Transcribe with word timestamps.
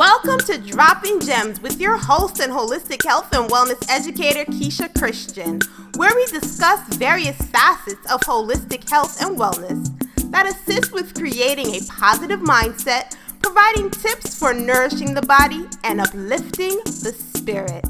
Welcome 0.00 0.38
to 0.46 0.56
Dropping 0.56 1.20
Gems 1.20 1.60
with 1.60 1.78
your 1.78 1.98
host 1.98 2.40
and 2.40 2.50
holistic 2.50 3.04
health 3.04 3.34
and 3.34 3.50
wellness 3.50 3.84
educator, 3.90 4.50
Keisha 4.50 4.98
Christian, 4.98 5.60
where 5.96 6.14
we 6.16 6.24
discuss 6.24 6.80
various 6.96 7.36
facets 7.36 8.10
of 8.10 8.22
holistic 8.22 8.88
health 8.88 9.20
and 9.20 9.36
wellness 9.36 9.92
that 10.30 10.46
assist 10.46 10.92
with 10.92 11.12
creating 11.14 11.74
a 11.74 11.80
positive 11.86 12.40
mindset, 12.40 13.14
providing 13.42 13.90
tips 13.90 14.38
for 14.38 14.54
nourishing 14.54 15.12
the 15.12 15.20
body 15.20 15.66
and 15.84 16.00
uplifting 16.00 16.78
the 16.78 17.12
spirit. 17.12 17.84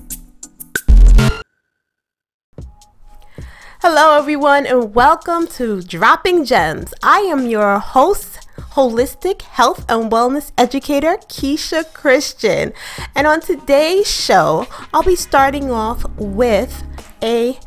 Hello, 3.83 4.19
everyone, 4.19 4.67
and 4.67 4.97
welcome 4.97 5.47
to 5.47 5.81
Dropping 5.81 6.45
Gems. 6.45 6.93
I 7.05 7.21
am 7.21 7.47
your 7.47 7.79
host 7.79 8.49
holistic 8.73 9.43
health 9.43 9.85
and 9.89 10.11
wellness 10.11 10.53
educator, 10.57 11.17
Keisha 11.29 11.93
Christian. 11.93 12.73
And 13.15 13.27
on 13.27 13.41
today's 13.41 14.11
show, 14.11 14.67
I'll 14.93 15.03
be 15.03 15.17
starting 15.17 15.71
off 15.71 16.05
with 16.17 16.83
a 17.23 17.59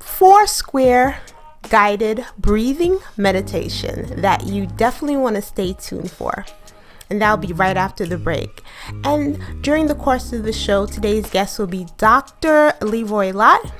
four 0.00 0.46
square 0.46 1.20
guided 1.68 2.24
breathing 2.38 2.98
meditation 3.16 4.20
that 4.20 4.46
you 4.46 4.66
definitely 4.66 5.16
want 5.16 5.36
to 5.36 5.42
stay 5.42 5.74
tuned 5.74 6.10
for. 6.10 6.44
And 7.08 7.22
that'll 7.22 7.36
be 7.36 7.52
right 7.52 7.76
after 7.76 8.04
the 8.04 8.18
break. 8.18 8.62
And 9.04 9.40
during 9.62 9.86
the 9.86 9.94
course 9.94 10.32
of 10.32 10.42
the 10.42 10.52
show, 10.52 10.86
today's 10.86 11.30
guest 11.30 11.58
will 11.58 11.66
be 11.68 11.86
Dr. 11.98 12.72
Leroy 12.80 13.32
Lott. 13.32 13.72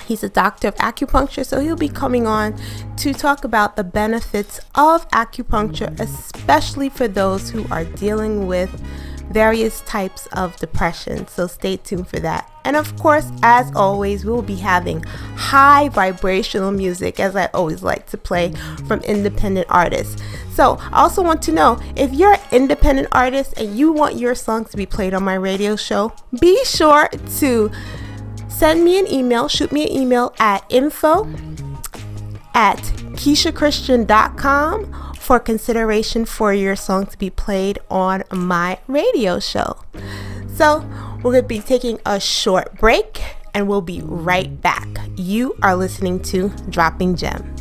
He's 0.00 0.22
a 0.22 0.28
doctor 0.28 0.68
of 0.68 0.74
acupuncture, 0.76 1.44
so 1.44 1.60
he'll 1.60 1.76
be 1.76 1.88
coming 1.88 2.26
on 2.26 2.58
to 2.98 3.12
talk 3.12 3.44
about 3.44 3.76
the 3.76 3.84
benefits 3.84 4.60
of 4.74 5.08
acupuncture, 5.10 5.98
especially 6.00 6.88
for 6.88 7.08
those 7.08 7.50
who 7.50 7.66
are 7.70 7.84
dealing 7.84 8.46
with 8.46 8.70
various 9.30 9.80
types 9.82 10.26
of 10.28 10.56
depression. 10.56 11.26
So 11.26 11.46
stay 11.46 11.76
tuned 11.76 12.08
for 12.08 12.20
that. 12.20 12.50
And 12.64 12.76
of 12.76 12.96
course, 12.96 13.30
as 13.42 13.70
always, 13.74 14.24
we 14.24 14.32
will 14.32 14.42
be 14.42 14.56
having 14.56 15.02
high 15.36 15.88
vibrational 15.88 16.72
music, 16.72 17.20
as 17.20 17.36
I 17.36 17.46
always 17.46 17.82
like 17.82 18.06
to 18.08 18.16
play 18.16 18.52
from 18.86 19.00
independent 19.00 19.66
artists. 19.68 20.22
So 20.54 20.78
I 20.90 21.02
also 21.02 21.22
want 21.22 21.42
to 21.42 21.52
know 21.52 21.78
if 21.96 22.12
you're 22.12 22.32
an 22.32 22.40
independent 22.50 23.08
artist 23.12 23.54
and 23.58 23.76
you 23.76 23.92
want 23.92 24.16
your 24.16 24.34
song 24.34 24.64
to 24.66 24.76
be 24.76 24.86
played 24.86 25.12
on 25.12 25.22
my 25.22 25.34
radio 25.34 25.76
show, 25.76 26.12
be 26.40 26.64
sure 26.64 27.08
to 27.38 27.70
send 28.56 28.84
me 28.84 28.98
an 28.98 29.06
email, 29.12 29.48
shoot 29.48 29.70
me 29.70 29.84
an 29.84 29.92
email 29.92 30.34
at 30.38 30.64
info 30.70 31.28
at 32.54 32.78
KeishaChristian.com 33.12 35.12
for 35.18 35.38
consideration 35.38 36.24
for 36.24 36.54
your 36.54 36.74
song 36.74 37.04
to 37.06 37.18
be 37.18 37.28
played 37.28 37.78
on 37.90 38.22
my 38.32 38.78
radio 38.88 39.38
show. 39.38 39.76
So, 40.54 40.88
we're 41.16 41.32
going 41.32 41.42
to 41.42 41.48
be 41.48 41.60
taking 41.60 42.00
a 42.06 42.18
short 42.18 42.78
break 42.78 43.20
and 43.52 43.68
we'll 43.68 43.82
be 43.82 44.00
right 44.02 44.58
back. 44.62 44.88
You 45.16 45.54
are 45.62 45.76
listening 45.76 46.22
to 46.24 46.48
Dropping 46.70 47.16
Gems. 47.16 47.55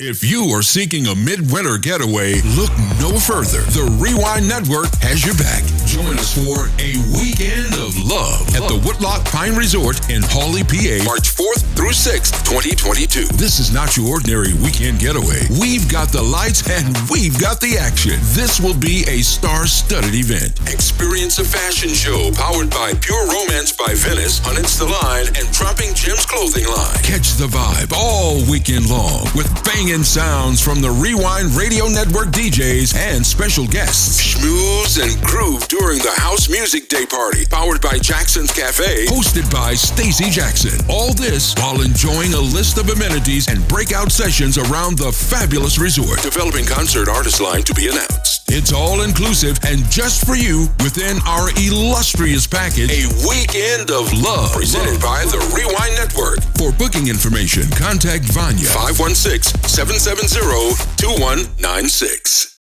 If 0.00 0.22
you 0.22 0.54
are 0.54 0.62
seeking 0.62 1.08
a 1.08 1.14
midwinter 1.16 1.76
getaway, 1.76 2.38
look 2.54 2.70
no 3.02 3.18
further. 3.18 3.66
The 3.74 3.82
Rewind 3.98 4.46
Network 4.46 4.94
has 5.02 5.26
your 5.26 5.34
back. 5.34 5.66
Join 5.90 6.14
us 6.14 6.38
for 6.38 6.70
a 6.78 6.94
weekend 7.18 7.74
of 7.74 7.98
love 8.06 8.46
at 8.54 8.62
the 8.70 8.78
Woodloch 8.86 9.26
Pine 9.26 9.58
Resort 9.58 9.98
in 10.06 10.22
Hawley, 10.30 10.62
PA, 10.62 11.02
March 11.02 11.34
4th 11.34 11.66
through 11.74 11.98
6th, 11.98 12.30
2022. 12.46 13.26
This 13.42 13.58
is 13.58 13.74
not 13.74 13.98
your 13.98 14.06
ordinary 14.06 14.54
weekend 14.62 15.02
getaway. 15.02 15.42
We've 15.58 15.90
got 15.90 16.14
the 16.14 16.22
lights 16.22 16.62
and 16.70 16.94
we've 17.10 17.34
got 17.34 17.58
the 17.58 17.74
action. 17.74 18.22
This 18.38 18.62
will 18.62 18.78
be 18.78 19.02
a 19.10 19.18
star-studded 19.26 20.14
event. 20.14 20.54
Experience 20.70 21.42
a 21.42 21.44
fashion 21.44 21.90
show 21.90 22.30
powered 22.38 22.70
by 22.70 22.94
Pure 23.02 23.34
Romance 23.34 23.74
by 23.74 23.98
Venice, 23.98 24.38
Huntington 24.46 24.94
Line, 24.94 25.26
and 25.34 25.50
Dropping 25.50 25.90
Gems 25.98 26.22
clothing 26.22 26.70
line. 26.70 27.02
Catch 27.02 27.34
the 27.34 27.50
vibe 27.50 27.90
all 27.90 28.38
weekend 28.46 28.86
long 28.86 29.26
with 29.34 29.50
bang 29.66 29.87
banging 29.88 30.04
sounds 30.04 30.60
from 30.60 30.82
the 30.82 30.90
Rewind 30.90 31.54
Radio 31.54 31.86
Network 31.86 32.28
DJs 32.28 32.94
and 32.94 33.24
special 33.24 33.66
guests. 33.66 34.20
Schmooze 34.20 35.02
and 35.02 35.22
groove 35.24 35.66
during 35.68 35.98
the 35.98 36.12
House 36.16 36.48
Music 36.50 36.88
Day 36.88 37.06
Party, 37.06 37.46
powered 37.46 37.80
by 37.80 37.98
Jackson's 37.98 38.52
Cafe, 38.52 39.06
hosted 39.06 39.50
by 39.50 39.72
Stacy 39.74 40.28
Jackson. 40.28 40.78
All 40.90 41.14
this 41.14 41.54
while 41.54 41.80
enjoying 41.80 42.34
a 42.34 42.40
list 42.40 42.76
of 42.76 42.90
amenities 42.90 43.48
and 43.48 43.66
breakout 43.66 44.12
sessions 44.12 44.58
around 44.58 44.98
the 44.98 45.10
fabulous 45.10 45.78
resort. 45.78 46.20
Developing 46.22 46.66
concert 46.66 47.08
artist 47.08 47.40
line 47.40 47.62
to 47.62 47.72
be 47.72 47.88
announced. 47.88 48.37
It's 48.50 48.72
all 48.72 49.02
inclusive 49.02 49.58
and 49.66 49.84
just 49.90 50.24
for 50.24 50.34
you 50.34 50.68
within 50.82 51.18
our 51.26 51.50
illustrious 51.60 52.46
package, 52.46 52.88
a 52.88 53.04
weekend 53.28 53.90
of 53.90 54.10
love 54.14 54.54
presented 54.54 54.98
by 55.02 55.26
the 55.26 55.36
Rewind 55.52 55.96
Network. 56.00 56.40
For 56.56 56.72
booking 56.72 57.08
information, 57.08 57.64
contact 57.76 58.24
Vanya 58.32 58.64
516 58.72 59.60
770-2196. 59.68 62.56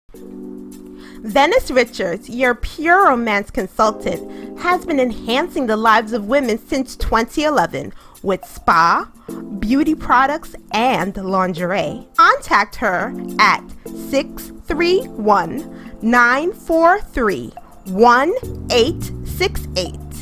Venice 1.24 1.72
Richards, 1.72 2.30
your 2.30 2.54
pure 2.54 3.08
romance 3.08 3.50
consultant, 3.50 4.60
has 4.60 4.86
been 4.86 5.00
enhancing 5.00 5.66
the 5.66 5.76
lives 5.76 6.12
of 6.12 6.28
women 6.28 6.58
since 6.58 6.94
2011 6.94 7.92
with 8.22 8.44
spa, 8.44 9.10
beauty 9.58 9.94
products, 9.94 10.54
and 10.72 11.16
lingerie. 11.16 12.06
Contact 12.16 12.76
her 12.76 13.14
at 13.38 13.62
631 13.86 15.90
943 16.02 17.52
1868 17.84 20.12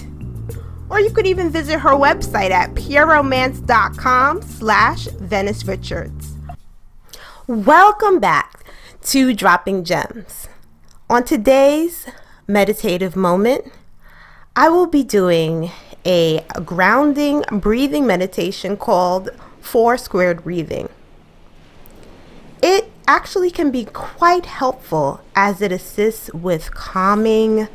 or 0.91 1.00
you 1.00 1.10
could 1.10 1.27
even 1.27 1.50
visit 1.50 1.78
her 1.78 1.93
website 1.93 2.50
at 2.50 2.75
pureromance.com 2.75 4.43
slash 4.43 5.06
Venice 5.06 5.65
Richards. 5.65 6.34
Welcome 7.47 8.19
back 8.19 8.65
to 9.03 9.33
Dropping 9.33 9.84
Gems. 9.84 10.49
On 11.09 11.25
today's 11.25 12.06
meditative 12.47 13.16
moment, 13.16 13.72
I 14.56 14.69
will 14.69 14.87
be 14.87 15.05
doing 15.05 15.71
a 16.05 16.44
grounding 16.65 17.44
breathing 17.50 18.06
meditation 18.06 18.77
called 18.77 19.31
Four 19.61 19.97
Squared 19.97 20.44
Breathing. 20.44 20.88
It 22.62 22.91
actually 23.06 23.50
can 23.50 23.71
be 23.71 23.84
quite 23.87 24.47
helpful 24.47 25.21
as 25.34 25.62
it 25.62 25.72
assists 25.72 26.33
with 26.33 26.75
calming 26.75 27.69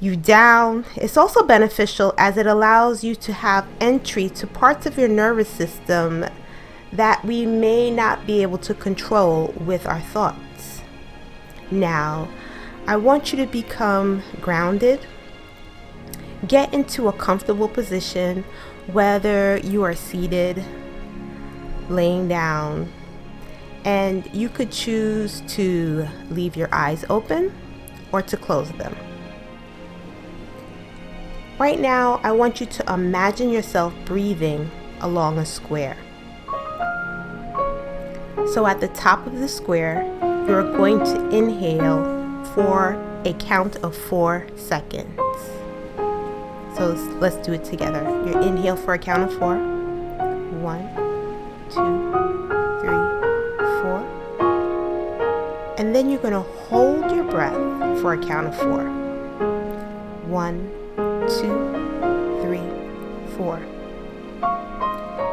you 0.00 0.16
down. 0.16 0.84
It's 0.96 1.16
also 1.16 1.42
beneficial 1.42 2.12
as 2.18 2.36
it 2.36 2.46
allows 2.46 3.02
you 3.02 3.14
to 3.16 3.32
have 3.32 3.66
entry 3.80 4.28
to 4.30 4.46
parts 4.46 4.86
of 4.86 4.98
your 4.98 5.08
nervous 5.08 5.48
system 5.48 6.26
that 6.92 7.24
we 7.24 7.46
may 7.46 7.90
not 7.90 8.26
be 8.26 8.42
able 8.42 8.58
to 8.58 8.74
control 8.74 9.54
with 9.58 9.86
our 9.86 10.00
thoughts. 10.00 10.82
Now, 11.70 12.28
I 12.86 12.96
want 12.96 13.32
you 13.32 13.44
to 13.44 13.50
become 13.50 14.22
grounded. 14.40 15.00
Get 16.48 16.72
into 16.72 17.08
a 17.08 17.12
comfortable 17.12 17.68
position, 17.68 18.44
whether 18.92 19.56
you 19.58 19.82
are 19.82 19.94
seated, 19.94 20.62
laying 21.88 22.28
down, 22.28 22.92
and 23.84 24.28
you 24.32 24.48
could 24.48 24.70
choose 24.70 25.42
to 25.48 26.06
leave 26.30 26.56
your 26.56 26.68
eyes 26.72 27.04
open 27.08 27.52
or 28.12 28.22
to 28.22 28.36
close 28.36 28.70
them. 28.72 28.94
Right 31.58 31.80
now, 31.80 32.20
I 32.22 32.32
want 32.32 32.60
you 32.60 32.66
to 32.66 32.92
imagine 32.92 33.50
yourself 33.50 33.94
breathing 34.04 34.70
along 35.00 35.38
a 35.38 35.46
square. 35.46 35.96
So 38.52 38.66
at 38.66 38.80
the 38.80 38.88
top 38.88 39.26
of 39.26 39.38
the 39.38 39.48
square, 39.48 40.04
you're 40.46 40.70
going 40.76 40.98
to 41.00 41.28
inhale 41.30 42.44
for 42.54 42.92
a 43.24 43.32
count 43.34 43.76
of 43.76 43.96
four 43.96 44.46
seconds. 44.54 45.18
So 46.76 46.88
let's, 47.20 47.36
do 47.36 47.54
it 47.54 47.64
together. 47.64 48.02
You 48.26 48.38
inhale 48.42 48.76
for 48.76 48.92
a 48.92 48.98
count 48.98 49.22
of 49.22 49.38
four. 49.38 49.56
One, 50.60 50.86
two, 51.70 52.12
three, 52.80 53.00
four. 53.80 54.04
And 55.78 55.94
then 55.94 56.10
you're 56.10 56.20
going 56.20 56.34
to 56.34 56.40
hold 56.40 57.10
your 57.12 57.24
breath 57.24 57.54
for 58.02 58.12
a 58.12 58.18
count 58.18 58.48
of 58.48 58.56
four. 58.56 58.84
One, 60.28 60.70
two, 61.40 62.42
three, 62.42 62.68
four. 63.38 63.58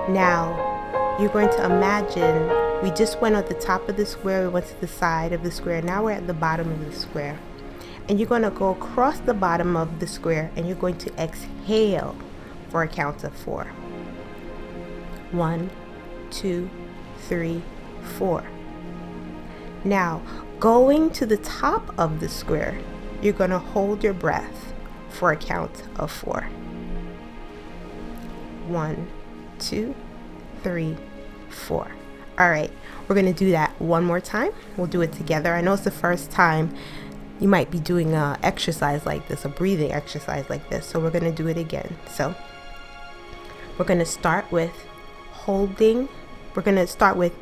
Now, 0.10 1.18
you're 1.20 1.30
going 1.30 1.50
to 1.50 1.66
imagine 1.66 2.50
we 2.82 2.92
just 2.92 3.20
went 3.20 3.36
at 3.36 3.48
the 3.48 3.54
top 3.56 3.90
of 3.90 3.98
the 3.98 4.06
square, 4.06 4.44
we 4.44 4.48
went 4.48 4.68
to 4.68 4.80
the 4.80 4.88
side 4.88 5.34
of 5.34 5.44
the 5.44 5.52
square. 5.52 5.82
Now 5.82 6.06
we're 6.06 6.12
at 6.12 6.26
the 6.26 6.34
bottom 6.34 6.72
of 6.72 6.86
the 6.86 6.98
square. 6.98 7.38
And 8.10 8.20
you're 8.20 8.30
going 8.30 8.42
to 8.42 8.50
go 8.50 8.72
across 8.72 9.20
the 9.20 9.34
bottom 9.34 9.76
of 9.76 10.00
the 10.00 10.08
square 10.08 10.52
and 10.56 10.68
you're 10.68 10.76
going 10.76 10.98
to 11.00 11.14
exhale 11.22 12.16
for 12.70 12.84
a 12.84 12.88
count 12.88 13.24
of 13.24 13.34
four. 13.34 13.66
One, 15.32 15.70
two, 16.30 16.70
three, 17.28 17.62
four. 18.18 18.44
Now, 19.84 20.22
going 20.60 21.10
to 21.12 21.26
the 21.26 21.38
top 21.38 21.98
of 21.98 22.20
the 22.20 22.30
square, 22.30 22.80
you're 23.22 23.34
going 23.34 23.50
to 23.50 23.60
hold 23.60 24.04
your 24.04 24.14
breath 24.14 24.74
for 25.10 25.32
a 25.32 25.38
count 25.38 25.84
of 25.98 26.12
four. 26.12 26.44
One, 28.68 29.08
two, 29.60 29.96
three, 30.62 30.98
four. 31.50 31.92
All 32.40 32.50
right, 32.50 32.72
we're 33.08 33.16
going 33.16 33.32
to 33.32 33.34
do 33.34 33.52
that 33.52 33.80
one 33.80 34.04
more 34.04 34.20
time. 34.20 34.52
We'll 34.76 34.88
do 34.88 35.02
it 35.02 35.12
together. 35.14 35.54
I 35.54 35.62
know 35.62 35.74
it's 35.74 35.84
the 35.84 35.92
first 35.92 36.32
time 36.32 36.76
you 37.44 37.50
might 37.50 37.70
be 37.70 37.80
doing 37.80 38.14
a 38.14 38.40
exercise 38.42 39.06
like 39.06 39.28
this, 39.28 39.44
a 39.44 39.50
breathing 39.50 39.92
exercise 39.92 40.50
like 40.50 40.70
this. 40.70 40.86
So 40.86 40.98
we're 40.98 41.12
going 41.12 41.26
to 41.26 41.32
do 41.32 41.50
it 41.50 41.58
again. 41.58 41.98
So 42.08 42.34
we're 43.78 43.84
going 43.84 44.00
to 44.00 44.06
start 44.06 44.50
with 44.50 44.72
holding. 45.32 46.08
We're 46.56 46.62
going 46.62 46.78
to 46.78 46.88
start 46.88 47.18
with 47.18 47.34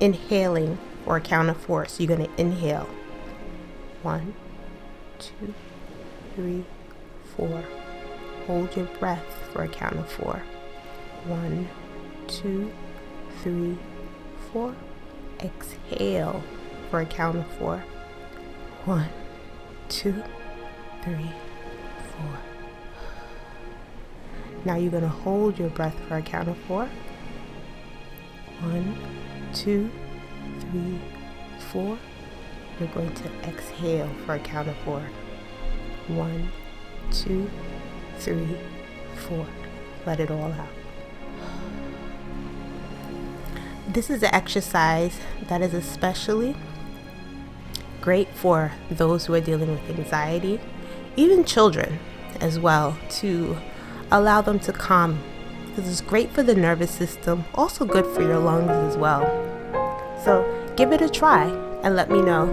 inhaling 0.00 0.78
for 1.04 1.18
a 1.18 1.20
count 1.20 1.50
of 1.50 1.58
four. 1.58 1.84
So 1.84 2.02
you're 2.02 2.16
going 2.16 2.26
to 2.26 2.40
inhale. 2.40 2.88
One, 4.02 4.32
two, 5.18 5.52
three, 6.34 6.64
four. 7.36 7.64
Hold 8.46 8.74
your 8.74 8.86
breath 8.98 9.26
for 9.52 9.62
a 9.62 9.68
count 9.68 9.96
of 9.96 10.10
four. 10.10 10.42
One, 11.26 11.68
two, 12.28 12.72
three, 13.42 13.76
four. 14.50 14.74
Exhale 15.38 16.42
for 16.90 17.02
a 17.02 17.06
count 17.06 17.36
of 17.36 17.46
four. 17.58 17.84
One, 18.84 19.08
two, 19.88 20.24
three, 21.04 21.30
four. 22.10 22.38
Now 24.64 24.74
you're 24.74 24.90
going 24.90 25.04
to 25.04 25.08
hold 25.08 25.56
your 25.56 25.68
breath 25.68 25.94
for 26.08 26.16
a 26.16 26.22
count 26.22 26.48
of 26.48 26.56
four. 26.58 26.88
One, 28.60 28.96
two, 29.54 29.88
three, 30.58 30.98
four. 31.70 31.96
You're 32.80 32.88
going 32.88 33.14
to 33.14 33.30
exhale 33.48 34.10
for 34.26 34.34
a 34.34 34.40
count 34.40 34.68
of 34.68 34.76
four. 34.78 35.02
One, 36.08 36.50
two, 37.12 37.48
three, 38.18 38.56
four. 39.14 39.46
Let 40.06 40.18
it 40.18 40.28
all 40.32 40.52
out. 40.52 40.68
This 43.86 44.10
is 44.10 44.24
an 44.24 44.34
exercise 44.34 45.20
that 45.46 45.62
is 45.62 45.72
especially 45.72 46.56
great 48.02 48.28
for 48.34 48.72
those 48.90 49.24
who 49.24 49.34
are 49.34 49.40
dealing 49.40 49.70
with 49.70 49.98
anxiety, 49.98 50.60
even 51.16 51.44
children 51.44 51.98
as 52.40 52.58
well, 52.58 52.98
to 53.08 53.56
allow 54.10 54.42
them 54.42 54.58
to 54.58 54.72
calm. 54.72 55.18
This 55.76 55.86
is 55.86 56.02
great 56.02 56.30
for 56.30 56.42
the 56.42 56.54
nervous 56.54 56.90
system, 56.90 57.46
also 57.54 57.86
good 57.86 58.04
for 58.14 58.20
your 58.20 58.38
lungs 58.38 58.70
as 58.70 58.96
well. 58.98 59.22
So 60.22 60.44
give 60.76 60.92
it 60.92 61.00
a 61.00 61.08
try 61.08 61.44
and 61.82 61.96
let 61.96 62.10
me 62.10 62.20
know 62.20 62.46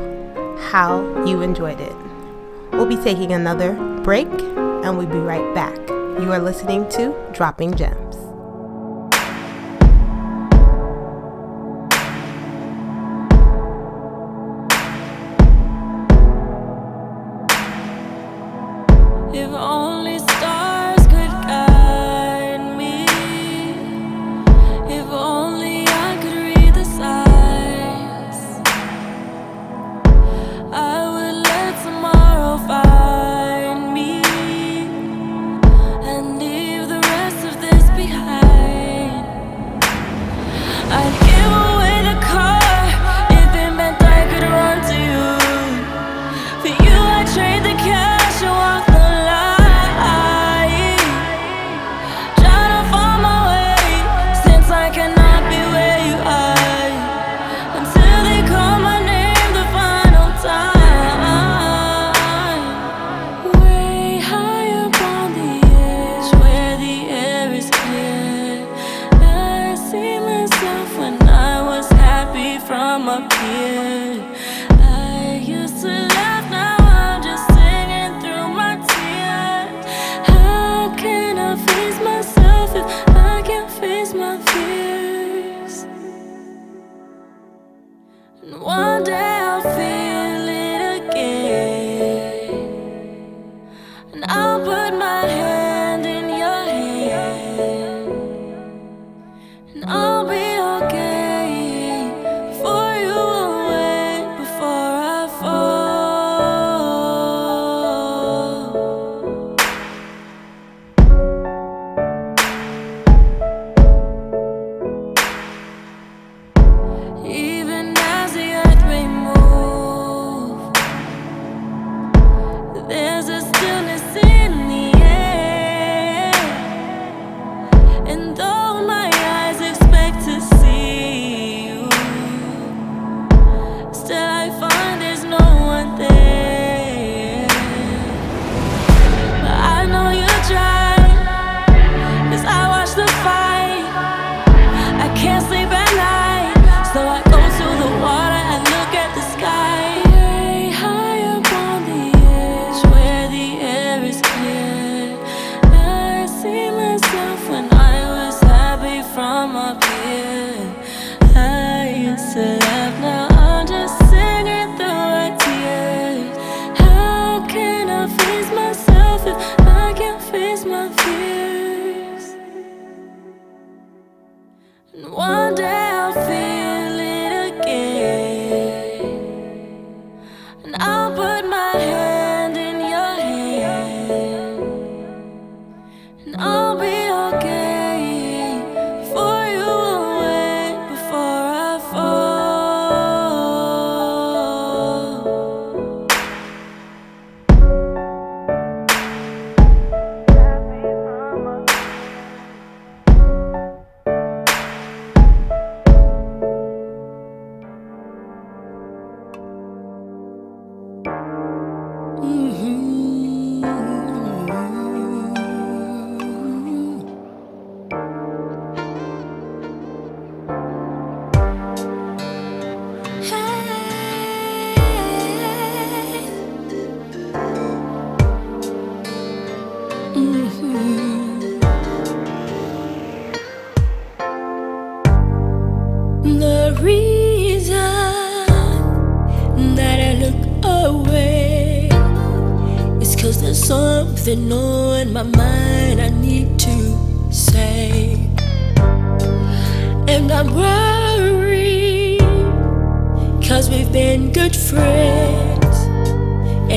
how 0.72 1.02
you 1.26 1.42
enjoyed 1.42 1.82
it. 1.82 1.96
We'll 2.72 2.86
be 2.86 2.98
taking 2.98 3.34
another 3.34 3.74
break 4.04 4.28
and 4.28 4.98
we'll 4.98 5.08
be 5.08 5.18
right 5.18 5.54
back. 5.54 5.78
You 6.22 6.32
are 6.32 6.40
listening 6.40 6.88
to 6.92 7.14
Dropping 7.34 7.76
Gems. 7.76 8.09
ein 40.92 41.19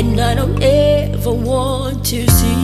and 0.03 0.21
I 0.21 0.35
don't 0.35 0.61
ever 0.63 1.33
want 1.33 2.05
to 2.07 2.29
see 2.29 2.62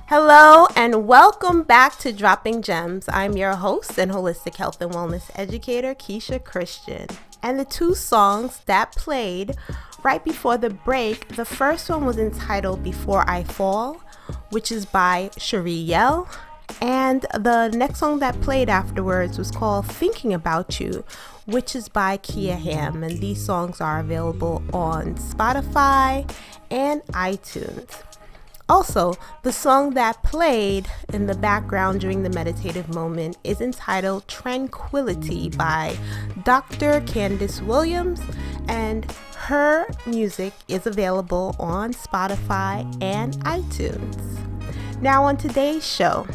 Hello 0.07 0.67
and 0.75 1.07
welcome 1.07 1.63
back 1.63 1.97
to 1.99 2.11
Dropping 2.13 2.61
Gems. 2.61 3.05
I'm 3.09 3.35
your 3.35 3.55
host 3.55 3.97
and 3.97 4.11
holistic 4.11 4.57
health 4.57 4.79
and 4.79 4.91
wellness 4.91 5.31
educator, 5.35 5.95
Keisha 5.95 6.43
Christian. 6.43 7.07
And 7.41 7.57
the 7.59 7.65
two 7.65 7.95
songs 7.95 8.59
that 8.67 8.91
played 8.93 9.55
right 10.03 10.23
before 10.23 10.57
the 10.57 10.69
break, 10.69 11.27
the 11.29 11.45
first 11.45 11.89
one 11.89 12.05
was 12.05 12.17
entitled 12.17 12.83
Before 12.83 13.27
I 13.29 13.43
Fall, 13.43 14.01
which 14.49 14.71
is 14.71 14.85
by 14.85 15.31
Cherie 15.37 15.71
Yell. 15.71 16.27
And 16.81 17.25
the 17.33 17.69
next 17.69 17.99
song 17.99 18.19
that 18.19 18.39
played 18.41 18.69
afterwards 18.69 19.37
was 19.37 19.51
called 19.51 19.85
Thinking 19.85 20.33
About 20.33 20.79
You, 20.79 21.03
which 21.45 21.75
is 21.75 21.87
by 21.87 22.17
Kia 22.17 22.55
Ham. 22.55 23.03
And 23.03 23.19
these 23.19 23.43
songs 23.43 23.79
are 23.79 23.99
available 23.99 24.63
on 24.73 25.15
Spotify 25.15 26.29
and 26.71 27.01
iTunes. 27.07 28.01
Also, 28.69 29.13
the 29.43 29.51
song 29.51 29.93
that 29.93 30.23
played 30.23 30.87
in 31.11 31.27
the 31.27 31.35
background 31.35 31.99
during 31.99 32.23
the 32.23 32.29
meditative 32.29 32.87
moment 32.89 33.37
is 33.43 33.59
entitled 33.59 34.27
Tranquility 34.27 35.49
by 35.49 35.95
Dr. 36.43 37.01
Candice 37.01 37.61
Williams 37.61 38.21
and 38.69 39.05
her 39.43 39.85
music 40.05 40.53
is 40.69 40.87
available 40.87 41.53
on 41.59 41.91
Spotify 41.91 42.85
and 43.03 43.33
iTunes. 43.39 44.39
Now, 45.01 45.25
on 45.25 45.35
today's 45.35 45.85
show, 45.85 46.25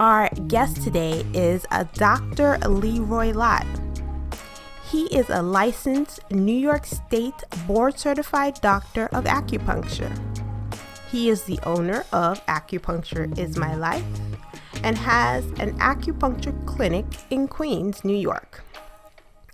our 0.00 0.28
guest 0.48 0.82
today 0.82 1.24
is 1.32 1.64
a 1.70 1.84
Dr. 1.94 2.58
Leroy 2.66 3.30
Lott. 3.32 3.66
He 4.90 5.04
is 5.16 5.30
a 5.30 5.42
licensed 5.42 6.28
New 6.32 6.58
York 6.58 6.86
State 6.86 7.44
board 7.68 8.00
certified 8.00 8.60
doctor 8.60 9.06
of 9.12 9.22
acupuncture. 9.24 10.12
He 11.08 11.28
is 11.28 11.44
the 11.44 11.60
owner 11.62 12.04
of 12.12 12.44
Acupuncture 12.46 13.38
is 13.38 13.56
My 13.56 13.76
Life 13.76 14.04
and 14.82 14.98
has 14.98 15.44
an 15.60 15.78
acupuncture 15.78 16.66
clinic 16.66 17.06
in 17.30 17.46
Queens, 17.46 18.04
New 18.04 18.16
York, 18.16 18.64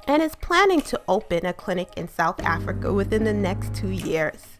and 0.06 0.22
is 0.22 0.34
planning 0.36 0.80
to 0.82 1.00
open 1.08 1.46
a 1.46 1.52
clinic 1.52 1.88
in 1.96 2.08
South 2.08 2.40
Africa 2.40 2.92
within 2.92 3.24
the 3.24 3.32
next 3.32 3.74
two 3.74 3.90
years. 3.90 4.58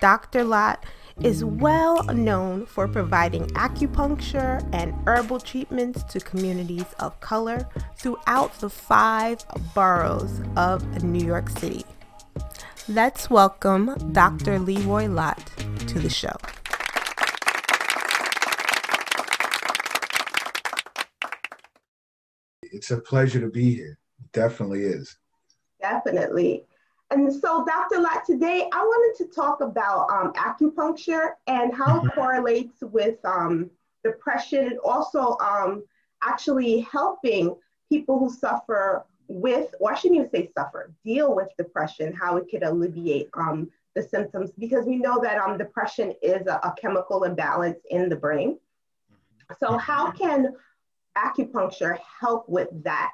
Dr. 0.00 0.44
Lott 0.44 0.84
is 1.22 1.44
well 1.44 2.02
known 2.04 2.64
for 2.64 2.88
providing 2.88 3.44
acupuncture 3.48 4.66
and 4.72 4.94
herbal 5.06 5.40
treatments 5.40 6.02
to 6.04 6.18
communities 6.20 6.86
of 6.98 7.20
color 7.20 7.68
throughout 7.96 8.58
the 8.60 8.70
five 8.70 9.38
boroughs 9.74 10.40
of 10.56 11.04
New 11.04 11.24
York 11.24 11.50
City. 11.50 11.84
Let's 12.88 13.28
welcome 13.28 13.94
Dr. 14.12 14.58
Leroy 14.58 15.06
Lott 15.06 15.44
to 15.88 15.98
the 15.98 16.08
show. 16.08 16.36
It's 22.62 22.90
a 22.90 22.98
pleasure 22.98 23.40
to 23.40 23.50
be 23.50 23.74
here. 23.74 23.98
It 24.20 24.32
definitely 24.32 24.84
is. 24.84 25.16
Definitely. 25.80 26.64
And 27.10 27.32
so, 27.32 27.64
Dr. 27.64 28.00
Lott, 28.00 28.24
today 28.24 28.68
I 28.72 28.82
wanted 28.82 29.24
to 29.24 29.34
talk 29.34 29.60
about 29.60 30.08
um, 30.10 30.32
acupuncture 30.34 31.30
and 31.48 31.74
how 31.74 31.96
it 31.96 32.02
mm-hmm. 32.02 32.20
correlates 32.20 32.78
with 32.82 33.16
um, 33.24 33.70
depression 34.04 34.66
and 34.66 34.78
also 34.84 35.36
um, 35.38 35.82
actually 36.22 36.80
helping 36.80 37.56
people 37.88 38.18
who 38.18 38.30
suffer 38.30 39.04
with, 39.26 39.74
or 39.80 39.92
I 39.92 39.96
shouldn't 39.96 40.20
even 40.20 40.30
say 40.30 40.50
suffer, 40.56 40.92
deal 41.04 41.34
with 41.34 41.48
depression, 41.58 42.12
how 42.12 42.36
it 42.36 42.46
could 42.48 42.62
alleviate 42.62 43.28
um, 43.34 43.70
the 43.96 44.02
symptoms, 44.02 44.50
because 44.58 44.86
we 44.86 44.96
know 44.96 45.20
that 45.20 45.38
um, 45.38 45.58
depression 45.58 46.14
is 46.22 46.46
a, 46.46 46.60
a 46.62 46.74
chemical 46.80 47.24
imbalance 47.24 47.78
in 47.90 48.08
the 48.08 48.16
brain. 48.16 48.58
So, 49.58 49.68
mm-hmm. 49.68 49.78
how 49.78 50.12
can 50.12 50.54
acupuncture 51.18 51.98
help 52.20 52.48
with 52.48 52.68
that? 52.84 53.10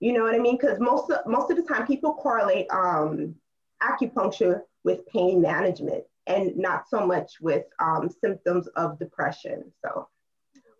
You 0.00 0.14
know 0.14 0.22
what 0.22 0.34
I 0.34 0.38
mean? 0.38 0.56
Because 0.56 0.80
most 0.80 1.10
of, 1.10 1.26
most 1.26 1.50
of 1.50 1.56
the 1.56 1.62
time, 1.62 1.86
people 1.86 2.14
correlate 2.14 2.66
um, 2.70 3.34
acupuncture 3.82 4.62
with 4.82 5.06
pain 5.06 5.40
management 5.40 6.04
and 6.26 6.56
not 6.56 6.88
so 6.88 7.06
much 7.06 7.32
with 7.40 7.64
um, 7.78 8.08
symptoms 8.22 8.66
of 8.76 8.98
depression. 8.98 9.70
So 9.84 10.08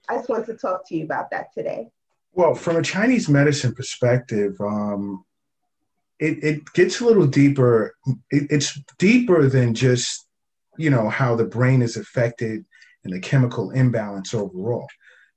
I 0.09 0.17
just 0.17 0.29
want 0.29 0.47
to 0.47 0.55
talk 0.55 0.89
to 0.89 0.97
you 0.97 1.05
about 1.05 1.31
that 1.31 1.53
today. 1.53 1.91
Well, 2.33 2.55
from 2.55 2.77
a 2.77 2.83
Chinese 2.83 3.29
medicine 3.29 3.75
perspective, 3.75 4.57
um, 4.61 5.25
it, 6.19 6.43
it 6.43 6.73
gets 6.73 7.01
a 7.01 7.05
little 7.05 7.27
deeper. 7.27 7.95
It, 8.31 8.47
it's 8.51 8.79
deeper 8.99 9.49
than 9.49 9.75
just, 9.75 10.27
you 10.79 10.91
know, 10.91 11.09
how 11.09 11.35
the 11.35 11.45
brain 11.45 11.83
is 11.83 11.97
affected 11.97 12.65
and 13.05 13.13
the 13.13 13.21
chemical 13.21 13.71
imbalance 13.71 14.33
overall. 14.33 14.87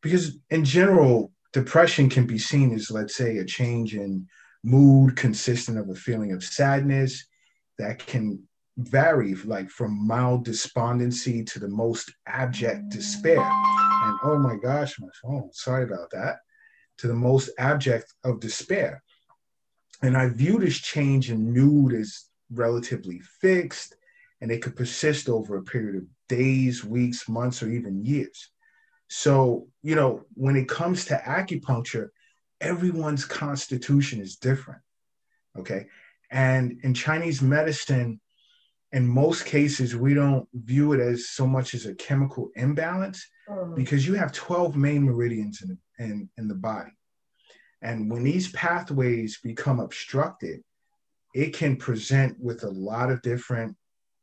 Because 0.02 0.38
in 0.50 0.64
general, 0.64 1.32
depression 1.54 2.10
can 2.10 2.26
be 2.26 2.38
seen 2.38 2.74
as, 2.74 2.92
let's 2.92 3.16
say, 3.16 3.38
a 3.38 3.46
change 3.46 3.96
in 3.96 4.28
mood 4.64 5.16
consistent 5.16 5.78
of 5.78 5.90
a 5.90 5.96
feeling 5.96 6.34
of 6.34 6.44
sadness 6.44 7.26
that 7.78 8.00
can 8.00 8.42
vary 8.78 9.36
like 9.46 9.70
from 9.70 10.08
mild 10.08 10.44
despondency 10.46 11.44
to 11.44 11.60
the 11.60 11.68
most 11.68 12.12
abject 12.28 12.90
despair. 12.90 13.40
And 13.40 14.20
oh 14.24 14.40
my 14.40 14.56
gosh, 14.56 15.00
my 15.00 15.08
phone, 15.22 15.50
sorry 15.54 15.84
about 15.84 16.10
that, 16.12 16.38
to 16.98 17.08
the 17.08 17.14
most 17.14 17.52
abject 17.58 18.14
of 18.24 18.40
despair. 18.40 19.04
And 20.02 20.18
I 20.18 20.30
view 20.30 20.60
this 20.60 20.80
change 20.80 21.30
in 21.30 21.54
mood 21.54 21.94
as 21.94 22.26
relatively 22.52 23.22
fixed 23.42 23.96
and 24.42 24.52
it 24.52 24.62
could 24.62 24.76
persist 24.76 25.30
over 25.30 25.56
a 25.56 25.64
period 25.64 25.96
of 25.96 26.04
days, 26.28 26.84
weeks, 26.84 27.30
months, 27.30 27.64
or 27.64 27.70
even 27.70 28.04
years. 28.04 28.50
So, 29.10 29.68
you 29.82 29.96
know, 29.96 30.26
when 30.34 30.56
it 30.56 30.68
comes 30.68 31.06
to 31.06 31.22
acupuncture, 31.26 32.10
everyone's 32.62 33.26
constitution 33.26 34.20
is 34.20 34.38
different. 34.38 34.82
Okay. 35.58 35.88
And 36.32 36.80
in 36.84 36.94
Chinese 36.94 37.42
medicine, 37.42 38.20
in 38.92 39.08
most 39.08 39.46
cases, 39.46 39.96
we 39.96 40.14
don't 40.14 40.48
view 40.54 40.94
it 40.94 41.00
as 41.00 41.30
so 41.30 41.46
much 41.46 41.74
as 41.74 41.86
a 41.86 41.96
chemical 41.96 42.50
imbalance 42.56 43.28
mm. 43.50 43.76
because 43.76 44.08
you 44.08 44.14
have 44.14 44.32
12 44.32 44.76
main 44.76 45.04
meridians 45.04 45.62
in, 45.62 45.78
in, 46.00 46.30
in 46.38 46.48
the 46.48 46.56
body. 46.56 46.92
And 47.82 48.10
when 48.10 48.24
these 48.24 48.52
pathways 48.52 49.40
become 49.44 49.80
obstructed, 49.80 50.62
it 51.34 51.56
can 51.56 51.76
present 51.76 52.40
with 52.40 52.64
a 52.64 52.70
lot 52.70 53.12
of 53.12 53.22
different 53.22 53.76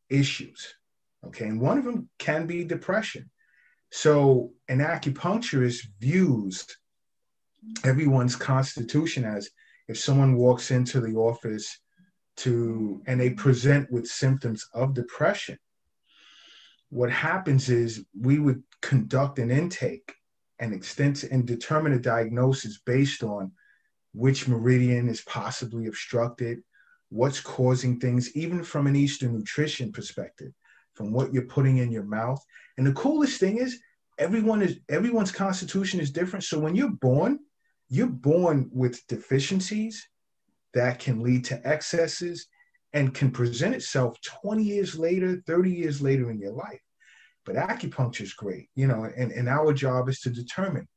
issues. 0.08 0.74
Okay. 1.26 1.46
And 1.46 1.60
one 1.60 1.78
of 1.78 1.84
them 1.84 2.08
can 2.18 2.46
be 2.46 2.64
depression. 2.64 3.30
So 3.90 4.52
an 4.68 4.78
acupuncturist 4.78 5.86
views 5.98 6.66
everyone's 7.84 8.36
constitution 8.36 9.24
as 9.24 9.50
if 9.88 9.98
someone 9.98 10.36
walks 10.36 10.70
into 10.70 11.00
the 11.00 11.14
office 11.14 11.78
to 12.38 13.02
and 13.06 13.20
they 13.20 13.30
present 13.30 13.90
with 13.90 14.06
symptoms 14.06 14.66
of 14.72 14.94
depression, 14.94 15.58
what 16.88 17.10
happens 17.10 17.68
is 17.68 18.04
we 18.18 18.38
would 18.38 18.62
conduct 18.80 19.38
an 19.38 19.50
intake 19.50 20.14
and 20.58 20.72
extend 20.72 21.24
and 21.30 21.46
determine 21.46 21.92
a 21.92 21.98
diagnosis 21.98 22.80
based 22.86 23.22
on 23.22 23.52
which 24.12 24.48
meridian 24.48 25.08
is 25.08 25.20
possibly 25.22 25.86
obstructed, 25.86 26.60
what's 27.08 27.40
causing 27.40 27.98
things, 27.98 28.34
even 28.36 28.62
from 28.62 28.86
an 28.86 28.96
Eastern 28.96 29.32
nutrition 29.32 29.92
perspective 29.92 30.52
from 30.94 31.12
what 31.12 31.32
you're 31.32 31.44
putting 31.44 31.78
in 31.78 31.90
your 31.90 32.04
mouth. 32.04 32.44
And 32.80 32.86
the 32.86 32.94
coolest 32.94 33.38
thing 33.38 33.58
is 33.58 33.78
everyone 34.16 34.62
is 34.62 34.80
everyone's 34.88 35.30
constitution 35.30 36.00
is 36.00 36.10
different. 36.10 36.44
So 36.44 36.58
when 36.58 36.74
you're 36.74 36.88
born, 36.88 37.38
you're 37.90 38.06
born 38.06 38.70
with 38.72 39.06
deficiencies 39.06 40.08
that 40.72 40.98
can 40.98 41.20
lead 41.22 41.44
to 41.44 41.60
excesses 41.68 42.46
and 42.94 43.12
can 43.12 43.32
present 43.32 43.74
itself 43.74 44.18
20 44.22 44.62
years 44.62 44.98
later, 44.98 45.42
30 45.46 45.70
years 45.70 46.00
later 46.00 46.30
in 46.30 46.38
your 46.38 46.54
life. 46.54 46.80
But 47.44 47.56
acupuncture 47.56 48.22
is 48.22 48.32
great, 48.32 48.70
you 48.74 48.86
know, 48.86 49.04
and, 49.14 49.30
and 49.30 49.46
our 49.46 49.74
job 49.74 50.08
is 50.08 50.20
to 50.20 50.30
determine 50.30 50.88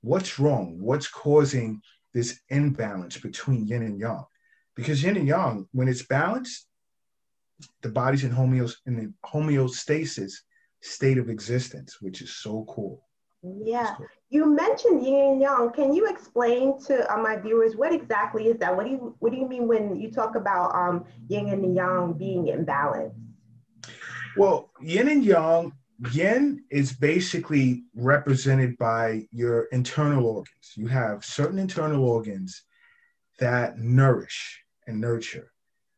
what's 0.00 0.38
wrong, 0.38 0.78
what's 0.80 1.08
causing 1.08 1.82
this 2.14 2.38
imbalance 2.50 3.16
between 3.16 3.66
yin 3.66 3.82
and 3.82 3.98
yang. 3.98 4.26
Because 4.76 5.02
yin 5.02 5.16
and 5.16 5.26
yang, 5.26 5.66
when 5.72 5.88
it's 5.88 6.06
balanced, 6.06 6.68
the 7.80 7.88
body's 7.88 8.22
in, 8.22 8.30
homeos- 8.30 8.76
in 8.86 9.12
homeostasis 9.26 10.34
state 10.82 11.18
of 11.18 11.30
existence, 11.30 11.98
which 12.00 12.20
is 12.20 12.36
so 12.36 12.66
cool. 12.68 13.02
Yeah. 13.42 13.94
Cool. 13.96 14.06
You 14.30 14.46
mentioned 14.46 15.04
yin 15.04 15.32
and 15.32 15.40
yang. 15.40 15.70
Can 15.72 15.92
you 15.92 16.06
explain 16.06 16.80
to 16.86 17.12
uh, 17.12 17.16
my 17.16 17.36
viewers 17.36 17.76
what 17.76 17.92
exactly 17.92 18.46
is 18.46 18.58
that? 18.58 18.74
What 18.74 18.86
do 18.86 18.92
you 18.92 19.16
what 19.18 19.32
do 19.32 19.38
you 19.38 19.48
mean 19.48 19.66
when 19.66 19.98
you 20.00 20.10
talk 20.10 20.36
about 20.36 20.74
um, 20.74 21.04
yin 21.28 21.48
and 21.48 21.74
yang 21.74 22.12
being 22.14 22.48
in 22.48 22.64
balance? 22.64 23.14
Well, 24.36 24.70
yin 24.80 25.08
and 25.08 25.24
yang, 25.24 25.72
yin 26.12 26.64
is 26.70 26.92
basically 26.92 27.84
represented 27.94 28.78
by 28.78 29.26
your 29.30 29.64
internal 29.64 30.26
organs. 30.26 30.72
You 30.76 30.86
have 30.86 31.24
certain 31.24 31.58
internal 31.58 32.04
organs 32.04 32.62
that 33.38 33.78
nourish 33.78 34.62
and 34.86 35.00
nurture. 35.00 35.52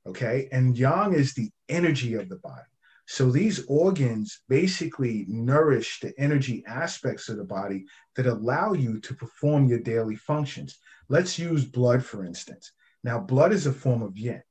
Okay. 0.06 0.48
And 0.50 0.76
yang 0.76 1.14
is 1.14 1.34
the 1.34 1.50
energy 1.68 2.14
of 2.14 2.28
the 2.28 2.36
body. 2.36 2.73
So 3.06 3.30
these 3.30 3.64
organs 3.66 4.40
basically 4.48 5.26
nourish 5.28 6.00
the 6.00 6.18
energy 6.18 6.64
aspects 6.66 7.28
of 7.28 7.36
the 7.36 7.44
body 7.44 7.84
that 8.16 8.26
allow 8.26 8.72
you 8.72 8.98
to 9.00 9.14
perform 9.14 9.66
your 9.66 9.80
daily 9.80 10.16
functions. 10.16 10.78
Let's 11.08 11.38
use 11.38 11.64
blood, 11.64 12.04
for 12.04 12.24
instance. 12.24 12.72
Now, 13.02 13.20
blood 13.20 13.52
is 13.52 13.66
a 13.66 13.72
form 13.72 14.02
of 14.02 14.16
yin, 14.16 14.42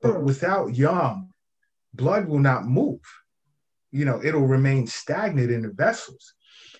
but 0.00 0.14
mm. 0.14 0.22
without 0.22 0.74
yang, 0.74 1.30
blood 1.92 2.26
will 2.26 2.38
not 2.38 2.64
move. 2.64 3.00
You 3.90 4.06
know, 4.06 4.24
it'll 4.24 4.46
remain 4.46 4.86
stagnant 4.86 5.50
in 5.50 5.60
the 5.60 5.68
vessels. 5.68 6.32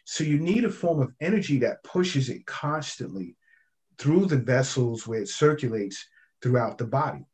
So 0.05 0.25
you 0.25 0.38
need 0.38 0.64
a 0.64 0.70
form 0.70 1.01
of 1.01 1.12
energy 1.20 1.59
that 1.59 1.85
pushes 1.85 2.31
it 2.31 2.46
constantly 2.46 3.37
through 3.98 4.27
the 4.27 4.38
vessels 4.38 5.07
where 5.07 5.20
it 5.20 5.29
circulates 5.29 6.05
throughout 6.40 6.79
the 6.79 6.87
body. 6.87 7.27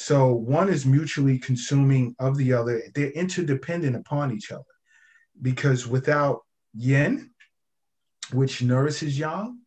So 0.00 0.32
one 0.32 0.70
is 0.70 0.86
mutually 0.86 1.38
consuming 1.38 2.16
of 2.18 2.36
the 2.38 2.54
other. 2.54 2.82
They're 2.94 3.10
interdependent 3.10 3.96
upon 3.96 4.32
each 4.32 4.50
other. 4.50 4.64
because 5.42 5.86
without 5.86 6.42
yin, 6.74 7.30
which 8.32 8.62
nourishes 8.62 9.18
yang, 9.18 9.60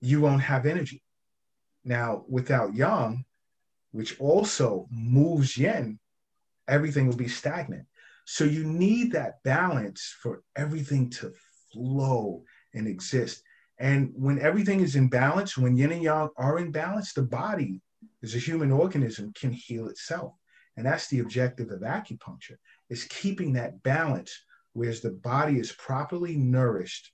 you 0.00 0.20
won't 0.20 0.42
have 0.42 0.66
energy. 0.66 1.02
Now, 1.84 2.24
without 2.28 2.74
yang, 2.74 3.24
which 3.92 4.18
also 4.20 4.86
moves 4.90 5.56
yin, 5.56 5.98
everything 6.68 7.06
will 7.06 7.16
be 7.16 7.28
stagnant. 7.28 7.86
So 8.24 8.44
you 8.44 8.64
need 8.64 9.12
that 9.12 9.42
balance 9.42 10.14
for 10.22 10.42
everything 10.56 11.10
to 11.10 11.32
flow 11.72 12.44
and 12.74 12.86
exist. 12.86 13.42
And 13.78 14.12
when 14.14 14.38
everything 14.38 14.80
is 14.80 14.94
in 14.94 15.08
balance, 15.08 15.58
when 15.58 15.76
yin 15.76 15.92
and 15.92 16.02
yang 16.02 16.28
are 16.36 16.58
in 16.58 16.70
balance, 16.70 17.12
the 17.12 17.22
body, 17.22 17.80
as 18.22 18.34
a 18.34 18.38
human 18.38 18.70
organism, 18.70 19.32
can 19.32 19.52
heal 19.52 19.88
itself. 19.88 20.34
And 20.76 20.86
that's 20.86 21.08
the 21.08 21.20
objective 21.20 21.70
of 21.70 21.80
acupuncture, 21.80 22.56
is 22.88 23.04
keeping 23.04 23.52
that 23.54 23.82
balance, 23.82 24.32
whereas 24.72 25.00
the 25.00 25.10
body 25.10 25.58
is 25.58 25.72
properly 25.72 26.36
nourished 26.36 27.12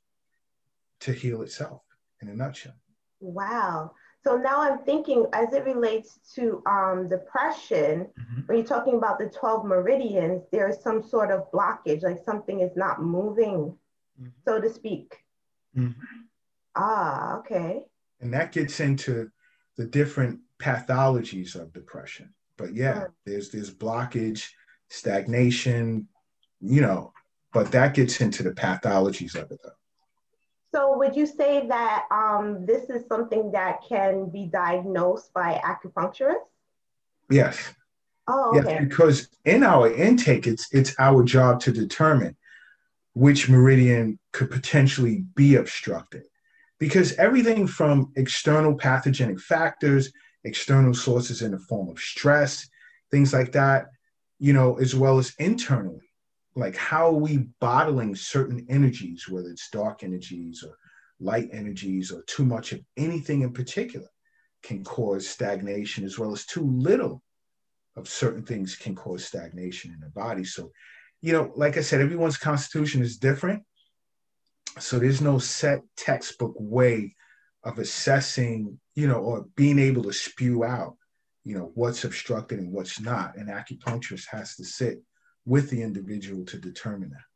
to 1.01 1.13
heal 1.13 1.43
itself 1.43 1.83
in 2.21 2.29
a 2.29 2.35
nutshell. 2.35 2.75
Wow. 3.21 3.93
So 4.25 4.37
now 4.37 4.61
I'm 4.61 4.81
thinking 4.85 5.27
as 5.33 5.53
it 5.53 5.65
relates 5.65 6.19
to 6.35 6.63
um, 6.67 7.09
depression, 7.09 8.07
Mhm. 8.19 8.47
when 8.47 8.59
you're 8.59 8.67
talking 8.67 8.97
about 8.97 9.19
the 9.19 9.29
12 9.29 9.65
meridians, 9.65 10.43
there 10.53 10.69
is 10.69 10.81
some 10.83 11.03
sort 11.03 11.31
of 11.31 11.51
blockage, 11.53 12.03
like 12.03 12.19
something 12.25 12.61
is 12.61 12.77
not 12.77 13.03
moving, 13.03 13.77
Mhm. 14.21 14.33
so 14.45 14.61
to 14.61 14.69
speak. 14.69 15.25
Mhm. 15.77 15.95
Ah, 16.75 17.39
okay. 17.39 17.85
and 18.21 18.35
that 18.35 18.51
gets 18.51 18.81
into 18.81 19.31
the 19.77 19.87
different 19.87 20.41
pathologies 20.59 21.55
of 21.55 21.73
depression. 21.73 22.35
But 22.57 22.75
yeah 22.75 23.05
there's 23.25 23.51
there's 23.51 23.73
blockage 23.73 24.49
stagnation 24.89 26.09
you 26.61 26.81
know 26.81 27.13
but 27.53 27.71
that 27.73 27.95
gets 27.95 28.21
into 28.21 28.43
the 28.43 28.51
pathologies 28.51 29.35
of 29.35 29.51
it 29.51 29.61
though. 29.63 29.71
So 30.75 30.99
would 30.99 31.17
you 31.17 31.27
say 31.27 31.67
that 31.67 32.05
um, 32.11 32.67
this 32.67 32.91
is 32.91 33.07
something 33.09 33.53
that 33.53 33.81
can 33.89 34.29
be 34.29 34.47
diagnosed 34.47 35.33
by 35.33 35.61
acupuncturists? 35.65 36.35
yes. 37.31 37.75
Oh, 38.31 38.53
yes 38.55 38.79
because 38.81 39.29
in 39.47 39.63
our 39.63 39.91
intake 39.91 40.47
it's 40.47 40.69
it's 40.73 40.95
our 40.99 41.23
job 41.23 41.61
to 41.61 41.73
determine 41.73 42.37
which 43.15 43.49
meridian 43.49 44.19
could 44.33 44.51
potentially 44.51 45.25
be 45.35 45.55
obstructed. 45.57 46.25
Because 46.79 47.15
everything 47.15 47.67
from 47.67 48.13
external 48.17 48.75
pathogenic 48.75 49.41
factors 49.41 50.13
external 50.45 50.95
sources 50.95 51.43
in 51.43 51.53
the 51.53 51.59
form 51.59 51.89
of 51.89 51.99
stress 51.99 52.69
things 53.11 53.33
like 53.33 53.53
that 53.53 53.87
you 54.39 54.53
know 54.53 54.79
as 54.79 54.95
well 54.95 55.19
as 55.19 55.35
internally 55.39 56.11
like 56.55 56.77
how 56.77 57.09
are 57.09 57.13
we 57.13 57.49
bottling 57.61 58.15
certain 58.15 58.65
energies 58.69 59.29
whether 59.29 59.49
it's 59.49 59.71
dark 59.71 60.03
energies 60.03 60.65
or 60.67 60.77
light 61.21 61.49
energies 61.53 62.13
or 62.13 62.23
too 62.23 62.45
much 62.45 62.73
of 62.73 62.81
anything 62.97 63.43
in 63.43 63.53
particular 63.53 64.07
can 64.63 64.85
cause 64.85 65.29
stagnation 65.29 66.05
as 66.05 66.19
well 66.19 66.33
as 66.33 66.45
too 66.45 66.65
little 66.65 67.23
of 67.97 68.09
certain 68.09 68.43
things 68.45 68.77
can 68.77 68.95
cause 68.95 69.25
stagnation 69.25 69.93
in 69.93 70.01
the 70.01 70.11
body. 70.11 70.45
So 70.45 70.71
you 71.21 71.33
know 71.33 71.53
like 71.57 71.77
i 71.77 71.81
said 71.81 72.01
everyone's 72.01 72.37
constitution 72.37 73.03
is 73.03 73.19
different. 73.19 73.63
So 74.79 74.99
there's 74.99 75.21
no 75.21 75.39
set 75.39 75.81
textbook 75.97 76.55
way 76.57 77.17
of 77.69 77.79
assessing 77.79 78.79
you 78.95 79.07
know 79.07 79.19
or 79.19 79.47
being 79.55 79.79
able 79.79 80.03
to 80.03 80.13
spew 80.13 80.65
out 80.65 80.97
you 81.45 81.55
know 81.55 81.71
what's 81.75 82.05
obstructed 82.05 82.59
and 82.59 82.73
what's 82.73 83.01
not 83.01 83.37
an 83.37 83.47
acupuncturist 83.47 84.27
has 84.31 84.57
to 84.57 84.65
sit 84.65 85.03
with 85.45 85.71
the 85.71 85.83
individual 85.83 86.45
to 86.45 86.59
determine 86.59 87.11
that 87.11 87.29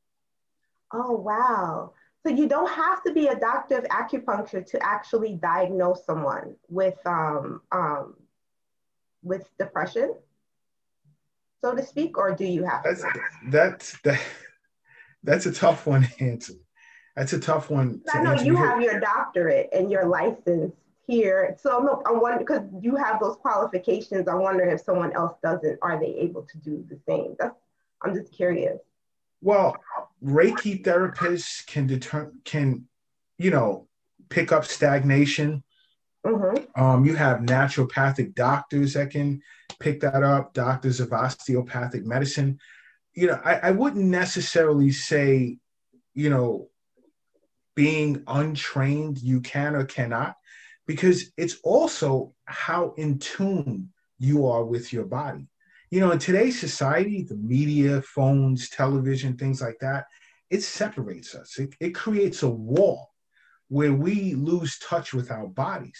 Oh, 0.92 1.12
wow. 1.12 1.92
So 2.24 2.32
you 2.32 2.46
don't 2.46 2.70
have 2.70 3.02
to 3.04 3.12
be 3.12 3.28
a 3.28 3.34
doctor 3.34 3.78
of 3.78 3.84
acupuncture 3.84 4.64
to 4.66 4.86
actually 4.86 5.34
diagnose 5.34 6.04
someone 6.04 6.54
with 6.68 6.98
um, 7.04 7.62
um, 7.72 8.14
with 9.24 9.48
depression, 9.58 10.14
so 11.60 11.74
to 11.74 11.84
speak, 11.84 12.16
or 12.16 12.32
do 12.32 12.44
you 12.44 12.64
have 12.64 12.84
to? 12.84 12.90
that's 12.90 13.04
that's 13.48 14.00
that, 14.02 14.20
that's 15.24 15.46
a 15.46 15.52
tough 15.52 15.86
one 15.86 16.02
to 16.02 16.24
answer 16.24 16.54
that's 17.16 17.32
a 17.32 17.40
tough 17.40 17.70
one 17.70 18.00
I 18.12 18.22
know 18.22 18.34
you 18.34 18.56
have 18.56 18.80
your 18.80 19.00
doctorate 19.00 19.68
and 19.72 19.90
your 19.90 20.06
license 20.06 20.72
here, 21.06 21.56
so 21.60 21.78
I'm, 21.78 21.88
I'm 22.06 22.20
wondering 22.20 22.46
because 22.46 22.62
you 22.80 22.96
have 22.96 23.20
those 23.20 23.36
qualifications. 23.36 24.28
I 24.28 24.34
wonder 24.34 24.64
if 24.64 24.80
someone 24.80 25.12
else 25.14 25.34
doesn't, 25.42 25.78
are 25.82 25.98
they 25.98 26.14
able 26.14 26.42
to 26.42 26.58
do 26.58 26.84
the 26.88 26.98
same? 27.08 27.34
That's 27.38 27.54
I'm 28.02 28.14
just 28.14 28.32
curious. 28.32 28.78
Well, 29.40 29.76
Reiki 30.24 30.82
therapists 30.82 31.66
can 31.66 31.86
determine 31.86 32.40
can, 32.44 32.86
you 33.38 33.50
know, 33.50 33.88
pick 34.28 34.52
up 34.52 34.64
stagnation. 34.64 35.62
Mm-hmm. 36.24 36.80
Um, 36.80 37.04
you 37.04 37.16
have 37.16 37.40
naturopathic 37.40 38.34
doctors 38.34 38.94
that 38.94 39.10
can 39.10 39.42
pick 39.80 40.00
that 40.00 40.22
up, 40.22 40.54
doctors 40.54 41.00
of 41.00 41.12
osteopathic 41.12 42.06
medicine. 42.06 42.58
You 43.14 43.28
know, 43.28 43.40
I, 43.44 43.54
I 43.56 43.70
wouldn't 43.72 44.04
necessarily 44.04 44.92
say, 44.92 45.58
you 46.14 46.30
know, 46.30 46.68
being 47.74 48.22
untrained, 48.26 49.18
you 49.18 49.40
can 49.40 49.74
or 49.74 49.84
cannot, 49.84 50.36
because 50.86 51.32
it's 51.36 51.56
also 51.62 52.34
how 52.44 52.94
in 52.96 53.18
tune 53.18 53.90
you 54.18 54.46
are 54.46 54.64
with 54.64 54.92
your 54.92 55.04
body. 55.04 55.48
You 55.90 56.00
know, 56.00 56.10
in 56.10 56.18
today's 56.18 56.58
society, 56.58 57.22
the 57.22 57.36
media, 57.36 58.02
phones, 58.02 58.70
television, 58.70 59.36
things 59.36 59.60
like 59.60 59.78
that, 59.80 60.06
it 60.48 60.62
separates 60.62 61.34
us. 61.34 61.58
It, 61.58 61.74
it 61.80 61.94
creates 61.94 62.42
a 62.42 62.48
wall 62.48 63.10
where 63.68 63.92
we 63.92 64.34
lose 64.34 64.78
touch 64.78 65.14
with 65.14 65.30
our 65.30 65.46
bodies. 65.46 65.98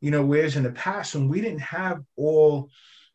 You 0.00 0.10
know, 0.10 0.24
whereas 0.24 0.56
in 0.56 0.62
the 0.62 0.72
past, 0.72 1.14
when 1.14 1.28
we 1.28 1.40
didn't 1.40 1.60
have 1.60 2.02
all 2.16 2.70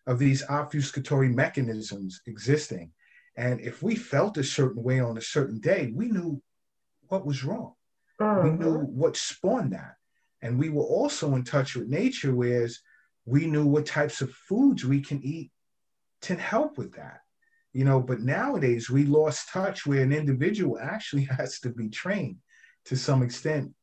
of 0.05 0.19
these 0.19 0.43
obfuscatory 0.43 1.33
mechanisms 1.33 2.21
existing, 2.25 2.91
and 3.35 3.59
if 3.61 3.83
we 3.83 3.95
felt 3.95 4.37
a 4.37 4.43
certain 4.43 4.81
way 4.81 4.99
on 4.99 5.17
a 5.17 5.21
certain 5.21 5.59
day, 5.59 5.91
we 5.93 6.07
knew 6.07 6.41
what 7.09 7.25
was 7.25 7.43
wrong. 7.43 7.73
We 8.19 8.49
Mhm. 8.49 8.59
knew 8.59 8.79
what 8.79 9.17
spawned 9.17 9.73
that. 9.73 9.95
And 10.41 10.59
we 10.59 10.69
were 10.69 10.83
also 10.83 11.35
in 11.35 11.43
touch 11.43 11.75
with 11.75 11.87
nature, 11.87 12.33
whereas 12.33 12.79
we 13.25 13.47
knew 13.47 13.65
what 13.65 13.85
types 13.85 14.21
of 14.21 14.31
foods 14.31 14.85
we 14.85 15.01
can 15.01 15.21
eat 15.23 15.51
to 16.21 16.35
help 16.35 16.77
with 16.77 16.93
that. 16.93 17.21
You 17.73 17.85
know, 17.85 17.99
but 17.99 18.21
nowadays 18.21 18.89
we 18.89 19.05
lost 19.05 19.49
touch 19.49 19.85
where 19.85 20.01
an 20.01 20.13
individual 20.13 20.79
actually 20.81 21.23
has 21.25 21.59
to 21.61 21.69
be 21.69 21.89
trained 21.89 22.37
to 22.85 22.95
some 22.95 23.23
extent 23.23 23.73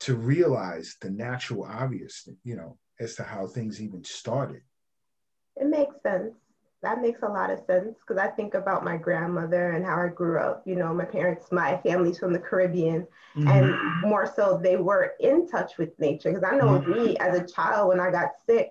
to 0.00 0.14
realize 0.16 0.96
the 1.00 1.10
natural 1.10 1.64
obvious, 1.64 2.28
you 2.44 2.56
know, 2.56 2.78
as 3.00 3.14
to 3.16 3.22
how 3.22 3.46
things 3.46 3.80
even 3.80 4.04
started. 4.04 4.62
It 5.56 5.68
makes 5.68 5.94
sense. 6.02 6.32
That 6.86 7.02
makes 7.02 7.22
a 7.22 7.28
lot 7.28 7.50
of 7.50 7.58
sense 7.66 7.98
because 7.98 8.16
I 8.16 8.28
think 8.28 8.54
about 8.54 8.84
my 8.84 8.96
grandmother 8.96 9.72
and 9.72 9.84
how 9.84 9.96
I 9.96 10.06
grew 10.06 10.38
up. 10.38 10.62
You 10.64 10.76
know, 10.76 10.94
my 10.94 11.04
parents, 11.04 11.50
my 11.50 11.78
family's 11.78 12.16
from 12.16 12.32
the 12.32 12.38
Caribbean, 12.38 13.08
and 13.34 13.46
mm-hmm. 13.46 14.08
more 14.08 14.32
so 14.36 14.60
they 14.62 14.76
were 14.76 15.14
in 15.18 15.48
touch 15.48 15.78
with 15.78 15.98
nature. 15.98 16.30
Because 16.32 16.44
I 16.44 16.54
know 16.54 16.78
mm-hmm. 16.78 16.92
me 16.92 17.16
as 17.16 17.36
a 17.36 17.44
child, 17.44 17.88
when 17.88 17.98
I 17.98 18.12
got 18.12 18.28
sick, 18.46 18.70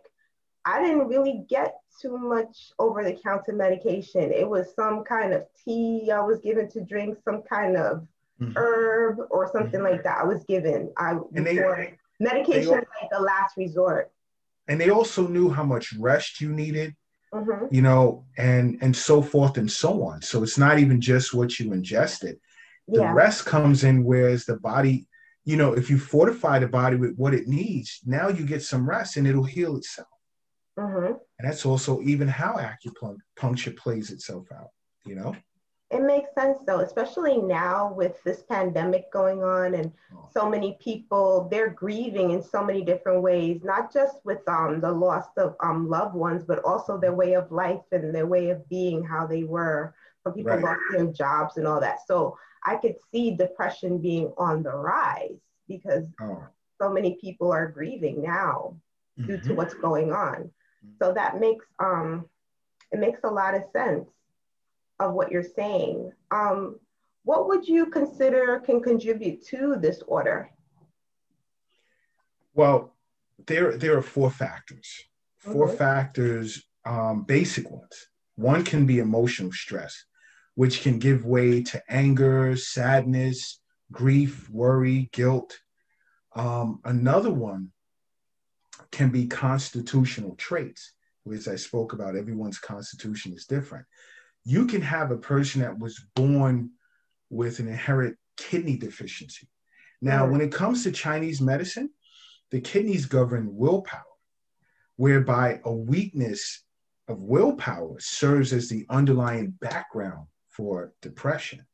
I 0.64 0.82
didn't 0.82 1.10
really 1.10 1.44
get 1.50 1.76
too 2.02 2.18
much 2.18 2.72
over 2.80 3.04
the 3.04 3.20
counter 3.22 3.52
medication. 3.52 4.32
It 4.32 4.48
was 4.48 4.74
some 4.74 5.04
kind 5.04 5.34
of 5.34 5.46
tea 5.66 6.10
I 6.10 6.22
was 6.22 6.40
given 6.40 6.70
to 6.70 6.80
drink, 6.82 7.18
some 7.26 7.42
kind 7.42 7.76
of 7.76 8.08
Mhm. 8.40 8.54
herb 8.56 9.28
or 9.30 9.50
something 9.52 9.82
like 9.82 10.04
mm-hmm. 10.04 10.04
that. 10.04 10.20
I 10.20 10.26
was 10.26 10.44
given. 10.46 10.92
I 10.98 11.18
they, 11.32 11.56
medication 12.20 12.72
was 12.72 12.86
like 13.02 13.10
the 13.12 13.20
last 13.20 13.58
resort. 13.58 14.12
and 14.68 14.80
they 14.80 14.90
also 14.90 15.28
knew 15.28 15.50
how 15.50 15.64
much 15.64 15.94
rest 15.94 16.42
you 16.42 16.50
needed 16.50 16.96
hmm 17.36 17.66
you 17.72 17.82
know, 17.82 18.26
and 18.38 18.78
and 18.82 18.96
so 18.96 19.22
forth 19.22 19.58
and 19.58 19.70
so 19.72 20.04
on. 20.04 20.22
So 20.22 20.44
it's 20.44 20.58
not 20.58 20.80
even 20.80 21.02
just 21.02 21.34
what 21.34 21.60
you 21.60 21.74
ingested. 21.74 22.38
The 22.94 23.02
Yeah. 23.02 23.14
rest 23.14 23.46
comes 23.46 23.84
in 23.84 24.04
whereas 24.04 24.46
the 24.46 24.58
body, 24.58 25.08
you 25.44 25.58
know, 25.58 25.74
if 25.74 25.90
you 25.90 25.98
fortify 25.98 26.60
the 26.60 26.68
body 26.68 26.96
with 26.96 27.16
what 27.18 27.34
it 27.34 27.48
needs, 27.48 28.00
now 28.06 28.30
you 28.30 28.46
get 28.46 28.64
some 28.64 28.88
rest 28.88 29.18
and 29.18 29.28
it'll 29.28 29.44
heal 29.44 29.76
itself. 29.78 30.08
hmm 30.78 31.14
And 31.40 31.50
that's 31.50 31.66
also 31.66 32.02
even 32.02 32.28
how 32.28 32.54
acupuncture 32.58 33.76
plays 33.76 34.12
itself 34.12 34.46
out, 34.54 34.70
you 35.06 35.16
know? 35.16 35.36
It 35.92 36.02
makes 36.02 36.34
sense 36.34 36.60
though, 36.66 36.80
especially 36.80 37.38
now 37.38 37.94
with 37.94 38.22
this 38.24 38.44
pandemic 38.44 39.12
going 39.12 39.44
on 39.44 39.74
and 39.76 39.92
Oh. 40.14 40.30
so 40.30 40.50
many 40.50 40.78
people 40.82 41.48
they're 41.50 41.70
grieving 41.70 42.32
in 42.32 42.42
so 42.42 42.64
many 42.64 42.84
different 42.84 43.22
ways, 43.22 43.64
not 43.64 43.92
just 43.94 44.18
with 44.26 44.48
um, 44.48 44.80
the 44.82 44.92
loss 44.92 45.28
of 45.38 45.56
um, 45.62 45.88
loved 45.90 46.16
ones, 46.16 46.44
but 46.46 46.64
also 46.64 46.98
their 46.98 47.14
way 47.14 47.34
of 47.34 47.52
life 47.52 47.84
and 47.92 48.14
their 48.14 48.28
way 48.28 48.50
of 48.50 48.68
being, 48.70 49.04
how 49.04 49.26
they 49.26 49.44
were. 49.44 49.94
Some 50.24 50.34
people 50.34 50.58
Right. 50.58 50.62
lost 50.62 50.82
their 50.92 51.06
jobs 51.08 51.58
and 51.58 51.68
all 51.68 51.80
that. 51.82 52.00
So 52.06 52.38
I 52.66 52.76
could 52.76 52.96
see 53.12 53.36
depression 53.36 54.00
being 54.00 54.34
on 54.38 54.64
the 54.64 54.76
rise 54.76 55.40
because 55.68 56.06
Oh. 56.20 56.50
so 56.82 56.90
many 56.92 57.18
people 57.22 57.52
are 57.52 57.68
grieving 57.68 58.22
now 58.22 58.76
due 59.28 59.40
to 59.40 59.54
Mhm. 59.54 59.56
what's 59.56 59.76
going 59.76 60.12
on. 60.12 60.52
So 61.02 61.14
that 61.14 61.40
makes 61.40 61.66
um 61.80 62.30
it 62.92 63.00
makes 63.00 63.22
a 63.24 63.30
lot 63.30 63.56
of 63.56 63.64
sense 63.72 64.08
of 65.00 65.14
what 65.14 65.32
you're 65.32 65.44
saying. 65.44 66.12
Um, 66.32 66.80
what 67.24 67.48
would 67.48 67.68
you 67.68 67.88
consider 67.88 68.60
can 68.60 68.82
contribute 68.82 69.46
to 69.48 69.76
this 69.80 70.02
order? 70.08 70.50
Well, 72.54 72.96
there 73.48 73.78
there 73.78 73.98
are 73.98 74.02
four 74.02 74.32
factors. 74.32 74.88
4 75.40 75.68
Okay. 75.68 75.78
factors, 75.78 76.64
um, 76.86 77.24
basic 77.24 77.70
ones. 77.70 78.08
One 78.36 78.64
can 78.64 78.88
be 78.88 78.98
emotional 78.98 79.52
stress, 79.52 80.06
which 80.56 80.82
can 80.82 80.98
give 80.98 81.24
way 81.24 81.62
to 81.62 81.84
anger, 81.88 82.56
sadness, 82.56 83.62
grief, 83.92 84.50
worry, 84.50 85.10
guilt. 85.14 85.60
Um, 86.36 86.80
another 86.84 87.30
one 87.32 87.72
can 88.90 89.12
be 89.12 89.28
constitutional 89.28 90.36
traits, 90.36 90.94
which 91.26 91.48
I 91.48 91.58
spoke 91.58 91.94
about. 91.94 92.16
Everyone's 92.16 92.58
constitution 92.60 93.32
is 93.34 93.46
different. 93.46 93.86
You 94.46 94.68
can 94.68 94.82
have 94.82 95.12
a 95.12 95.18
person 95.18 95.62
that 95.62 95.80
was 95.80 96.00
born 96.16 96.72
with 97.30 97.60
an 97.60 97.68
inherent 97.68 98.18
kidney 98.38 98.78
deficiency. 98.78 99.50
Now, 100.02 100.28
when 100.28 100.42
it 100.42 100.52
comes 100.52 100.84
to 100.84 100.92
Chinese 100.92 101.42
medicine, 101.42 101.90
the 102.52 102.62
kidneys 102.62 103.08
govern 103.08 103.56
willpower, 103.56 104.04
whereby 104.98 105.60
a 105.66 105.74
weakness 105.74 106.64
of 107.08 107.20
willpower 107.20 108.00
serves 108.00 108.54
as 108.54 108.70
the 108.70 108.86
underlying 108.90 109.52
background 109.60 110.28
for 110.50 110.94
depression. 111.02 111.66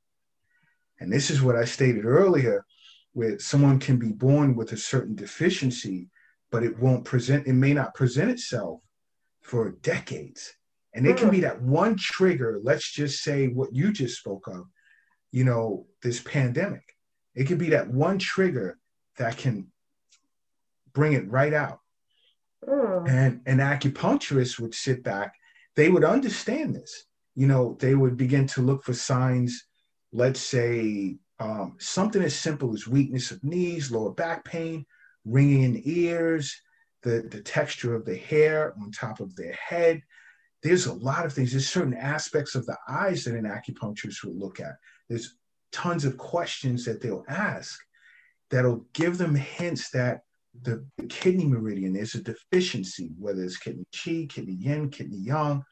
And 1.00 1.12
this 1.12 1.30
is 1.30 1.42
what 1.42 1.56
I 1.56 1.66
stated 1.66 2.06
earlier, 2.06 2.66
where 3.14 3.38
someone 3.40 3.80
can 3.80 3.98
be 3.98 4.12
born 4.12 4.56
with 4.56 4.72
a 4.72 4.78
certain 4.78 5.16
deficiency, 5.16 6.10
but 6.52 6.64
it 6.64 6.80
won't 6.80 7.06
present, 7.06 7.48
it 7.48 7.54
may 7.54 7.74
not 7.74 7.96
present 7.96 8.32
itself 8.32 8.80
for 9.42 9.72
decades. 9.82 10.54
And 10.94 11.08
it 11.08 11.18
can 11.18 11.30
be 11.30 11.40
that 11.42 11.62
one 11.62 11.96
trigger, 11.96 12.60
let's 12.62 12.92
just 12.92 13.24
say 13.24 13.48
what 13.48 13.74
you 13.74 13.94
just 13.94 14.18
spoke 14.18 14.48
of, 14.48 14.66
you 15.32 15.46
know, 15.46 15.88
this 16.04 16.20
pandemic. 16.20 16.84
It 17.34 17.46
could 17.46 17.58
be 17.58 17.70
that 17.70 17.90
one 17.90 18.20
trigger 18.20 18.78
that 19.18 19.38
can 19.38 19.72
bring 20.94 21.14
it 21.14 21.30
right 21.32 21.54
out. 21.54 21.80
Mm, 22.68 23.10
And 23.10 23.42
an 23.46 23.58
acupuncturist 23.60 24.60
would 24.60 24.76
sit 24.76 25.04
back, 25.04 25.34
they 25.76 25.90
would 25.90 26.04
understand 26.04 26.76
this. 26.76 27.06
You 27.36 27.48
know, 27.48 27.78
they 27.80 27.96
would 27.96 28.18
begin 28.18 28.46
to 28.48 28.62
look 28.62 28.84
for 28.84 28.94
signs, 28.94 29.66
let's 30.12 30.42
say 30.42 31.18
um, 31.40 31.78
something 31.80 32.22
as 32.22 32.36
simple 32.36 32.74
as 32.74 32.88
weakness 32.88 33.32
of 33.32 33.44
knees, 33.44 33.92
lower 33.92 34.12
back 34.12 34.44
pain, 34.44 34.86
ringing 35.24 35.64
in 35.64 35.74
the 35.74 36.00
ears, 36.00 36.54
the, 37.04 37.26
the 37.32 37.42
texture 37.42 37.96
of 37.96 38.06
the 38.06 38.18
hair 38.18 38.74
on 38.82 38.92
top 38.92 39.22
of 39.22 39.36
their 39.36 39.54
head. 39.54 40.02
There's 40.64 40.86
a 40.86 40.94
lot 40.94 41.26
of 41.26 41.34
things. 41.34 41.52
There's 41.52 41.68
certain 41.68 41.96
aspects 41.96 42.56
of 42.56 42.66
the 42.66 42.78
eyes 42.88 43.24
that 43.24 43.36
an 43.36 43.46
acupuncturist 43.46 44.24
will 44.24 44.36
look 44.36 44.60
at. 44.60 44.76
There's 45.10 45.38
tons 45.72 46.06
of 46.06 46.18
questions 46.18 46.86
that 46.86 47.02
they'll 47.02 47.26
ask 47.28 47.80
that'll 48.50 48.86
give 48.94 49.18
them 49.18 49.34
hints 49.34 49.90
that 49.92 50.22
the, 50.64 50.86
kidney 51.10 51.46
meridian 51.46 51.96
is 51.96 52.16
a 52.16 52.22
deficiency, 52.22 53.12
whether 53.18 53.44
it's 53.44 53.58
kidney 53.58 53.86
qi, 53.94 54.30
kidney 54.30 54.54
yin, 54.54 54.90
kidney 54.90 55.18
yang. 55.18 55.64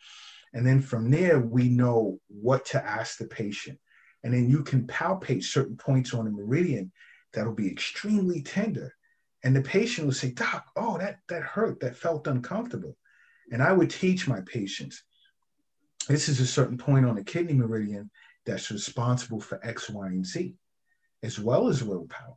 And 0.54 0.66
then 0.66 0.82
from 0.82 1.12
there, 1.12 1.40
we 1.40 1.70
know 1.70 2.20
what 2.28 2.66
to 2.68 2.84
ask 2.84 3.18
the 3.18 3.28
patient. 3.28 3.78
And 4.24 4.34
then 4.34 4.50
you 4.50 4.64
can 4.64 4.88
palpate 4.88 5.44
certain 5.44 5.78
points 5.78 6.14
on 6.14 6.26
the 6.26 6.32
meridian 6.32 6.92
that'll 7.34 7.54
be 7.54 7.70
extremely 7.70 8.42
tender. 8.42 8.94
And 9.44 9.56
the 9.56 9.62
patient 9.62 10.08
will 10.08 10.14
say, 10.14 10.32
Doc, 10.32 10.66
oh, 10.76 10.98
that, 10.98 11.20
that 11.30 11.44
hurt, 11.44 11.80
that 11.82 11.96
felt 11.96 12.28
uncomfortable. 12.28 12.98
And 13.52 13.62
I 13.64 13.74
would 13.74 13.90
teach 13.90 14.28
my 14.28 14.42
patients 14.42 15.04
this 16.08 16.28
is 16.28 16.40
a 16.40 16.48
certain 16.48 16.78
point 16.78 17.06
on 17.06 17.16
the 17.16 17.24
kidney 17.24 17.54
meridian 17.54 18.10
that's 18.46 18.72
responsible 18.72 19.40
for 19.40 19.64
X, 19.66 19.90
Y, 19.90 20.08
and 20.08 20.26
Z, 20.26 20.56
as 21.22 21.40
well 21.40 21.68
as 21.68 21.84
willpower 21.84 22.36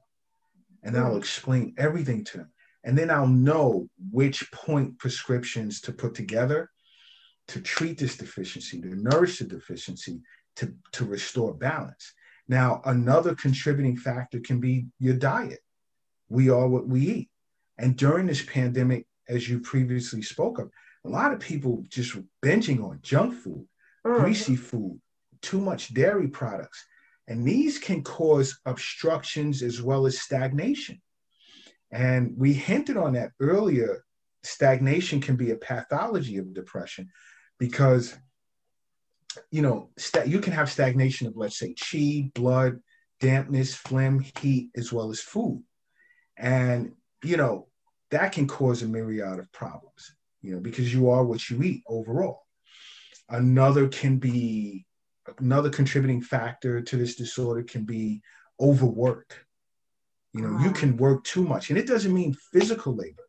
and 0.82 0.96
I'll 0.96 1.12
hmm. 1.12 1.18
explain 1.18 1.74
everything 1.78 2.24
to 2.24 2.38
them. 2.38 2.50
And 2.84 2.98
then 2.98 3.10
I'll 3.10 3.28
know 3.28 3.88
which 4.10 4.50
point 4.50 4.98
prescriptions 4.98 5.80
to 5.82 5.92
put 5.92 6.14
together 6.14 6.70
to 7.48 7.60
treat 7.60 7.98
this 7.98 8.16
deficiency, 8.16 8.80
to 8.80 8.88
nourish 8.96 9.38
the 9.38 9.44
deficiency, 9.44 10.20
to, 10.56 10.74
to 10.92 11.04
restore 11.04 11.54
balance. 11.54 12.12
Now, 12.48 12.82
another 12.84 13.34
contributing 13.36 13.96
factor 13.96 14.40
can 14.40 14.58
be 14.58 14.86
your 14.98 15.14
diet. 15.14 15.60
We 16.28 16.50
are 16.50 16.68
what 16.68 16.88
we 16.88 17.00
eat. 17.00 17.30
And 17.78 17.96
during 17.96 18.26
this 18.26 18.44
pandemic, 18.44 19.06
as 19.28 19.48
you 19.48 19.60
previously 19.60 20.22
spoke 20.22 20.58
of, 20.58 20.70
a 21.04 21.08
lot 21.08 21.32
of 21.32 21.40
people 21.40 21.84
just 21.88 22.16
binging 22.42 22.82
on 22.84 23.00
junk 23.02 23.34
food, 23.34 23.66
mm, 24.06 24.16
greasy 24.20 24.56
food, 24.56 25.00
too 25.40 25.60
much 25.60 25.92
dairy 25.94 26.28
products. 26.28 26.84
And 27.28 27.46
these 27.46 27.78
can 27.78 28.02
cause 28.02 28.58
obstructions 28.66 29.62
as 29.62 29.80
well 29.80 30.06
as 30.06 30.20
stagnation. 30.20 31.00
And 31.90 32.34
we 32.36 32.52
hinted 32.52 32.96
on 32.96 33.14
that 33.14 33.32
earlier. 33.40 34.04
Stagnation 34.44 35.20
can 35.20 35.36
be 35.36 35.52
a 35.52 35.56
pathology 35.56 36.38
of 36.38 36.52
depression 36.54 37.10
because, 37.58 38.16
you 39.50 39.62
know, 39.62 39.90
sta- 39.96 40.24
you 40.24 40.40
can 40.40 40.52
have 40.52 40.70
stagnation 40.70 41.28
of, 41.28 41.36
let's 41.36 41.58
say, 41.58 41.74
chi, 41.74 42.30
blood, 42.34 42.80
dampness, 43.20 43.74
phlegm, 43.74 44.24
heat, 44.40 44.70
as 44.76 44.92
well 44.92 45.10
as 45.10 45.20
food. 45.20 45.62
And, 46.36 46.92
you 47.22 47.36
know, 47.36 47.68
that 48.10 48.32
can 48.32 48.48
cause 48.48 48.82
a 48.82 48.86
myriad 48.86 49.38
of 49.38 49.52
problems, 49.52 50.14
you 50.42 50.54
know, 50.54 50.60
because 50.60 50.92
you 50.92 51.08
are 51.10 51.24
what 51.24 51.48
you 51.48 51.62
eat 51.62 51.82
overall. 51.88 52.42
Another 53.28 53.88
can 53.88 54.18
be 54.18 54.84
another 55.38 55.70
contributing 55.70 56.20
factor 56.20 56.82
to 56.82 56.96
this 56.96 57.14
disorder 57.14 57.62
can 57.62 57.84
be 57.84 58.20
overwork. 58.60 59.46
You 60.34 60.42
know, 60.42 60.58
you 60.60 60.72
can 60.72 60.96
work 60.96 61.24
too 61.24 61.42
much, 61.42 61.70
and 61.70 61.78
it 61.78 61.86
doesn't 61.86 62.12
mean 62.12 62.36
physical 62.52 62.94
labor. 62.94 63.22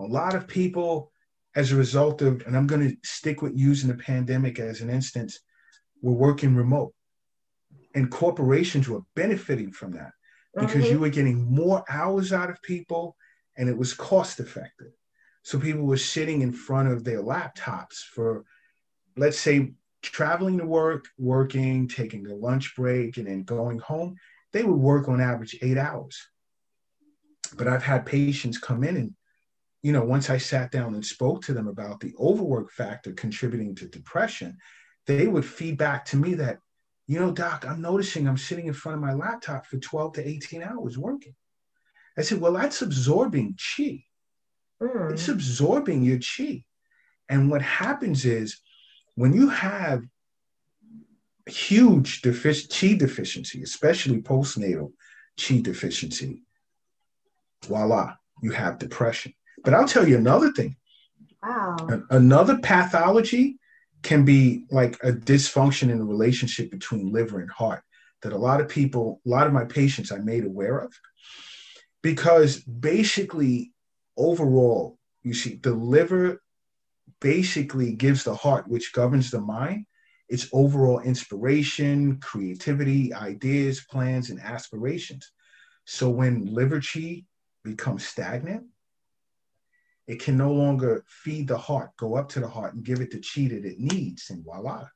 A 0.00 0.04
lot 0.04 0.34
of 0.34 0.48
people, 0.48 1.12
as 1.54 1.72
a 1.72 1.76
result 1.76 2.20
of, 2.20 2.42
and 2.46 2.56
I'm 2.56 2.66
going 2.66 2.88
to 2.88 2.96
stick 3.04 3.42
with 3.42 3.56
using 3.56 3.88
the 3.88 3.96
pandemic 3.96 4.58
as 4.58 4.80
an 4.80 4.90
instance, 4.90 5.38
were 6.02 6.12
working 6.12 6.54
remote, 6.54 6.92
and 7.94 8.10
corporations 8.10 8.88
were 8.88 9.02
benefiting 9.14 9.72
from 9.72 9.92
that 9.92 10.10
because 10.54 10.84
mhm. 10.84 10.90
you 10.90 10.98
were 10.98 11.08
getting 11.08 11.54
more 11.54 11.84
hours 11.88 12.32
out 12.32 12.50
of 12.50 12.60
people, 12.62 13.16
and 13.56 13.68
it 13.68 13.76
was 13.76 13.94
cost 13.94 14.40
effective. 14.40 14.92
So 15.48 15.58
people 15.58 15.86
were 15.86 15.96
sitting 15.96 16.42
in 16.42 16.52
front 16.52 16.92
of 16.92 17.04
their 17.04 17.22
laptops 17.22 18.02
for, 18.02 18.44
let's 19.16 19.40
say, 19.40 19.72
traveling 20.02 20.58
to 20.58 20.66
work, 20.66 21.06
working, 21.16 21.88
taking 21.88 22.26
a 22.26 22.34
lunch 22.34 22.76
break, 22.76 23.16
and 23.16 23.26
then 23.26 23.44
going 23.44 23.78
home. 23.78 24.16
They 24.52 24.62
would 24.62 24.76
work 24.76 25.08
on 25.08 25.22
average 25.22 25.56
eight 25.62 25.78
hours. 25.78 26.18
But 27.56 27.66
I've 27.66 27.82
had 27.82 28.04
patients 28.04 28.58
come 28.58 28.84
in 28.84 28.98
and, 28.98 29.14
you 29.80 29.92
know, 29.92 30.04
once 30.04 30.28
I 30.28 30.36
sat 30.36 30.70
down 30.70 30.92
and 30.92 31.02
spoke 31.02 31.40
to 31.44 31.54
them 31.54 31.66
about 31.66 32.00
the 32.00 32.12
overwork 32.20 32.70
factor 32.70 33.12
contributing 33.12 33.74
to 33.76 33.88
depression, 33.88 34.58
they 35.06 35.28
would 35.28 35.46
feed 35.46 35.78
back 35.78 36.04
to 36.06 36.18
me 36.18 36.34
that, 36.34 36.58
you 37.06 37.18
know, 37.18 37.32
doc, 37.32 37.64
I'm 37.66 37.80
noticing 37.80 38.28
I'm 38.28 38.36
sitting 38.36 38.66
in 38.66 38.74
front 38.74 38.96
of 38.96 39.00
my 39.02 39.14
laptop 39.14 39.64
for 39.64 39.78
12 39.78 40.12
to 40.12 40.28
18 40.28 40.62
hours 40.62 40.98
working. 40.98 41.34
I 42.18 42.20
said, 42.20 42.38
well, 42.38 42.52
that's 42.52 42.82
absorbing 42.82 43.56
chi 43.56 44.04
Mm, 44.82 45.12
it's 45.12 45.28
absorbing 45.28 46.02
your 46.02 46.18
chi. 46.18 46.64
And 47.28 47.50
what 47.50 47.62
happens 47.62 48.24
is 48.24 48.60
when 49.14 49.32
you 49.32 49.48
have 49.48 50.02
huge 51.46 52.22
defic- 52.22 52.68
chi 52.78 52.94
deficiency, 52.96 53.62
especially 53.62 54.20
postnatal 54.22 54.92
chi 55.40 55.60
deficiency, 55.60 56.42
voila, 57.64 58.14
you 58.42 58.52
have 58.52 58.78
depression. 58.78 59.32
But 59.64 59.74
I'll 59.74 59.88
tell 59.88 60.06
you 60.06 60.16
another 60.16 60.52
thing. 60.52 60.76
wow. 61.42 61.76
An- 61.88 62.06
Another 62.10 62.58
pathology 62.58 63.58
can 64.02 64.24
be 64.24 64.64
like 64.70 64.96
a 65.02 65.12
dysfunction 65.12 65.90
in 65.90 65.98
the 65.98 66.04
relationship 66.04 66.70
between 66.70 67.12
liver 67.12 67.40
and 67.40 67.50
heart 67.50 67.82
that 68.22 68.32
a 68.32 68.38
lot 68.38 68.60
of 68.60 68.68
people, 68.68 69.20
a 69.26 69.28
lot 69.28 69.46
of 69.46 69.52
my 69.52 69.64
patients 69.64 70.12
I 70.12 70.18
made 70.18 70.44
aware 70.44 70.78
of. 70.78 70.92
Because 72.02 72.60
basically, 72.60 73.72
overall, 74.18 74.98
you 75.22 75.32
see, 75.32 75.60
the 75.62 75.72
liver 75.72 76.42
basically 77.20 77.92
gives 77.94 78.24
the 78.24 78.34
heart, 78.34 78.68
which 78.68 78.92
governs 78.92 79.30
the 79.30 79.40
mind, 79.40 79.86
its 80.28 80.48
overall 80.52 81.00
inspiration, 81.00 82.18
creativity, 82.20 83.14
ideas, 83.14 83.84
plans, 83.90 84.30
and 84.30 84.40
aspirations. 84.40 85.32
So 85.86 86.10
when 86.10 86.44
liver 86.44 86.80
chi 86.80 87.24
becomes 87.64 88.06
stagnant, 88.06 88.66
it 90.06 90.20
can 90.20 90.36
no 90.36 90.52
longer 90.52 91.04
feed 91.06 91.48
the 91.48 91.58
heart, 91.58 91.90
go 91.98 92.14
up 92.14 92.28
to 92.30 92.40
the 92.40 92.48
heart 92.48 92.74
and 92.74 92.84
give 92.84 93.00
it 93.00 93.10
the 93.10 93.22
chi 93.22 93.48
that 93.48 93.64
it 93.64 93.78
needs, 93.78 94.30
and 94.30 94.44
voila, 94.44 94.86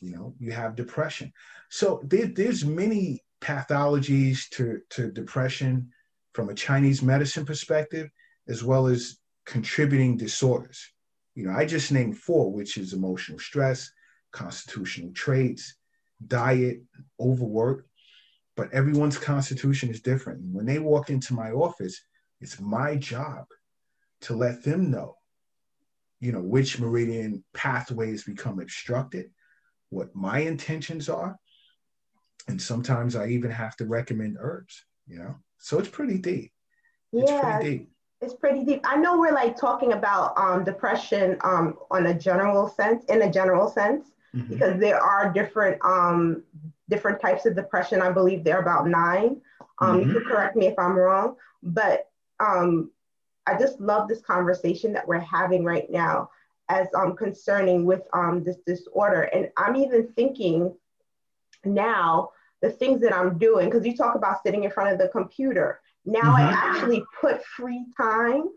you 0.00 0.12
know, 0.12 0.34
you 0.38 0.52
have 0.52 0.76
depression. 0.76 1.32
So 1.70 2.00
there, 2.04 2.26
there's 2.26 2.64
many 2.64 3.22
pathologies 3.40 4.48
to, 4.50 4.80
to 4.90 5.10
depression 5.10 5.90
from 6.34 6.50
a 6.50 6.54
Chinese 6.54 7.02
medicine 7.02 7.44
perspective, 7.44 8.10
as 8.48 8.62
well 8.64 8.86
as 8.86 9.18
contributing 9.46 10.16
disorders. 10.16 10.80
You 11.34 11.46
know, 11.46 11.52
I 11.52 11.64
just 11.64 11.92
named 11.92 12.18
four, 12.18 12.52
which 12.52 12.76
is 12.76 12.92
emotional 12.92 13.38
stress, 13.38 13.90
constitutional 14.32 15.12
traits, 15.12 15.76
diet, 16.26 16.82
overwork. 17.18 17.86
but 18.56 18.72
everyone's 18.74 19.18
constitution 19.18 19.88
is 19.90 20.02
different. 20.02 20.40
And 20.40 20.54
when 20.54 20.66
they 20.66 20.78
walk 20.78 21.08
into 21.10 21.34
my 21.34 21.50
office, 21.50 22.00
it's 22.40 22.60
my 22.60 22.96
job 22.96 23.46
to 24.22 24.36
let 24.36 24.62
them 24.62 24.90
know, 24.90 25.16
you 26.20 26.32
know, 26.32 26.42
which 26.42 26.78
meridian 26.78 27.42
pathways 27.54 28.24
become 28.24 28.60
obstructed, 28.60 29.30
what 29.88 30.14
my 30.14 30.40
intentions 30.40 31.08
are. 31.08 31.36
And 32.48 32.60
sometimes 32.60 33.16
I 33.16 33.28
even 33.28 33.50
have 33.50 33.76
to 33.76 33.86
recommend 33.86 34.36
herbs, 34.40 34.84
you 35.06 35.18
know. 35.18 35.36
So 35.58 35.78
it's 35.78 35.88
pretty 35.88 36.18
deep. 36.18 36.52
It's 37.16 37.30
Yeah, 37.30 37.40
pretty 37.40 37.68
deep. 37.68 37.90
It's 38.20 38.34
pretty 38.34 38.64
deep. 38.64 38.80
I 38.84 38.96
know 38.96 39.18
we're 39.18 39.32
like 39.32 39.56
talking 39.56 39.92
about 39.94 40.36
um, 40.36 40.64
depression 40.64 41.38
um, 41.42 41.78
on 41.90 42.06
a 42.06 42.14
general 42.14 42.68
sense, 42.68 43.04
in 43.06 43.22
a 43.22 43.30
general 43.30 43.68
sense, 43.68 44.12
Mhm. 44.34 44.48
because 44.48 44.78
there 44.78 45.00
are 45.00 45.32
different 45.32 45.82
um, 45.84 46.44
different 46.88 47.20
types 47.20 47.46
of 47.46 47.56
depression. 47.56 48.02
I 48.02 48.10
believe 48.12 48.44
there 48.44 48.58
are 48.58 48.62
about 48.62 48.86
nine. 48.86 49.40
Um, 49.78 50.00
You 50.00 50.12
could 50.12 50.26
correct 50.26 50.54
me 50.56 50.66
if 50.66 50.78
I'm 50.78 50.94
wrong, 50.94 51.36
but 51.62 52.10
um, 52.38 52.90
I 53.46 53.58
just 53.58 53.80
love 53.80 54.08
this 54.08 54.20
conversation 54.20 54.92
that 54.92 55.06
we're 55.08 55.18
having 55.18 55.64
right 55.64 55.90
now 55.90 56.30
as 56.68 56.86
um, 56.94 57.16
concerning 57.16 57.84
with 57.84 58.02
um, 58.12 58.44
this 58.44 58.58
disorder. 58.66 59.22
And 59.22 59.50
I'm 59.56 59.74
even 59.76 60.12
thinking 60.12 60.72
now 61.64 62.30
the 62.60 62.70
things 62.70 63.00
that 63.00 63.14
I'm 63.14 63.38
doing, 63.38 63.68
because 63.68 63.86
you 63.86 63.96
talk 63.96 64.14
about 64.14 64.42
sitting 64.42 64.64
in 64.64 64.70
front 64.70 64.92
of 64.92 64.98
the 64.98 65.08
computer. 65.08 65.79
Now 66.04 66.34
I 66.36 66.42
Mhm. 66.42 66.54
actually 66.54 67.04
put 67.20 67.44
free 67.44 67.84
time 67.96 68.48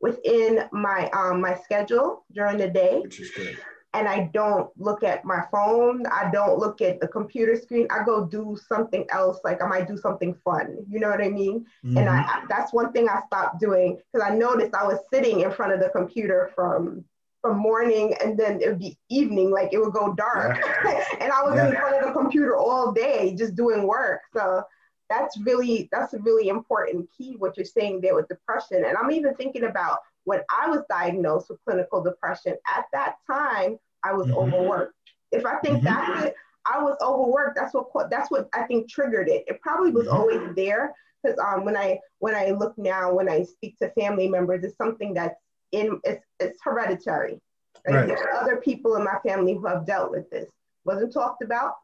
within 0.00 0.68
my 0.72 1.08
um, 1.10 1.40
my 1.40 1.54
schedule 1.54 2.24
during 2.32 2.58
the 2.58 2.68
day 2.68 3.00
Which 3.00 3.20
is 3.20 3.30
good. 3.30 3.56
and 3.94 4.06
I 4.08 4.28
don't 4.34 4.68
look 4.76 5.02
at 5.02 5.24
my 5.24 5.44
phone. 5.50 6.04
I 6.06 6.30
don't 6.30 6.58
look 6.58 6.82
at 6.82 7.00
the 7.00 7.08
computer 7.08 7.56
screen. 7.56 7.86
I 7.90 8.04
go 8.04 8.24
do 8.26 8.56
something 8.68 9.06
else. 9.10 9.38
Like 9.44 9.62
I 9.62 9.66
might 9.66 9.88
do 9.88 9.96
something 9.96 10.34
fun. 10.44 10.84
You 10.90 10.98
know 11.00 11.08
what 11.08 11.22
I 11.22 11.28
mean? 11.30 11.64
And 11.84 11.96
Mhm. 11.96 12.08
I, 12.08 12.18
I- 12.18 12.44
that's 12.48 12.72
one 12.72 12.92
thing 12.92 13.08
I 13.08 13.22
stopped 13.26 13.60
doing 13.60 13.98
because 14.12 14.28
I 14.28 14.34
noticed 14.34 14.74
I 14.74 14.86
was 14.86 14.98
sitting 15.12 15.40
in 15.40 15.50
front 15.52 15.72
of 15.72 15.80
the 15.80 15.88
computer 15.90 16.50
from 16.54 17.04
from 17.40 17.58
morning 17.58 18.14
and 18.22 18.38
then 18.38 18.58
it 18.62 18.68
would 18.68 18.78
be 18.78 18.98
evening, 19.10 19.50
like 19.50 19.70
it 19.74 19.78
would 19.78 19.92
go 19.92 20.14
dark. 20.14 20.56
and 21.20 21.30
I 21.30 21.42
was 21.42 21.58
in 21.60 21.72
front 21.76 21.96
of 21.96 22.06
the 22.06 22.12
computer 22.18 22.56
all 22.56 22.90
day 22.90 23.34
just 23.36 23.54
doing 23.54 23.86
work. 23.86 24.20
So 24.32 24.62
that's 25.10 25.38
really 25.40 25.88
that's 25.92 26.14
a 26.14 26.18
really 26.20 26.48
important 26.48 27.08
key 27.16 27.36
what 27.38 27.56
you're 27.56 27.66
saying 27.66 28.00
there 28.00 28.14
with 28.14 28.28
depression. 28.28 28.84
And 28.84 28.96
I'm 28.96 29.10
even 29.10 29.34
thinking 29.34 29.64
about 29.64 29.98
when 30.24 30.40
I 30.50 30.68
was 30.68 30.82
diagnosed 30.88 31.50
with 31.50 31.62
clinical 31.64 32.02
depression, 32.02 32.54
at 32.74 32.86
that 32.92 33.16
time 33.30 33.78
I 34.04 34.12
was 34.12 34.26
Mhm. 34.26 34.36
overworked. 34.36 34.94
If 35.32 35.44
I 35.44 35.56
think 35.60 35.80
Mhm. 35.80 35.84
back 35.84 36.24
it, 36.24 36.34
I 36.66 36.82
was 36.82 36.96
overworked. 37.02 37.56
That's 37.56 37.74
what 37.74 38.10
that's 38.10 38.30
what 38.30 38.48
I 38.54 38.62
think 38.62 38.88
triggered 38.88 39.28
it. 39.28 39.44
It 39.46 39.60
probably 39.60 39.90
was 39.90 40.06
Mhm. 40.06 40.12
always 40.12 40.54
there 40.56 40.94
because 41.22 41.38
um, 41.38 41.64
when 41.64 41.76
I 41.76 41.98
when 42.18 42.34
I 42.34 42.50
look 42.50 42.76
now, 42.78 43.12
when 43.12 43.28
I 43.28 43.42
speak 43.42 43.76
to 43.78 43.90
family 43.90 44.28
members, 44.28 44.64
it's 44.64 44.76
something 44.76 45.14
that's 45.14 45.38
in 45.72 46.00
it's 46.04 46.24
it's 46.40 46.60
hereditary. 46.62 47.40
Like, 47.86 47.94
Right. 47.94 48.08
There 48.08 48.16
are 48.32 48.40
other 48.42 48.56
people 48.56 48.96
in 48.96 49.04
my 49.04 49.18
family 49.26 49.54
who 49.54 49.66
have 49.66 49.86
dealt 49.86 50.10
with 50.10 50.28
this. 50.30 50.48
Wasn't 50.84 51.12
talked 51.12 51.42
about, 51.42 51.74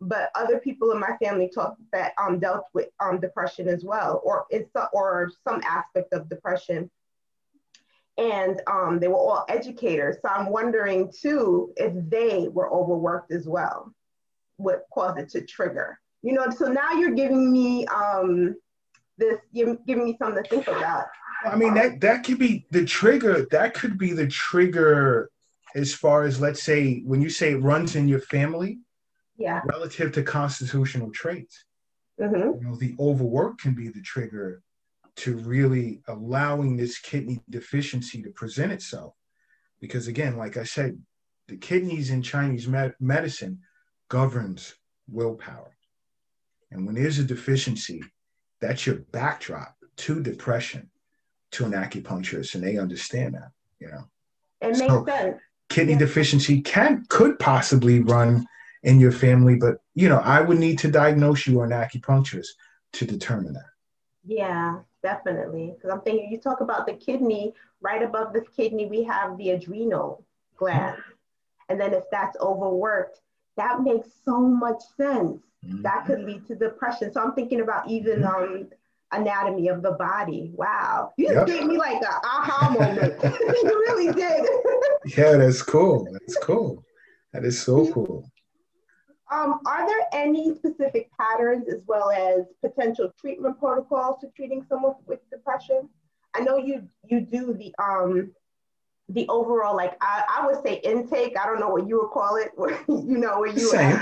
but 0.00 0.30
other 0.34 0.58
people 0.58 0.90
in 0.92 1.00
my 1.00 1.16
family 1.22 1.50
talked 1.52 1.80
that 1.92 2.12
um 2.20 2.38
dealt 2.38 2.64
with 2.74 2.88
um 3.00 3.20
depression 3.20 3.68
as 3.68 3.84
well, 3.84 4.20
or 4.24 4.46
it's 4.50 4.70
or 4.92 5.30
some 5.46 5.62
aspect 5.64 6.12
of 6.12 6.28
depression. 6.28 6.90
And 8.18 8.62
um, 8.66 8.98
they 8.98 9.08
were 9.08 9.16
all 9.16 9.44
educators. 9.50 10.16
So 10.22 10.30
I'm 10.30 10.48
wondering 10.48 11.12
too 11.12 11.74
if 11.76 11.92
they 12.08 12.48
were 12.48 12.72
overworked 12.72 13.30
as 13.30 13.46
well, 13.46 13.92
what 14.56 14.86
caused 14.90 15.18
it 15.18 15.28
to 15.30 15.42
trigger. 15.42 15.98
You 16.22 16.32
know, 16.32 16.48
so 16.48 16.72
now 16.72 16.92
you're 16.92 17.14
giving 17.14 17.52
me 17.52 17.86
um, 17.88 18.56
this, 19.18 19.38
you're 19.52 19.76
giving 19.86 20.04
me 20.04 20.16
something 20.18 20.42
to 20.42 20.48
think 20.48 20.66
about. 20.66 21.04
I 21.44 21.56
mean 21.56 21.74
that 21.74 22.00
that 22.00 22.24
could 22.24 22.38
be 22.38 22.66
the 22.70 22.84
trigger. 22.84 23.46
That 23.50 23.74
could 23.74 23.98
be 23.98 24.12
the 24.12 24.26
trigger 24.26 25.30
as 25.74 25.92
far 25.92 26.24
as 26.24 26.40
let's 26.40 26.62
say 26.62 27.02
when 27.04 27.20
you 27.20 27.28
say 27.28 27.52
it 27.52 27.62
runs 27.62 27.96
in 27.96 28.08
your 28.08 28.20
family 28.20 28.78
Yeah. 29.38 29.60
relative 29.66 30.12
to 30.12 30.22
constitutional 30.22 31.10
traits. 31.12 31.64
hmm 32.18 32.34
You 32.34 32.60
know, 32.62 32.76
the 32.76 32.94
overwork 32.98 33.58
can 33.58 33.74
be 33.74 33.88
the 33.88 34.00
trigger 34.02 34.62
to 35.16 35.36
really 35.38 36.02
allowing 36.08 36.76
this 36.76 36.98
kidney 36.98 37.42
deficiency 37.50 38.22
to 38.22 38.30
present 38.30 38.72
itself. 38.72 39.14
Because 39.80 40.08
again, 40.08 40.36
like 40.36 40.56
I 40.56 40.64
said, 40.64 40.98
the 41.48 41.56
kidneys 41.56 42.10
in 42.10 42.22
Chinese 42.22 42.66
med- 42.66 42.94
medicine 43.00 43.60
governs 44.08 44.74
willpower. 45.08 45.76
And 46.70 46.84
when 46.86 46.94
there's 46.96 47.18
a 47.18 47.24
deficiency, 47.24 48.02
that's 48.60 48.86
your 48.86 48.96
backdrop 49.12 49.76
to 49.98 50.22
depression 50.22 50.90
to 51.52 51.64
an 51.64 51.72
acupuncturist, 51.72 52.54
and 52.54 52.64
they 52.64 52.76
understand 52.78 53.34
that, 53.34 53.50
you 53.78 53.88
know. 53.88 54.04
It 54.60 54.66
makes 54.68 54.78
So- 54.78 55.04
sense. 55.06 55.40
Kidney 55.68 55.92
Yeah. 55.94 55.98
deficiency 55.98 56.60
can 56.62 57.04
could 57.08 57.38
possibly 57.38 58.00
run 58.00 58.46
in 58.82 59.00
your 59.00 59.12
family, 59.12 59.56
but 59.56 59.78
you 59.94 60.08
know, 60.08 60.18
I 60.18 60.40
would 60.40 60.58
need 60.58 60.78
to 60.80 60.90
diagnose 60.90 61.46
you 61.46 61.58
or 61.60 61.64
an 61.64 61.70
acupuncturist 61.70 62.48
to 62.94 63.04
determine 63.04 63.52
that. 63.54 63.64
Yeah, 64.24 64.80
definitely. 65.02 65.74
Because 65.74 65.90
I'm 65.90 66.00
thinking, 66.02 66.30
you 66.30 66.38
talk 66.38 66.60
about 66.60 66.86
the 66.86 66.94
kidney, 66.94 67.54
right 67.80 68.02
above 68.02 68.32
the 68.32 68.44
kidney, 68.56 68.86
we 68.86 69.04
have 69.04 69.36
the 69.38 69.50
adrenal 69.50 70.24
gland. 70.56 70.96
And 71.68 71.80
then 71.80 71.92
if 71.94 72.04
that's 72.10 72.36
overworked, 72.40 73.20
that 73.56 73.82
makes 73.82 74.08
so 74.24 74.38
much 74.40 74.80
sense. 74.96 75.42
That 75.82 76.04
could 76.06 76.22
lead 76.24 76.46
to 76.46 76.54
depression. 76.54 77.12
So 77.12 77.20
I'm 77.20 77.32
thinking 77.32 77.60
about 77.60 77.90
even 77.90 78.24
um, 78.24 78.68
anatomy 79.10 79.68
of 79.68 79.82
the 79.82 79.92
body. 79.92 80.52
Wow. 80.54 81.12
You 81.16 81.28
just 81.28 81.38
Yep. 81.38 81.58
gave 81.58 81.66
me 81.66 81.76
like 81.76 82.00
a 82.02 82.14
aha 82.24 82.70
moment. 82.70 83.14
you 83.22 83.84
really 83.88 84.12
did. 84.12 84.46
Yeah, 85.16 85.36
that's 85.36 85.62
cool. 85.62 86.06
That's 86.12 86.36
cool. 86.36 86.84
That 87.32 87.44
is 87.44 87.60
so 87.60 87.92
cool. 87.92 88.30
Um, 89.30 89.60
are 89.66 89.86
there 89.86 90.06
any 90.12 90.54
specific 90.54 91.10
patterns 91.18 91.66
as 91.68 91.80
well 91.86 92.10
as 92.10 92.44
potential 92.64 93.12
treatment 93.20 93.58
protocols 93.58 94.20
to 94.20 94.28
treating 94.36 94.64
someone 94.68 94.94
with 95.06 95.18
depression? 95.30 95.88
I 96.34 96.40
know 96.40 96.58
you 96.58 96.86
you 97.08 97.20
do 97.20 97.54
the 97.54 97.74
um 97.82 98.30
the 99.08 99.26
overall 99.28 99.74
like 99.74 99.96
I, 100.00 100.22
I 100.28 100.46
would 100.46 100.62
say 100.62 100.80
intake. 100.84 101.36
I 101.38 101.46
don't 101.46 101.60
know 101.60 101.68
what 101.68 101.88
you 101.88 102.00
would 102.00 102.10
call 102.10 102.36
it. 102.36 102.52
you 102.88 103.18
know 103.18 103.40
where 103.40 103.50
you 103.50 103.58
Same. 103.58 103.98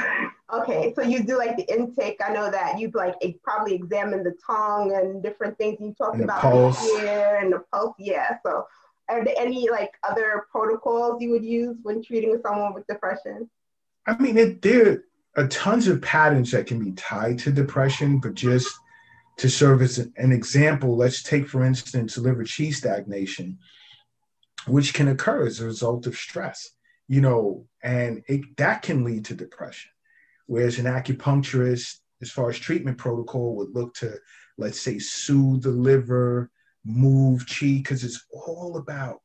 okay. 0.53 0.93
So 0.95 1.03
you 1.03 1.23
do 1.23 1.39
like 1.39 1.57
the 1.57 1.65
intake. 1.73 2.21
I 2.27 2.33
know 2.33 2.51
that 2.51 2.79
you 2.79 2.91
like 2.95 3.15
probably 3.43 3.75
examine 3.75 4.25
the 4.25 4.35
tongue 4.47 4.95
and 4.95 5.23
different 5.23 5.57
things. 5.59 5.79
You 5.81 5.95
talked 5.97 6.17
And 6.17 6.25
about 6.25 6.43
the 6.43 7.01
ear 7.03 7.39
and 7.41 7.53
the 7.53 7.63
pulse. 7.73 7.95
Yeah. 7.99 8.39
So 8.45 8.67
are 9.09 9.25
there 9.25 9.35
any 9.39 9.69
like 9.71 9.93
other 10.09 10.47
protocols 10.51 11.21
you 11.23 11.31
would 11.31 11.45
use 11.45 11.77
when 11.83 12.03
treating 12.03 12.39
someone 12.43 12.75
with 12.75 12.87
depression? 12.87 13.49
I 14.07 14.17
mean, 14.19 14.37
it, 14.37 14.61
there 14.63 15.05
are 15.37 15.49
tons 15.49 15.89
of 15.89 16.01
patterns 16.01 16.51
that 16.53 16.67
can 16.67 16.83
be 16.83 16.93
tied 16.93 17.39
to 17.41 17.53
depression, 17.53 18.19
but 18.19 18.35
just 18.35 18.73
to 19.39 19.49
serve 19.49 19.83
as 19.83 19.99
an 19.99 20.33
example, 20.33 20.97
let's 20.97 21.23
take, 21.23 21.49
for 21.49 21.65
instance, 21.65 22.17
liver 22.17 22.45
chi 22.45 22.71
stagnation, 22.71 23.59
which 24.67 24.95
can 24.95 25.09
occur 25.09 25.47
as 25.47 25.61
a 25.61 25.67
result 25.67 26.07
of 26.07 26.17
stress, 26.17 26.71
you 27.09 27.21
know, 27.21 27.67
and 27.83 28.23
it, 28.29 28.57
that 28.57 28.83
can 28.83 29.05
lead 29.05 29.25
to 29.25 29.35
depression. 29.35 29.91
Whereas 30.47 30.79
an 30.79 30.87
acupuncturist, 30.87 31.99
as 32.23 32.31
far 32.31 32.51
as 32.51 32.59
treatment 32.59 32.99
protocol, 32.99 33.57
would 33.57 33.75
look 33.75 33.95
to, 33.95 34.19
let's 34.57 34.81
say, 34.81 34.99
soothe 34.99 35.63
the 35.63 35.71
liver, 35.71 36.51
move 36.85 37.45
chi, 37.47 37.79
because 37.79 38.05
it's 38.05 38.25
all 38.31 38.77
about 38.77 39.21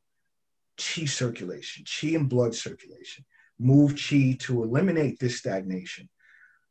chi 0.78 1.05
circulation, 1.05 1.86
chi 1.86 2.10
and 2.10 2.30
blood 2.30 2.55
circulation 2.55 3.26
move 3.60 3.95
chi 3.95 4.38
to 4.39 4.64
eliminate 4.64 5.20
this 5.20 5.38
stagnation. 5.38 6.10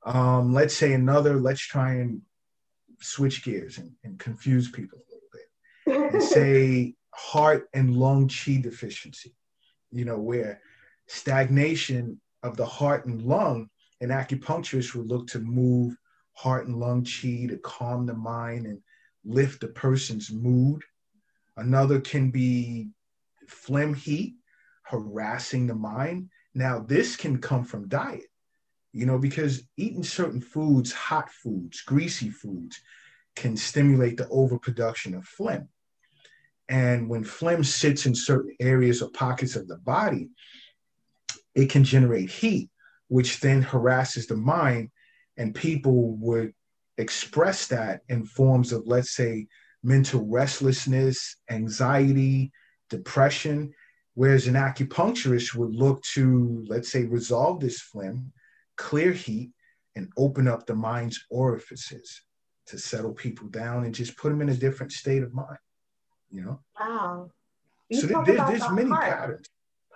Um, 0.05 0.53
let's 0.55 0.75
say 0.75 0.95
another, 0.95 1.37
let's 1.37 1.61
try 1.61 1.95
and 1.95 2.23
switch 3.01 3.45
gears 3.45 3.79
and, 3.79 3.93
and 4.05 4.19
confuse 4.19 4.71
people 4.71 4.99
a 4.99 5.07
little 5.13 6.05
bit 6.13 6.15
and 6.15 6.23
say 6.35 6.95
heart 7.15 7.69
and 7.75 7.95
lung 7.95 8.29
chi 8.29 8.61
deficiency, 8.61 9.35
you 9.91 10.05
know, 10.05 10.19
where 10.19 10.61
stagnation 11.07 12.21
of 12.43 12.57
the 12.57 12.67
heart 12.67 13.07
and 13.07 13.23
lung, 13.23 13.69
an 14.01 14.11
acupuncturist 14.11 14.95
would 14.95 15.09
look 15.09 15.27
to 15.29 15.41
move 15.41 15.97
heart 16.35 16.67
and 16.67 16.79
lung 16.79 17.05
chi 17.05 17.47
to 17.49 17.59
calm 17.65 18.07
the 18.07 18.15
mind 18.15 18.67
and 18.67 18.81
lift 19.25 19.61
the 19.61 19.69
person's 19.69 20.31
mood. 20.31 20.83
Another 21.57 22.01
can 22.01 22.31
be 22.31 22.89
phlegm 23.49 23.93
heat, 23.93 24.37
harassing 24.83 25.67
the 25.67 25.75
mind. 25.75 26.31
Now, 26.59 26.81
this 26.81 27.15
can 27.15 27.39
come 27.39 27.63
from 27.63 27.87
diet, 27.87 28.27
you 28.93 29.07
know, 29.07 29.17
because 29.17 29.63
eating 29.77 30.03
certain 30.03 30.41
foods, 30.41 30.91
hot 30.91 31.31
foods, 31.31 31.83
greasy 31.83 32.31
foods, 32.31 32.81
can 33.37 33.57
stimulate 33.57 34.17
the 34.17 34.29
overproduction 34.29 35.15
of 35.15 35.25
phlegm. 35.25 35.69
And 36.69 37.09
when 37.09 37.23
phlegm 37.23 37.63
sits 37.63 38.07
in 38.07 38.15
certain 38.17 38.57
areas 38.59 39.01
or 39.03 39.11
pockets 39.11 39.55
of 39.55 39.69
the 39.69 39.77
body, 39.77 40.31
it 41.55 41.71
can 41.71 41.85
generate 41.85 42.29
heat, 42.29 42.71
which 43.07 43.39
then 43.39 43.63
harasses 43.63 44.27
the 44.27 44.37
mind. 44.37 44.91
And 45.37 45.55
people 45.55 46.17
would 46.17 46.55
express 46.97 47.69
that 47.69 48.01
in 48.09 48.27
forms 48.27 48.73
of, 48.73 48.83
let's 48.85 49.13
say, 49.13 49.47
mental 49.85 50.27
restlessness, 50.27 51.37
anxiety, 51.49 52.51
depression. 52.91 53.75
Whereas 54.19 54.49
an 54.49 54.55
acupuncturist 54.55 55.55
would 55.55 55.77
look 55.77 56.03
to, 56.15 56.65
let's 56.67 56.91
say, 56.91 57.05
resolve 57.05 57.61
this 57.61 57.81
phlegm, 57.81 58.33
clear 58.77 59.13
heat, 59.13 59.53
and 59.95 60.11
open 60.17 60.49
up 60.49 60.67
the 60.67 60.75
mind's 60.75 61.25
orifices 61.31 62.23
to 62.67 62.79
settle 62.79 63.13
people 63.13 63.47
down 63.47 63.85
and 63.85 63.95
just 63.95 64.17
put 64.17 64.31
them 64.31 64.41
in 64.41 64.49
a 64.49 64.55
different 64.55 64.91
state 64.91 65.23
of 65.23 65.33
mind. 65.33 65.59
You 66.33 66.43
know? 66.43 66.61
Wow. 66.81 67.31
so 67.93 68.09
there, 68.09 68.25
there, 68.25 68.47
there's 68.49 68.63
the 68.63 68.73
many 68.73 68.91
heart, 68.91 69.05
patterns. 69.05 69.47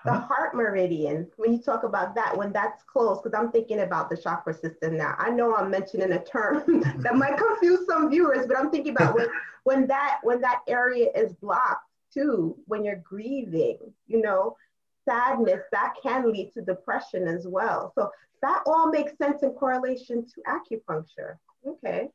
The 0.05 0.13
heart 0.13 0.55
meridian, 0.55 1.29
when 1.37 1.53
you 1.53 1.61
talk 1.61 1.83
about 1.83 2.15
that, 2.15 2.37
when 2.37 2.53
that's 2.53 2.85
closed, 2.85 3.25
because 3.25 3.37
I'm 3.37 3.51
thinking 3.51 3.81
about 3.81 4.09
the 4.09 4.17
chakra 4.17 4.55
system 4.55 4.99
now. 4.99 5.17
I 5.19 5.31
know 5.31 5.57
I'm 5.57 5.69
mentioning 5.69 6.13
a 6.13 6.23
term 6.23 6.63
that 6.99 7.17
might 7.17 7.37
confuse 7.37 7.89
some 7.89 8.09
viewers, 8.09 8.47
but 8.47 8.57
I'm 8.57 8.71
thinking 8.71 8.93
about 8.93 9.15
when, 9.17 9.27
when 9.65 9.87
that 9.89 10.21
when 10.23 10.41
that 10.43 10.61
area 10.69 11.09
is 11.13 11.33
blocked 11.33 11.89
too, 12.13 12.57
when 12.67 12.85
you're 12.85 12.97
grieving, 12.97 13.79
you 14.07 14.21
know, 14.21 14.57
sadness, 15.05 15.61
that 15.73 15.95
can 16.03 16.31
lead 16.33 16.53
to 16.55 16.63
depression 16.63 17.27
as 17.27 17.47
well. 17.47 17.93
So 17.95 18.11
that 18.43 18.63
all 18.67 18.91
makes 18.91 19.17
sense 19.19 19.43
in 19.43 19.51
correlation 19.51 20.27
to 20.27 20.43
acupuncture. 20.49 21.37
Okay. 21.67 22.09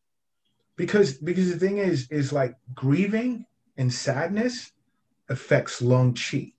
Because 0.76 1.14
because 1.14 1.52
the 1.52 1.60
thing 1.60 1.80
is, 1.80 2.08
is 2.10 2.32
like 2.32 2.56
grieving 2.74 3.46
and 3.78 3.92
sadness 3.92 4.72
affects 5.30 5.82
lung 5.82 6.14
chi. 6.14 6.54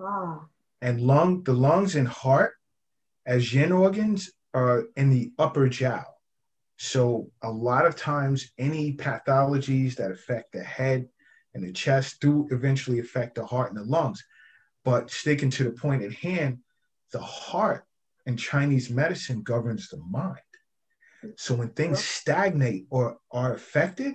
Ah. 0.00 0.40
And 0.82 1.00
lung, 1.00 1.42
the 1.42 1.52
lungs 1.52 1.96
and 1.96 2.06
heart 2.06 2.54
as 3.26 3.52
yin 3.52 3.72
organs 3.72 4.30
are 4.54 4.84
in 4.96 5.10
the 5.10 5.32
upper 5.38 5.68
jiao. 5.68 6.04
So 6.78 7.30
a 7.42 7.50
lot 7.50 7.86
of 7.86 7.96
times 7.96 8.52
any 8.58 8.92
pathologies 8.94 9.96
that 9.96 10.10
affect 10.10 10.52
the 10.52 10.62
head 10.62 11.08
and 11.56 11.64
the 11.64 11.72
chest 11.72 12.20
do 12.20 12.46
eventually 12.50 12.98
affect 12.98 13.34
the 13.34 13.46
heart 13.46 13.72
and 13.72 13.80
the 13.80 13.90
lungs. 13.90 14.22
But 14.84 15.10
sticking 15.10 15.50
to 15.50 15.64
the 15.64 15.70
point 15.70 16.02
at 16.02 16.12
hand, 16.12 16.58
the 17.12 17.18
heart 17.18 17.86
in 18.26 18.36
Chinese 18.36 18.90
medicine 18.90 19.42
governs 19.42 19.88
the 19.88 19.96
mind. 19.96 20.38
So 21.36 21.54
when 21.54 21.70
things 21.70 22.04
stagnate 22.04 22.86
or 22.90 23.16
are 23.32 23.54
affected, 23.54 24.14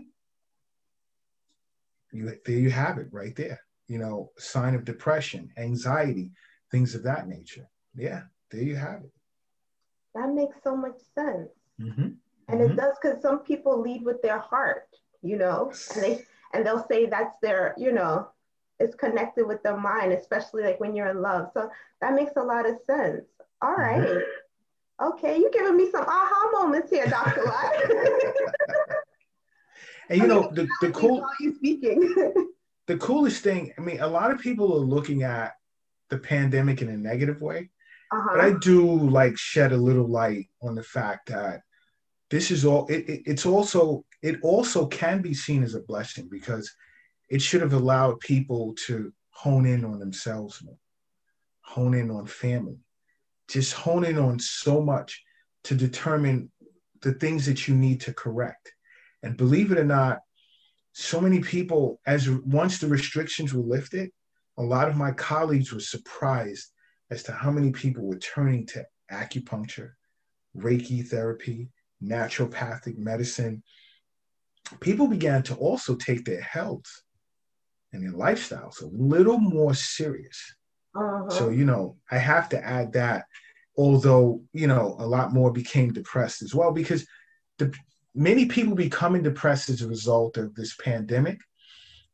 you 2.14 2.32
there 2.46 2.56
you 2.58 2.70
have 2.70 3.00
it 3.00 3.08
right 3.12 3.36
there. 3.36 3.60
You 3.88 3.98
know, 3.98 4.32
sign 4.38 4.76
of 4.76 4.86
depression, 4.86 5.50
anxiety, 5.58 6.32
things 6.70 6.94
of 6.94 7.04
that 7.04 7.28
nature. 7.28 7.68
Yeah, 7.96 8.22
there 8.52 8.62
you 8.62 8.76
have 8.76 9.04
it. 9.04 9.12
That 10.14 10.30
makes 10.30 10.58
so 10.64 10.76
much 10.76 11.00
sense. 11.16 11.50
Mm-hmm. 11.82 12.02
And 12.02 12.60
mm-hmm. 12.60 12.72
it 12.72 12.76
does 12.76 12.96
because 13.02 13.22
some 13.22 13.40
people 13.40 13.82
lead 13.82 14.06
with 14.06 14.22
their 14.22 14.40
heart, 14.40 14.88
you 15.22 15.38
know, 15.38 15.74
and 15.96 16.04
they 16.04 16.26
and 16.54 16.66
they'll 16.66 16.86
say 16.90 17.06
that's 17.06 17.36
their, 17.42 17.74
you 17.78 17.92
know, 17.92 18.28
it's 18.80 18.96
connected 18.96 19.48
with 19.48 19.62
the 19.64 19.78
mind, 19.78 20.12
especially 20.14 20.64
like 20.64 20.80
when 20.80 20.96
you're 20.96 21.10
in 21.10 21.22
love. 21.22 21.50
So 21.54 21.70
that 22.02 22.14
makes 22.14 22.34
a 22.36 22.42
lot 22.42 22.68
of 22.68 22.78
sense. 22.86 23.26
All 23.62 23.76
right. 23.76 24.02
mm-hmm. 24.02 25.08
Okay, 25.10 25.40
you're 25.40 25.52
giving 25.52 25.78
me 25.78 25.90
some 25.90 26.04
aha 26.04 26.50
moments 26.52 26.92
here, 26.92 27.08
Dr. 27.08 27.44
Lott. 27.44 27.74
and 30.10 30.22
you 30.22 30.28
know, 30.28 30.52
the, 30.54 30.68
the 30.82 30.92
cool 30.92 31.26
you 31.40 31.56
speaking. 31.56 32.14
the 32.88 32.98
coolest 32.98 33.42
thing, 33.42 33.74
I 33.78 33.82
mean, 33.82 34.00
a 34.00 34.08
lot 34.08 34.32
of 34.32 34.40
people 34.40 34.74
are 34.76 34.86
looking 34.86 35.24
at 35.24 35.54
the 36.10 36.20
pandemic 36.20 36.84
in 36.84 36.90
a 36.90 36.98
negative 36.98 37.42
way. 37.42 37.72
Uh-huh. 38.12 38.30
But 38.34 38.42
I 38.42 38.54
do 38.60 38.86
like 39.10 39.38
shed 39.38 39.72
a 39.72 39.78
little 39.78 40.08
light 40.08 40.48
on 40.62 40.76
the 40.76 40.84
fact 40.84 41.30
that 41.30 41.62
this 42.30 42.52
is 42.52 42.66
all 42.66 42.86
it, 42.88 43.10
it, 43.10 43.22
it's 43.26 43.46
also 43.46 44.06
it 44.22 44.40
also 44.44 44.86
can 44.86 45.22
be 45.22 45.34
seen 45.34 45.64
as 45.64 45.76
a 45.76 45.82
blessing 45.82 46.28
because 46.30 46.72
it 47.30 47.42
should 47.42 47.62
have 47.62 47.74
allowed 47.74 48.20
people 48.20 48.76
to 48.88 49.12
hone 49.32 49.66
in 49.66 49.84
on 49.86 50.00
themselves 50.00 50.62
more, 50.64 50.78
hone 51.62 51.94
in 51.94 52.12
on 52.12 52.26
family, 52.26 52.78
just 53.48 53.74
hone 53.74 54.04
in 54.04 54.18
on 54.18 54.38
so 54.40 54.82
much 54.82 55.24
to 55.64 55.76
determine 55.76 56.52
the 57.02 57.14
things 57.14 57.46
that 57.46 57.68
you 57.68 57.76
need 57.76 58.02
to 58.02 58.14
correct. 58.14 58.74
And 59.24 59.38
believe 59.38 59.72
it 59.72 59.78
or 59.78 59.86
not, 59.86 60.20
so 60.94 61.22
many 61.22 61.40
people, 61.40 62.00
as 62.06 62.30
once 62.30 62.80
the 62.80 62.88
restrictions 62.88 63.54
were 63.54 63.64
lifted, 63.64 64.12
a 64.58 64.64
lot 64.64 64.90
of 64.90 64.98
my 64.98 65.12
colleagues 65.12 65.72
were 65.72 65.80
surprised 65.80 66.72
as 67.10 67.24
to 67.24 67.32
how 67.32 67.50
many 67.50 67.72
people 67.72 68.04
were 68.04 68.20
turning 68.20 68.66
to 68.68 68.86
acupuncture, 69.12 69.92
Reiki 70.56 71.08
therapy, 71.08 71.70
naturopathic 72.04 72.98
medicine. 72.98 73.64
People 74.80 75.08
began 75.08 75.44
to 75.44 75.56
also 75.56 75.96
take 75.96 76.26
their 76.26 76.42
health 76.42 76.86
and 77.94 78.04
their 78.04 78.14
lifestyles 78.14 78.82
a 78.82 78.86
little 78.86 79.38
more 79.38 79.74
serious. 79.74 80.40
Uh-huh. 80.96 81.30
So, 81.30 81.50
you 81.50 81.66
know, 81.66 81.98
I 82.10 82.18
have 82.18 82.50
to 82.50 82.64
add 82.64 82.94
that, 82.94 83.26
although, 83.78 84.42
you 84.54 84.68
know, 84.68 84.96
a 85.00 85.06
lot 85.06 85.34
more 85.34 85.52
became 85.52 85.94
depressed 85.94 86.42
as 86.42 86.56
well, 86.56 86.72
because 86.72 87.06
the, 87.58 87.74
many 88.16 88.46
people 88.46 88.76
becoming 88.76 89.24
depressed 89.24 89.70
as 89.70 89.82
a 89.82 89.88
result 89.88 90.38
of 90.38 90.56
this 90.56 90.76
pandemic 90.76 91.40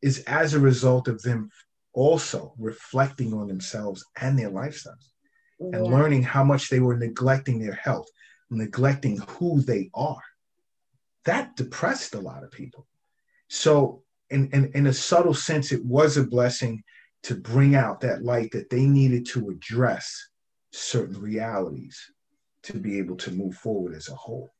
is 0.01 0.19
as 0.25 0.53
a 0.53 0.59
result 0.59 1.07
of 1.07 1.21
them 1.21 1.49
also 1.93 2.53
reflecting 2.59 3.33
on 3.33 3.47
themselves 3.47 4.05
and 4.21 4.37
their 4.37 4.51
lifestyles 4.51 5.09
yeah. 5.59 5.77
and 5.77 5.87
learning 5.87 6.21
how 6.21 6.43
much 6.43 6.69
they 6.69 6.79
were 6.79 6.97
neglecting 6.97 7.59
their 7.59 7.73
health, 7.73 8.07
neglecting 8.51 9.17
who 9.17 9.61
they 9.61 9.89
are. 9.93 10.21
That 11.27 11.55
depressed 11.57 12.15
a 12.15 12.19
lot 12.19 12.43
of 12.43 12.51
people. 12.51 12.87
So, 13.49 14.01
in, 14.29 14.49
in, 14.51 14.71
in 14.73 14.87
a 14.87 14.93
subtle 14.93 15.33
sense, 15.33 15.71
it 15.71 15.83
was 15.85 16.15
a 16.15 16.23
blessing 16.23 16.83
to 17.23 17.35
bring 17.35 17.75
out 17.75 17.99
that 18.01 18.23
light 18.23 18.51
that 18.51 18.69
they 18.69 18.85
needed 18.85 19.25
to 19.27 19.49
address 19.49 20.29
certain 20.71 21.19
realities 21.19 21.99
to 22.63 22.77
be 22.77 22.97
able 22.97 23.17
to 23.17 23.31
move 23.31 23.55
forward 23.55 23.93
as 23.93 24.07
a 24.07 24.15
whole. 24.15 24.53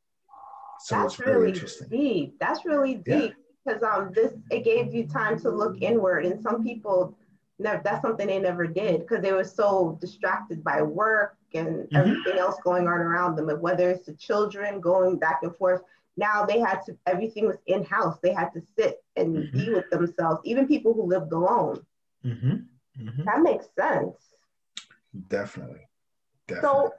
So 0.82 0.96
That's 0.96 1.20
really 1.20 1.54
deep. 1.90 2.38
That's 2.40 2.66
really 2.66 2.96
deep 2.96 3.06
yeah. 3.06 3.30
because 3.66 3.84
um 3.84 4.12
this 4.14 4.34
it 4.52 4.64
gave 4.64 4.94
you 4.94 5.08
time 5.08 5.40
to 5.40 5.50
look 5.50 5.82
inward, 5.82 6.26
and 6.26 6.42
some 6.42 6.64
people 6.64 7.18
never 7.60 7.82
that's 7.84 8.02
something 8.02 8.28
they 8.28 8.40
never 8.40 8.68
did 8.68 9.02
because 9.02 9.22
they 9.22 9.34
were 9.34 9.44
so 9.44 9.98
distracted 10.00 10.64
by 10.64 10.82
work 10.82 11.38
and 11.54 11.68
mm-hmm. 11.68 11.96
everything 11.96 12.38
else 12.38 12.58
going 12.64 12.88
on 12.88 13.00
around 13.00 13.36
them 13.36 13.50
and 13.50 13.62
whether 13.62 13.90
it's 13.90 14.06
the 14.06 14.14
children 14.14 14.80
going 14.80 15.18
back 15.18 15.40
and 15.42 15.56
forth 15.56 15.82
now 16.18 16.46
they 16.46 16.60
had 16.60 16.82
to 16.86 16.98
everything 17.06 17.48
was 17.48 17.58
in 17.68 17.84
house 17.84 18.18
they 18.22 18.34
had 18.34 18.50
to 18.54 18.62
sit 18.78 19.04
and 19.16 19.36
mm-hmm. 19.36 19.58
be 19.58 19.74
with 19.74 19.90
themselves 19.90 20.42
even 20.44 20.68
people 20.68 20.94
who 20.94 21.08
lived 21.08 21.32
alone 21.32 21.84
mm-hmm. 22.26 22.52
mm-hmm. 23.00 23.24
that 23.24 23.42
makes 23.42 23.68
sense 23.78 24.16
definitely. 25.30 25.88
definitely 26.48 26.62
so 26.62 26.94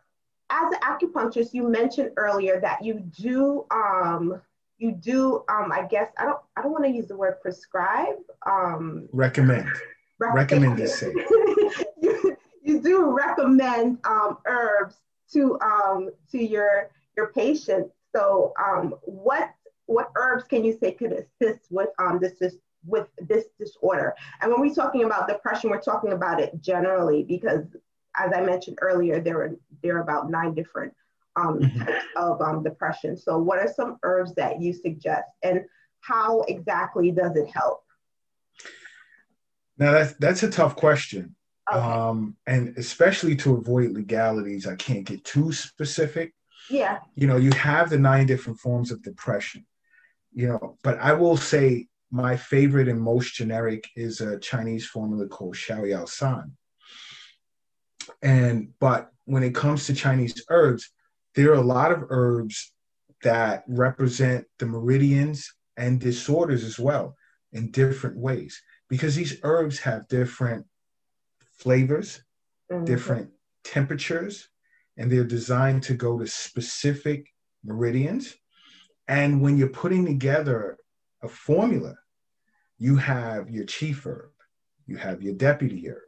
as 0.50 0.72
an 0.72 0.80
acupuncturist 0.80 1.52
you 1.52 1.68
mentioned 1.68 2.10
earlier 2.16 2.60
that 2.60 2.82
you 2.82 3.00
do 3.18 3.66
um 3.70 4.40
you 4.78 4.92
do 4.92 5.44
um 5.48 5.70
i 5.72 5.86
guess 5.90 6.10
i 6.18 6.24
don't 6.24 6.40
i 6.56 6.62
don't 6.62 6.72
want 6.72 6.84
to 6.84 6.90
use 6.90 7.06
the 7.08 7.16
word 7.16 7.34
prescribe 7.42 8.16
um 8.46 9.08
recommend 9.12 9.68
recommend 10.18 10.76
this 10.76 11.02
you, 12.02 12.36
you 12.62 12.80
do 12.80 13.10
recommend 13.10 13.98
um, 14.04 14.38
herbs 14.46 14.96
to 15.32 15.58
um, 15.60 16.10
to 16.30 16.42
your 16.42 16.90
your 17.16 17.32
patients. 17.32 17.94
So 18.18 18.52
um, 18.60 18.94
what 19.02 19.50
what 19.86 20.10
herbs 20.16 20.44
can 20.44 20.64
you 20.64 20.76
say 20.78 20.92
could 20.92 21.12
assist 21.12 21.60
with 21.70 21.88
um, 21.98 22.18
this, 22.20 22.32
this 22.40 22.56
with 22.84 23.06
this 23.18 23.44
disorder? 23.58 24.14
And 24.40 24.50
when 24.50 24.60
we're 24.60 24.74
talking 24.74 25.04
about 25.04 25.28
depression, 25.28 25.70
we're 25.70 25.80
talking 25.80 26.12
about 26.12 26.40
it 26.40 26.60
generally 26.60 27.22
because, 27.22 27.64
as 28.16 28.32
I 28.34 28.40
mentioned 28.40 28.78
earlier, 28.82 29.20
there 29.20 29.40
are 29.42 29.56
there 29.82 29.96
are 29.96 30.02
about 30.02 30.30
nine 30.30 30.54
different 30.54 30.92
um, 31.36 31.60
mm-hmm. 31.60 31.78
types 31.78 32.04
of 32.16 32.42
um, 32.42 32.64
depression. 32.64 33.16
So, 33.16 33.38
what 33.38 33.60
are 33.60 33.72
some 33.72 33.98
herbs 34.02 34.34
that 34.34 34.60
you 34.60 34.72
suggest, 34.72 35.28
and 35.44 35.64
how 36.00 36.42
exactly 36.48 37.12
does 37.12 37.36
it 37.36 37.48
help? 37.48 37.84
Now 39.76 39.92
that's 39.92 40.14
that's 40.14 40.42
a 40.42 40.50
tough 40.50 40.74
question. 40.74 41.36
Okay. 41.72 41.78
Um, 41.78 42.34
and 42.48 42.76
especially 42.78 43.36
to 43.36 43.54
avoid 43.54 43.92
legalities, 43.92 44.66
I 44.66 44.74
can't 44.74 45.04
get 45.04 45.22
too 45.22 45.52
specific. 45.52 46.32
Yeah. 46.70 46.98
You 47.14 47.26
know, 47.26 47.36
you 47.36 47.50
have 47.52 47.90
the 47.90 47.98
nine 47.98 48.26
different 48.26 48.58
forms 48.58 48.90
of 48.90 49.02
depression. 49.02 49.66
You 50.32 50.48
know, 50.48 50.76
but 50.82 50.98
I 50.98 51.14
will 51.14 51.36
say 51.36 51.88
my 52.10 52.36
favorite 52.36 52.88
and 52.88 53.00
most 53.00 53.34
generic 53.34 53.88
is 53.96 54.20
a 54.20 54.38
Chinese 54.38 54.86
formula 54.86 55.26
called 55.26 55.54
Xiao 55.54 56.08
San. 56.08 56.52
And 58.22 58.70
but 58.80 59.10
when 59.24 59.42
it 59.42 59.54
comes 59.54 59.86
to 59.86 59.94
Chinese 59.94 60.42
herbs, 60.48 60.90
there 61.34 61.50
are 61.50 61.54
a 61.54 61.60
lot 61.60 61.92
of 61.92 62.04
herbs 62.08 62.72
that 63.22 63.64
represent 63.68 64.46
the 64.58 64.66
meridians 64.66 65.52
and 65.76 66.00
disorders 66.00 66.64
as 66.64 66.78
well 66.78 67.16
in 67.52 67.70
different 67.70 68.16
ways 68.16 68.60
because 68.88 69.14
these 69.14 69.38
herbs 69.42 69.78
have 69.80 70.08
different 70.08 70.66
flavors, 71.58 72.22
mm-hmm. 72.70 72.84
different 72.84 73.30
temperatures, 73.64 74.48
and 74.98 75.12
they're 75.12 75.24
designed 75.24 75.84
to 75.84 75.94
go 75.94 76.18
to 76.18 76.26
specific 76.28 77.28
meridians 77.64 78.36
And 79.08 79.40
when 79.42 79.56
you're 79.58 79.68
putting 79.68 80.06
together 80.06 80.78
a 81.22 81.28
formula, 81.28 81.94
you 82.78 82.96
have 82.96 83.50
your 83.50 83.64
chief 83.64 84.06
herb, 84.06 84.30
you 84.86 84.96
have 84.96 85.22
your 85.22 85.34
deputy 85.34 85.88
herb, 85.88 86.02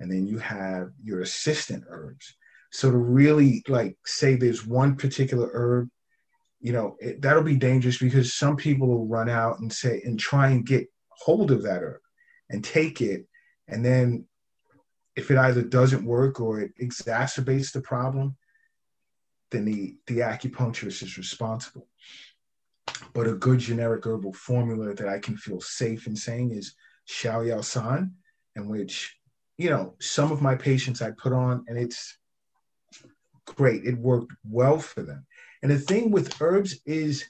and 0.00 0.10
then 0.10 0.26
you 0.26 0.38
have 0.38 0.90
your 1.02 1.22
assistant 1.22 1.84
herbs. 1.88 2.34
So 2.72 2.90
to 2.90 2.96
really 2.96 3.62
like 3.68 3.96
say 4.06 4.36
there's 4.36 4.66
one 4.66 4.96
particular 4.96 5.50
herb, 5.52 5.88
you 6.60 6.72
know, 6.72 6.96
it, 7.00 7.22
that'll 7.22 7.44
be 7.44 7.56
dangerous 7.56 7.98
because 7.98 8.34
some 8.34 8.56
people 8.56 8.88
will 8.88 9.06
run 9.06 9.28
out 9.30 9.60
and 9.60 9.72
say 9.72 10.02
and 10.04 10.18
try 10.20 10.50
and 10.50 10.66
get 10.66 10.88
hold 11.10 11.52
of 11.52 11.62
that 11.64 11.82
herb 11.82 12.00
and 12.50 12.64
take 12.64 13.00
it, 13.02 13.26
and 13.68 13.84
then 13.84 14.26
if 15.16 15.30
it 15.30 15.38
either 15.38 15.62
doesn't 15.62 16.04
work 16.04 16.40
or 16.40 16.60
it 16.60 16.72
exacerbates 16.80 17.72
the 17.72 17.80
problem, 17.80 18.36
then 19.50 19.64
the, 19.64 19.96
the 20.06 20.18
acupuncturist 20.18 21.02
is 21.02 21.18
responsible. 21.18 21.88
But 23.12 23.26
a 23.26 23.34
good 23.34 23.58
generic 23.58 24.04
herbal 24.06 24.34
formula 24.34 24.94
that 24.94 25.08
I 25.08 25.18
can 25.18 25.36
feel 25.36 25.60
safe 25.60 26.06
in 26.06 26.14
saying 26.14 26.52
is 26.52 26.74
Xiao 27.08 27.48
Yao 27.48 27.60
San, 27.60 28.12
in 28.56 28.68
which, 28.68 29.16
you 29.58 29.70
know, 29.70 29.94
some 30.00 30.30
of 30.30 30.42
my 30.42 30.54
patients 30.54 31.02
I 31.02 31.10
put 31.10 31.32
on 31.32 31.64
and 31.66 31.76
it's 31.76 32.18
great. 33.44 33.84
It 33.84 33.98
worked 33.98 34.32
well 34.48 34.78
for 34.78 35.02
them. 35.02 35.26
And 35.62 35.70
the 35.70 35.78
thing 35.78 36.10
with 36.10 36.40
herbs 36.40 36.80
is 36.86 37.24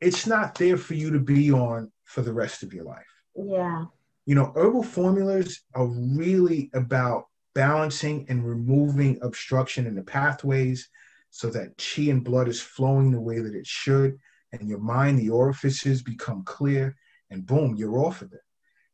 it's 0.00 0.26
not 0.26 0.54
there 0.54 0.76
for 0.76 0.94
you 0.94 1.10
to 1.10 1.18
be 1.18 1.52
on 1.52 1.90
for 2.04 2.22
the 2.22 2.32
rest 2.32 2.62
of 2.62 2.72
your 2.72 2.84
life. 2.84 3.06
Yeah. 3.34 3.86
You 4.28 4.34
know, 4.34 4.52
herbal 4.54 4.82
formulas 4.82 5.62
are 5.74 5.86
really 5.86 6.70
about 6.74 7.28
balancing 7.54 8.26
and 8.28 8.46
removing 8.46 9.18
obstruction 9.22 9.86
in 9.86 9.94
the 9.94 10.02
pathways 10.02 10.90
so 11.30 11.48
that 11.48 11.78
chi 11.78 12.10
and 12.10 12.22
blood 12.22 12.46
is 12.46 12.60
flowing 12.60 13.10
the 13.10 13.22
way 13.22 13.38
that 13.38 13.54
it 13.54 13.66
should 13.66 14.18
and 14.52 14.68
your 14.68 14.80
mind 14.80 15.18
the 15.18 15.30
orifices 15.30 16.02
become 16.02 16.42
clear 16.44 16.94
and 17.30 17.46
boom 17.46 17.74
you're 17.74 18.00
off 18.00 18.20
of 18.20 18.34
it. 18.34 18.42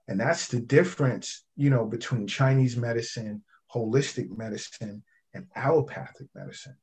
And 0.06 0.20
that's 0.20 0.46
the 0.46 0.60
difference 0.60 1.44
you 1.56 1.68
know 1.68 1.84
between 1.84 2.28
chinese 2.28 2.76
medicine 2.76 3.42
holistic 3.74 4.30
medicine 4.38 5.02
and 5.34 5.48
allopathic 5.56 6.28
medicine. 6.32 6.76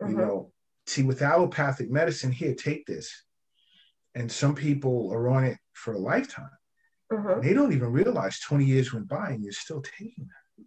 You 0.00 0.08
Mhm. 0.08 0.18
know 0.18 0.52
see 0.86 1.04
with 1.04 1.22
allopathic 1.22 1.90
medicine 1.90 2.32
here 2.32 2.54
take 2.54 2.84
this. 2.84 3.24
And 4.14 4.30
some 4.30 4.54
people 4.54 5.10
are 5.10 5.26
on 5.30 5.44
it 5.44 5.58
for 5.72 5.94
a 5.94 5.98
lifetime 5.98 6.50
Mhm. 7.12 7.42
they 7.42 7.52
don't 7.52 7.72
even 7.72 7.92
realize 7.92 8.40
20 8.40 8.64
years 8.64 8.92
went 8.92 9.08
by 9.08 9.30
and 9.30 9.42
you're 9.42 9.52
still 9.52 9.82
taking 9.82 10.26
that. 10.26 10.64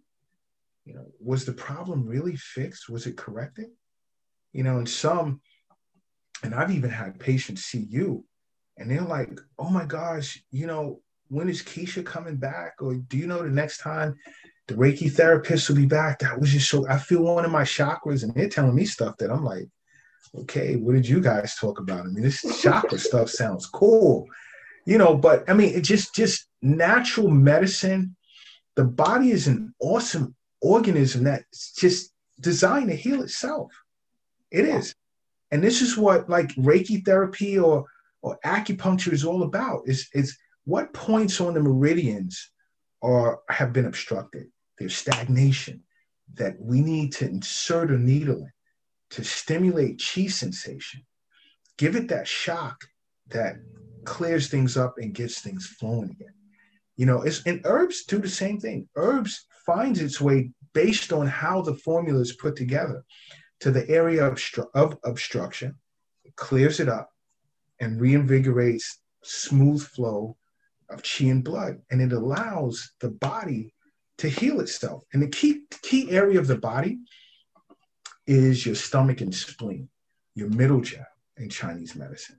You 0.84 0.94
know 0.94 1.06
was 1.20 1.44
the 1.44 1.52
problem 1.52 2.06
really 2.06 2.36
fixed? 2.36 2.88
Was 2.88 3.06
it 3.06 3.16
corrected? 3.16 3.66
You 4.52 4.62
know 4.62 4.78
and 4.78 4.88
some 4.88 5.40
and 6.42 6.54
i've 6.54 6.70
even 6.70 6.90
had 6.90 7.18
patients 7.18 7.64
see 7.64 7.84
you 7.90 8.24
and 8.76 8.90
they're 8.90 9.00
like 9.02 9.38
oh 9.58 9.68
my 9.70 9.84
gosh 9.84 10.40
you 10.50 10.66
know 10.66 11.02
when 11.30 11.48
is 11.50 11.62
keisha 11.62 12.02
coming 12.06 12.36
back? 12.36 12.76
Or 12.80 12.94
do 12.94 13.18
you 13.18 13.26
know 13.26 13.42
the 13.42 13.50
next 13.50 13.78
time 13.78 14.16
the 14.66 14.74
reiki 14.74 15.12
therapist 15.12 15.68
will 15.68 15.76
be 15.76 15.84
back? 15.84 16.20
That 16.20 16.40
was 16.40 16.50
just 16.50 16.70
so 16.70 16.88
i 16.88 16.98
feel 16.98 17.22
one 17.22 17.44
of 17.44 17.50
my 17.50 17.64
chakras 17.64 18.22
and 18.22 18.32
they're 18.34 18.48
telling 18.48 18.74
me 18.74 18.86
stuff 18.86 19.16
that 19.18 19.30
i'm 19.30 19.44
like 19.44 19.68
okay 20.34 20.76
what 20.76 20.94
did 20.94 21.08
you 21.08 21.20
guys 21.20 21.56
talk 21.56 21.80
about? 21.80 22.06
I 22.06 22.08
mean 22.08 22.22
this 22.22 22.40
chakra 22.62 22.98
stuff 22.98 23.28
sounds 23.28 23.66
cool 23.66 24.26
you 24.88 24.98
know 24.98 25.14
but 25.14 25.48
i 25.50 25.52
mean 25.52 25.72
it 25.74 25.82
just 25.82 26.14
just 26.14 26.48
natural 26.62 27.30
medicine 27.30 28.16
the 28.78 28.84
body 28.84 29.30
is 29.32 29.48
an 29.48 29.74
awesome 29.80 30.36
organism 30.60 31.24
that's 31.24 31.72
just 31.72 32.12
designed 32.40 32.88
to 32.88 32.94
heal 32.94 33.22
itself. 33.22 33.72
It 34.52 34.64
is. 34.64 34.94
And 35.50 35.64
this 35.64 35.82
is 35.82 35.96
what 35.96 36.28
like 36.28 36.54
reiki 36.54 37.04
therapy 37.04 37.58
or 37.58 37.86
or 38.22 38.38
acupuncture 38.44 39.12
is 39.12 39.24
all 39.24 39.42
about 39.42 39.82
is 39.86 40.08
is 40.12 40.38
what 40.64 40.92
points 40.92 41.40
on 41.40 41.54
the 41.54 41.60
meridians 41.60 42.50
are 43.02 43.40
have 43.48 43.72
been 43.72 43.86
obstructed. 43.86 44.46
There's 44.78 44.94
stagnation 44.94 45.82
that 46.34 46.54
we 46.60 46.80
need 46.80 47.12
to 47.14 47.24
insert 47.26 47.90
a 47.90 47.98
needle 47.98 48.36
in 48.36 48.52
to 49.10 49.24
stimulate 49.24 50.00
chi 50.00 50.26
sensation. 50.26 51.04
Give 51.78 51.96
it 51.96 52.08
that 52.08 52.28
shock 52.28 52.84
that 53.28 53.56
clears 54.08 54.48
things 54.48 54.76
up 54.76 54.94
and 54.98 55.14
gets 55.14 55.40
things 55.40 55.66
flowing 55.66 56.10
again. 56.10 56.34
You 56.96 57.06
know 57.06 57.22
it's 57.22 57.42
and 57.46 57.60
herbs 57.64 58.04
do 58.04 58.18
the 58.18 58.28
same 58.28 58.58
thing. 58.58 58.88
Herbs 58.96 59.46
finds 59.66 60.00
its 60.00 60.20
way 60.20 60.50
based 60.72 61.12
on 61.12 61.26
how 61.26 61.62
the 61.62 61.74
formula 61.74 62.20
is 62.20 62.32
put 62.32 62.56
together 62.56 63.04
to 63.60 63.70
the 63.70 63.88
area 63.88 64.24
of, 64.26 64.40
of 64.74 64.98
obstruction 65.04 65.76
clears 66.36 66.80
it 66.80 66.88
up 66.88 67.10
and 67.80 68.00
reinvigorates 68.00 68.86
smooth 69.24 69.82
flow 69.82 70.36
of 70.90 71.02
chi 71.02 71.24
and 71.26 71.44
blood. 71.44 71.80
And 71.90 72.00
it 72.00 72.12
allows 72.12 72.92
the 73.00 73.10
body 73.10 73.74
to 74.18 74.28
heal 74.28 74.60
itself. 74.60 75.04
And 75.12 75.22
the 75.22 75.28
key 75.28 75.62
key 75.82 76.10
area 76.10 76.38
of 76.38 76.46
the 76.46 76.58
body 76.58 76.98
is 78.26 78.64
your 78.64 78.74
stomach 78.74 79.20
and 79.20 79.34
spleen 79.34 79.88
your 80.34 80.50
middle 80.50 80.80
jiao 80.80 81.04
in 81.38 81.48
chinese 81.48 81.96
medicine 81.96 82.38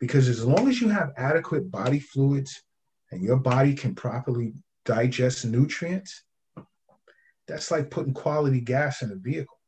because 0.00 0.28
as 0.28 0.44
long 0.44 0.68
as 0.68 0.80
you 0.80 0.88
have 0.88 1.12
adequate 1.16 1.70
body 1.70 1.98
fluids 2.00 2.62
and 3.10 3.22
your 3.22 3.36
body 3.36 3.74
can 3.74 3.94
properly 3.94 4.52
digest 4.84 5.44
nutrients 5.44 6.24
that's 7.46 7.70
like 7.70 7.90
putting 7.90 8.12
quality 8.14 8.60
gas 8.60 9.02
in 9.02 9.10
a 9.10 9.16
vehicle 9.16 9.58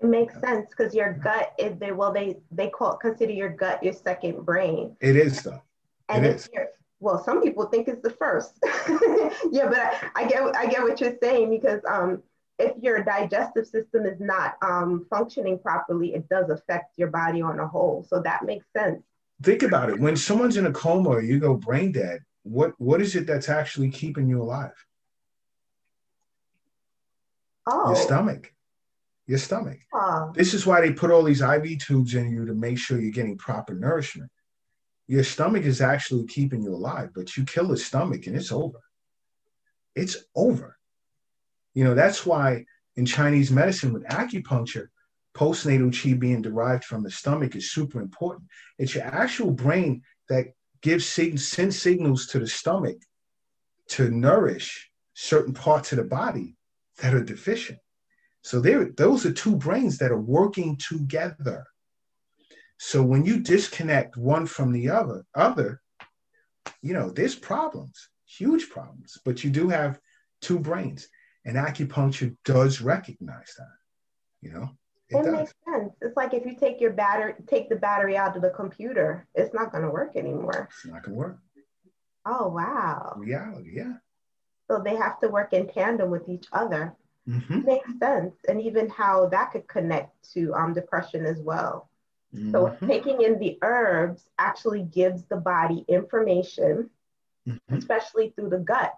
It 0.00 0.06
makes 0.06 0.34
sense 0.40 0.68
because 0.70 0.94
your 0.94 1.12
gut 1.12 1.52
is 1.58 1.78
they 1.78 1.92
well 1.92 2.12
they 2.12 2.36
they 2.50 2.68
call 2.70 2.96
consider 2.96 3.32
your 3.32 3.50
gut 3.50 3.82
your 3.82 3.92
second 3.92 4.44
brain. 4.44 4.96
it 5.00 5.16
is 5.16 5.42
though 5.42 5.60
And 6.08 6.24
It 6.24 6.36
is. 6.36 6.48
well, 7.00 7.22
some 7.22 7.42
people 7.42 7.66
think 7.66 7.88
it's 7.88 8.02
the 8.02 8.10
first. 8.10 8.52
yeah, 9.50 9.66
but 9.68 9.78
I, 9.78 10.10
I 10.16 10.26
get 10.26 10.56
I 10.56 10.66
get 10.66 10.82
what 10.82 11.00
you're 11.00 11.16
saying 11.22 11.50
because 11.50 11.80
um 11.88 12.22
if 12.58 12.72
your 12.80 13.02
digestive 13.02 13.66
system 13.66 14.06
is 14.06 14.20
not 14.20 14.56
um 14.62 15.06
functioning 15.10 15.58
properly, 15.58 16.14
it 16.14 16.28
does 16.28 16.50
affect 16.50 16.98
your 16.98 17.08
body 17.08 17.42
on 17.42 17.58
a 17.60 17.66
whole. 17.66 18.04
So 18.08 18.20
that 18.22 18.44
makes 18.44 18.66
sense. 18.76 19.02
Think 19.42 19.62
about 19.62 19.90
it. 19.90 19.98
When 19.98 20.16
someone's 20.16 20.56
in 20.56 20.66
a 20.66 20.72
coma 20.72 21.10
or 21.10 21.22
you 21.22 21.38
go 21.38 21.54
brain 21.54 21.92
dead. 21.92 22.20
What 22.42 22.72
what 22.78 23.00
is 23.00 23.16
it 23.16 23.26
that's 23.26 23.48
actually 23.48 23.90
keeping 23.90 24.28
you 24.28 24.42
alive? 24.42 24.74
Oh, 27.66 27.86
your 27.88 27.96
stomach. 27.96 28.52
Your 29.26 29.38
stomach. 29.38 29.78
Ah, 29.94 30.30
this 30.34 30.52
is 30.52 30.66
why 30.66 30.82
they 30.82 30.92
put 30.92 31.10
all 31.10 31.22
these 31.22 31.40
iv 31.40 31.78
tubes 31.78 32.14
in 32.14 32.30
you 32.30 32.44
to 32.44 32.54
make 32.54 32.78
sure 32.78 33.00
you're 33.00 33.10
getting 33.10 33.38
proper 33.38 33.74
nourishment. 33.74 34.30
Your 35.06 35.24
stomach 35.24 35.64
is 35.64 35.80
actually 35.80 36.26
keeping 36.26 36.62
you 36.62 36.74
alive 36.74 37.10
but 37.14 37.34
you 37.36 37.44
kill 37.44 37.68
the 37.68 37.78
stomach 37.78 38.26
and 38.26 38.36
it's 38.36 38.52
over. 38.52 38.80
It's 39.94 40.18
over. 40.34 40.76
You 41.72 41.84
know 41.84 41.94
that's 41.94 42.26
why 42.26 42.66
in 42.96 43.06
chinese 43.06 43.50
medicine 43.50 43.92
with 43.92 44.04
acupuncture 44.04 44.88
postnatal 45.36 45.92
chi 45.92 46.14
being 46.14 46.42
derived 46.42 46.84
from 46.84 47.02
the 47.02 47.10
stomach 47.10 47.56
is 47.56 47.72
super 47.72 48.00
important. 48.00 48.48
It's 48.78 48.94
your 48.94 49.04
actual 49.04 49.50
brain 49.50 50.02
that 50.28 50.46
gives 50.82 51.06
sig- 51.06 51.38
sends 51.38 51.80
signals 51.80 52.26
to 52.28 52.38
the 52.38 52.46
stomach 52.46 52.98
to 53.88 54.10
nourish 54.10 54.90
certain 55.14 55.52
parts 55.52 55.92
of 55.92 55.98
the 55.98 56.04
body 56.04 56.56
that 56.98 57.14
are 57.14 57.24
deficient. 57.24 57.78
So 58.42 58.60
there 58.60 58.90
those 58.96 59.24
are 59.24 59.32
two 59.32 59.56
brains 59.56 59.98
that 59.98 60.12
are 60.12 60.20
working 60.20 60.76
together. 60.76 61.64
So 62.78 63.02
when 63.02 63.24
you 63.24 63.40
disconnect 63.40 64.16
one 64.16 64.46
from 64.46 64.72
the 64.72 64.90
other 64.90 65.24
other 65.34 65.80
you 66.82 66.94
know 66.94 67.10
there's 67.10 67.34
problems 67.34 68.08
huge 68.26 68.68
problems 68.70 69.18
but 69.24 69.44
you 69.44 69.50
do 69.50 69.68
have 69.68 69.98
two 70.40 70.58
brains. 70.58 71.08
And 71.46 71.56
acupuncture 71.56 72.34
does 72.44 72.80
recognize 72.80 73.52
that 73.58 73.76
you 74.40 74.52
know 74.52 74.70
it 75.10 75.22
it 75.24 75.30
makes 75.30 75.52
sense. 75.64 75.94
It's 76.00 76.16
like 76.16 76.34
if 76.34 76.44
you 76.46 76.54
take 76.56 76.80
your 76.80 76.92
battery 76.92 77.34
take 77.46 77.68
the 77.68 77.76
battery 77.76 78.16
out 78.16 78.36
of 78.36 78.42
the 78.42 78.50
computer, 78.50 79.26
it's 79.34 79.54
not 79.54 79.72
gonna 79.72 79.90
work 79.90 80.16
anymore. 80.16 80.68
it's 80.70 80.86
not 80.86 81.02
gonna 81.02 81.16
work 81.16 81.38
Oh 82.26 82.48
wow. 82.48 83.22
reality 83.22 83.72
yeah 83.76 83.94
So 84.70 84.78
they 84.80 84.96
have 84.96 85.18
to 85.20 85.28
work 85.28 85.52
in 85.52 85.66
tandem 85.68 86.10
with 86.10 86.28
each 86.28 86.46
other. 86.52 86.96
Mhm. 87.26 87.62
Makes 87.62 87.98
sense. 87.98 88.44
And 88.48 88.60
even 88.60 88.88
how 88.88 89.26
that 89.28 89.52
could 89.52 89.68
connect 89.68 90.30
to 90.32 90.54
um, 90.54 90.72
depression 90.74 91.24
as 91.26 91.40
well. 91.42 91.88
So 92.44 92.76
Mhm. 92.80 92.86
taking 92.86 93.22
in 93.22 93.38
the 93.38 93.58
herbs 93.62 94.30
actually 94.38 94.82
gives 94.84 95.24
the 95.24 95.36
body 95.36 95.84
information, 95.88 96.90
Mhm. 97.46 97.78
especially 97.78 98.30
through 98.30 98.50
the 98.50 98.58
gut, 98.58 98.94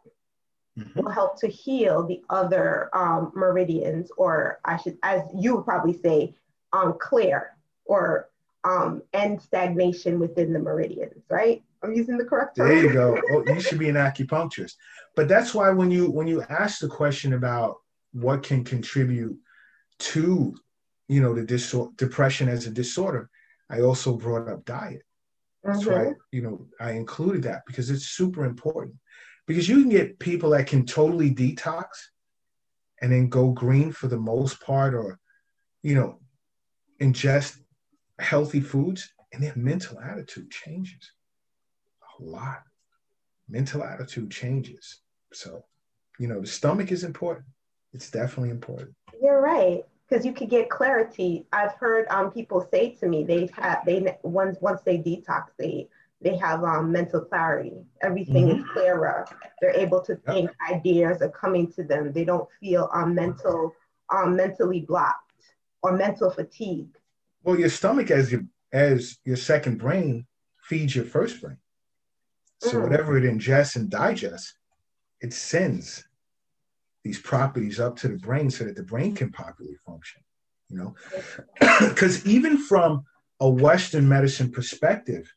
Mhm. 0.78 1.02
will 1.02 1.10
help 1.10 1.40
to 1.40 1.48
heal 1.48 2.06
the 2.06 2.22
other 2.28 2.90
um, 2.92 3.32
meridians, 3.34 4.10
or 4.16 4.60
I 4.64 4.76
should, 4.76 4.98
as 5.02 5.22
you 5.34 5.56
would 5.56 5.64
probably 5.64 5.98
say, 5.98 6.34
um, 6.72 6.96
clear 6.98 7.56
or 7.86 8.28
um, 8.64 9.02
end 9.12 9.40
stagnation 9.40 10.18
within 10.18 10.52
the 10.52 10.58
meridians, 10.58 11.22
right? 11.30 11.62
I'm 11.82 11.94
using 11.94 12.18
the 12.18 12.24
correct 12.24 12.56
term. 12.56 12.68
There 12.68 12.82
you 12.82 12.92
go. 12.92 13.16
Oh, 13.30 13.44
you 13.46 13.60
should 13.60 13.78
be 13.78 13.88
an 13.88 13.96
acupuncturist. 13.96 14.74
But 15.14 15.28
that's 15.28 15.54
why 15.54 15.70
when 15.70 15.90
you 15.90 16.10
when 16.10 16.26
you 16.26 16.42
ask 16.42 16.80
the 16.80 16.88
question 16.88 17.32
about 17.32 17.76
what 18.12 18.42
can 18.42 18.64
contribute 18.64 19.38
to, 19.98 20.54
you 21.08 21.22
know, 21.22 21.34
the 21.34 21.44
dis- 21.44 21.74
depression 21.96 22.48
as 22.48 22.66
a 22.66 22.70
disorder, 22.70 23.30
I 23.70 23.80
also 23.80 24.16
brought 24.16 24.48
up 24.48 24.64
diet. 24.64 25.02
That's 25.64 25.84
right. 25.84 26.14
you 26.30 26.42
know 26.42 26.66
I 26.80 26.92
included 26.92 27.42
that 27.44 27.62
because 27.66 27.90
it's 27.90 28.06
super 28.06 28.44
important. 28.44 28.94
Because 29.46 29.68
you 29.68 29.80
can 29.80 29.90
get 29.90 30.18
people 30.18 30.50
that 30.50 30.66
can 30.66 30.84
totally 30.84 31.32
detox 31.32 31.86
and 33.00 33.12
then 33.12 33.28
go 33.28 33.50
green 33.50 33.92
for 33.92 34.08
the 34.08 34.18
most 34.18 34.60
part, 34.60 34.94
or 34.94 35.18
you 35.82 35.94
know, 35.94 36.18
ingest 37.00 37.58
healthy 38.18 38.60
foods, 38.60 39.12
and 39.32 39.42
their 39.42 39.54
mental 39.56 40.00
attitude 40.00 40.50
changes 40.50 41.12
a 42.18 42.22
lot. 42.22 42.62
Mental 43.48 43.84
attitude 43.84 44.30
changes. 44.30 45.02
So, 45.32 45.64
you 46.18 46.26
know, 46.26 46.40
the 46.40 46.46
stomach 46.46 46.90
is 46.90 47.04
important. 47.04 47.46
It's 47.92 48.10
definitely 48.10 48.50
important. 48.50 48.94
You're 49.22 49.40
right. 49.40 49.84
Because 50.08 50.24
you 50.24 50.32
could 50.32 50.50
get 50.50 50.70
clarity. 50.70 51.46
I've 51.52 51.72
heard 51.74 52.06
um, 52.10 52.30
people 52.30 52.66
say 52.72 52.90
to 53.00 53.08
me 53.08 53.24
they've 53.24 53.50
had 53.50 53.80
they 53.84 54.16
once 54.22 54.56
once 54.60 54.80
they 54.82 54.98
detox 54.98 55.46
they 55.58 55.88
they 56.20 56.36
have 56.38 56.64
um, 56.64 56.90
mental 56.90 57.20
clarity. 57.20 57.74
Everything 58.02 58.48
is 58.48 58.64
clearer. 58.72 59.26
They're 59.60 59.76
able 59.76 60.00
to 60.02 60.16
think. 60.16 60.50
Ideas 60.70 61.20
are 61.20 61.30
coming 61.30 61.70
to 61.72 61.84
them. 61.84 62.12
They 62.12 62.24
don't 62.24 62.48
feel 62.60 62.88
um, 62.92 63.14
mental 63.14 63.74
um, 64.12 64.36
mentally 64.36 64.80
blocked 64.80 65.32
or 65.82 65.96
mental 65.96 66.30
fatigue. 66.30 66.88
Well, 67.42 67.58
your 67.58 67.68
stomach 67.68 68.10
as 68.10 68.32
your 68.32 68.44
as 68.72 69.18
your 69.24 69.36
second 69.36 69.78
brain 69.78 70.26
feeds 70.62 70.96
your 70.96 71.04
first 71.04 71.40
brain. 71.40 71.58
So 72.60 72.78
Mm. 72.78 72.82
whatever 72.82 73.18
it 73.18 73.24
ingests 73.24 73.76
and 73.76 73.90
digests, 73.90 74.54
it 75.20 75.32
sends 75.32 76.04
these 77.04 77.20
properties 77.20 77.78
up 77.78 77.96
to 77.96 78.08
the 78.08 78.16
brain 78.16 78.50
so 78.50 78.64
that 78.64 78.74
the 78.74 78.82
brain 78.82 79.14
can 79.14 79.30
properly 79.30 79.76
function. 79.86 80.22
You 80.68 80.78
know, 80.78 80.94
because 81.88 82.26
even 82.26 82.58
from 82.58 83.04
a 83.38 83.48
Western 83.48 84.08
medicine 84.08 84.50
perspective, 84.50 85.32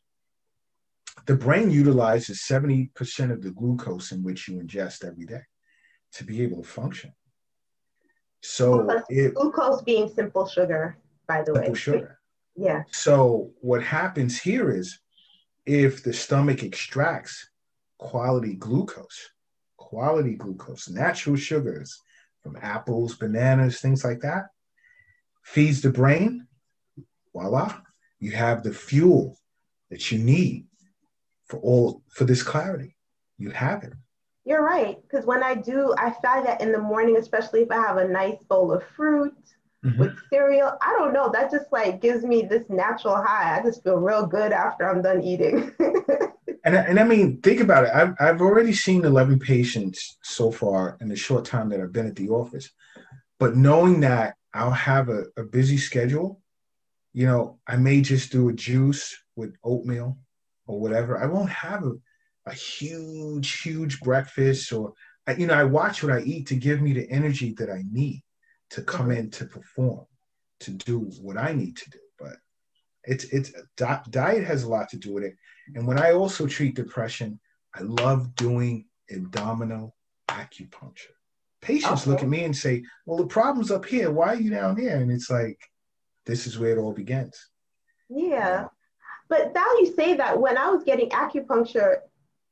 the 1.26 1.34
brain 1.34 1.70
utilizes 1.70 2.42
70% 2.42 3.32
of 3.32 3.42
the 3.42 3.50
glucose 3.50 4.12
in 4.12 4.22
which 4.22 4.48
you 4.48 4.60
ingest 4.60 5.04
every 5.04 5.26
day 5.26 5.42
to 6.12 6.24
be 6.24 6.42
able 6.42 6.62
to 6.62 6.68
function. 6.68 7.12
So 8.42 8.84
Plus, 8.84 9.04
it 9.08 9.34
Glucose 9.34 9.82
being 9.82 10.08
simple 10.08 10.46
sugar, 10.46 10.96
by 11.26 11.42
the 11.42 11.52
way. 11.52 11.60
simple 11.60 11.74
sugar. 11.74 12.18
Yeah. 12.56 12.82
So 12.90 13.50
what 13.60 13.82
happens 13.82 14.40
here 14.40 14.70
is 14.70 14.98
if 15.66 16.02
the 16.02 16.12
stomach 16.12 16.62
extracts 16.62 17.48
quality 17.98 18.54
glucose, 18.54 19.30
quality 19.76 20.34
glucose, 20.36 20.88
natural 20.88 21.36
sugars 21.36 21.98
from 22.42 22.56
apples, 22.60 23.16
bananas, 23.16 23.80
things 23.80 24.04
like 24.04 24.20
that, 24.20 24.46
feeds 25.42 25.82
the 25.82 25.90
brain, 25.90 26.46
voila, 27.32 27.80
you 28.18 28.32
have 28.32 28.62
the 28.62 28.72
fuel 28.72 29.38
that 29.90 30.10
you 30.10 30.18
need 30.18 30.66
for 31.50 31.58
all 31.58 32.02
for 32.08 32.24
this 32.24 32.42
clarity. 32.42 32.96
You 33.36 33.50
have 33.50 33.82
it. 33.82 33.92
You're 34.44 34.64
right. 34.64 34.96
Because 35.02 35.26
when 35.26 35.42
I 35.42 35.54
do, 35.54 35.94
I 35.98 36.14
find 36.22 36.46
that 36.46 36.60
in 36.60 36.72
the 36.72 36.78
morning, 36.78 37.16
especially 37.16 37.60
if 37.60 37.70
I 37.70 37.76
have 37.76 37.98
a 37.98 38.08
nice 38.08 38.42
bowl 38.44 38.72
of 38.72 38.82
fruit 38.96 39.34
mm-hmm. 39.84 39.98
with 39.98 40.16
cereal, 40.30 40.72
I 40.80 40.94
don't 40.98 41.12
know, 41.12 41.30
that 41.32 41.50
just 41.50 41.66
like 41.72 42.00
gives 42.00 42.24
me 42.24 42.42
this 42.42 42.64
natural 42.68 43.16
high. 43.16 43.58
I 43.58 43.62
just 43.62 43.82
feel 43.82 43.96
real 43.96 44.26
good 44.26 44.52
after 44.52 44.88
I'm 44.88 45.02
done 45.02 45.22
eating. 45.22 45.72
And, 46.64 46.76
and 46.76 47.00
I 47.00 47.04
mean, 47.04 47.40
think 47.40 47.60
about 47.60 47.84
it. 47.84 47.90
I've, 47.94 48.14
I've 48.20 48.40
already 48.40 48.72
seen 48.72 49.04
11 49.04 49.38
patients 49.38 50.18
so 50.22 50.50
far 50.50 50.98
in 51.00 51.08
the 51.08 51.16
short 51.16 51.44
time 51.44 51.70
that 51.70 51.80
I've 51.80 51.92
been 51.92 52.06
at 52.06 52.16
the 52.16 52.28
office. 52.28 52.70
But 53.38 53.56
knowing 53.56 54.00
that 54.00 54.34
I'll 54.52 54.70
have 54.70 55.08
a, 55.08 55.24
a 55.38 55.42
busy 55.42 55.78
schedule, 55.78 56.40
you 57.12 57.26
know, 57.26 57.58
I 57.66 57.76
may 57.76 58.02
just 58.02 58.30
do 58.30 58.50
a 58.50 58.52
juice 58.52 59.16
with 59.36 59.54
oatmeal 59.64 60.18
or 60.70 60.80
whatever. 60.80 61.18
I 61.22 61.26
won't 61.26 61.50
have 61.50 61.84
a, 61.84 61.92
a 62.46 62.52
huge, 62.54 63.60
huge 63.60 64.00
breakfast 64.00 64.72
or, 64.72 64.92
I- 65.26 65.34
you 65.34 65.46
know, 65.46 65.54
I 65.54 65.64
watch 65.64 66.02
what 66.02 66.12
I 66.12 66.20
eat 66.20 66.46
to 66.48 66.54
give 66.54 66.80
me 66.80 66.92
the 66.92 67.10
energy 67.10 67.54
that 67.58 67.70
I 67.70 67.82
need 67.90 68.22
to 68.70 68.82
come 68.82 69.10
in 69.10 69.30
to 69.32 69.44
perform, 69.46 70.06
to 70.60 70.70
do 70.70 71.00
what 71.20 71.36
I 71.36 71.52
need 71.52 71.76
to 71.76 71.90
do. 71.90 71.98
But 72.18 72.36
it's, 73.04 73.24
it's, 73.24 73.52
di- 73.76 74.02
diet 74.10 74.44
has 74.44 74.62
a 74.62 74.68
lot 74.68 74.88
to 74.90 74.96
do 74.96 75.12
with 75.14 75.24
it. 75.24 75.34
And 75.74 75.86
when 75.86 75.98
I 75.98 76.12
also 76.12 76.46
treat 76.46 76.76
depression, 76.76 77.40
I 77.74 77.82
love 77.82 78.34
doing 78.36 78.86
abdominal 79.12 79.94
acupuncture. 80.28 81.14
Patients 81.62 82.06
look 82.06 82.22
at 82.22 82.28
me 82.28 82.44
and 82.44 82.56
say, 82.56 82.82
Well, 83.06 83.18
the 83.18 83.26
problem's 83.26 83.70
up 83.70 83.84
here. 83.84 84.10
Why 84.10 84.28
are 84.28 84.40
you 84.40 84.50
down 84.50 84.76
here? 84.76 84.96
And 84.96 85.10
it's 85.10 85.28
like, 85.30 85.60
this 86.26 86.46
is 86.46 86.58
where 86.58 86.76
it 86.76 86.80
all 86.80 86.92
begins. 86.92 87.36
yeah. 88.08 88.62
Um, 88.62 88.68
But 89.30 89.54
now 89.54 89.64
you 89.78 89.94
say 89.94 90.14
that 90.14 90.38
when 90.38 90.58
I 90.58 90.68
was 90.70 90.82
getting 90.82 91.08
acupuncture, 91.10 91.98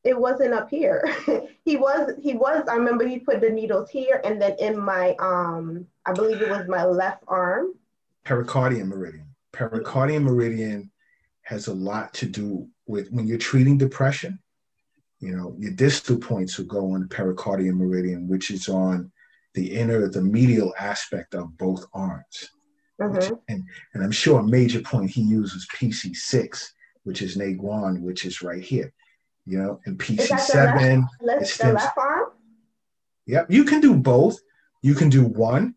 it 0.05 0.19
wasn't 0.19 0.55
up 0.55 0.71
here. 0.71 1.05
he 1.65 1.77
was, 1.77 2.13
he 2.23 2.35
was, 2.35 2.67
I 2.69 2.77
remember 2.77 3.07
he 3.07 3.19
put 3.19 3.41
the 3.41 3.51
needles 3.51 3.91
here 3.91 4.21
and 4.25 4.41
then 4.41 4.55
in 4.61 4.79
my, 4.79 5.17
um, 5.19 5.87
I 6.07 6.13
believe 6.13 6.41
it 6.41 6.49
was 6.49 6.69
my 6.69 6.85
left 6.85 7.25
arm. 7.27 7.75
Pericardium 8.25 8.89
meridian. 8.89 9.27
Pericardium 9.53 10.23
meridian 10.23 10.91
has 11.43 11.67
a 11.67 11.75
lot 11.75 12.15
to 12.15 12.27
do 12.27 12.69
with 12.87 13.11
when 13.11 13.27
you're 13.27 13.39
treating 13.39 13.77
depression. 13.77 14.39
You 15.19 15.37
know, 15.37 15.57
your 15.59 15.73
distal 15.73 16.17
points 16.17 16.59
will 16.59 16.67
go 16.67 16.93
on 16.93 17.01
the 17.01 17.09
pericardium 17.09 17.77
meridian, 17.77 18.29
which 18.29 18.53
is 18.53 18.69
on 18.69 19.11
the 19.55 19.75
inner, 19.75 20.09
the 20.09 20.23
medial 20.23 20.73
aspect 20.79 21.35
of 21.35 21.59
both 21.59 21.87
arms. 21.93 22.51
Which, 22.99 23.27
Mhm. 23.27 23.41
and, 23.49 23.65
and 23.95 24.03
I'm 24.05 24.11
sure 24.11 24.41
a 24.41 24.43
major 24.43 24.81
point 24.81 25.11
he 25.11 25.23
uses 25.23 25.67
PC6, 25.75 26.73
which 27.05 27.23
is 27.23 27.37
Neiguan, 27.37 28.01
which 28.01 28.25
is 28.27 28.43
right 28.43 28.63
here, 28.63 28.93
you 29.47 29.59
know, 29.59 29.81
and 29.87 30.01
Is 30.03 30.29
that 30.29 30.47
the 30.49 30.55
PC7. 30.55 31.09
Left, 31.21 31.47
stems- 31.47 31.75
left 31.75 31.97
arm? 31.97 32.33
Yep, 33.27 33.51
you 33.51 33.65
can 33.65 33.81
do 33.81 33.95
both. 33.95 34.37
You 34.83 34.95
can 34.95 35.09
do 35.11 35.25
one. 35.25 35.75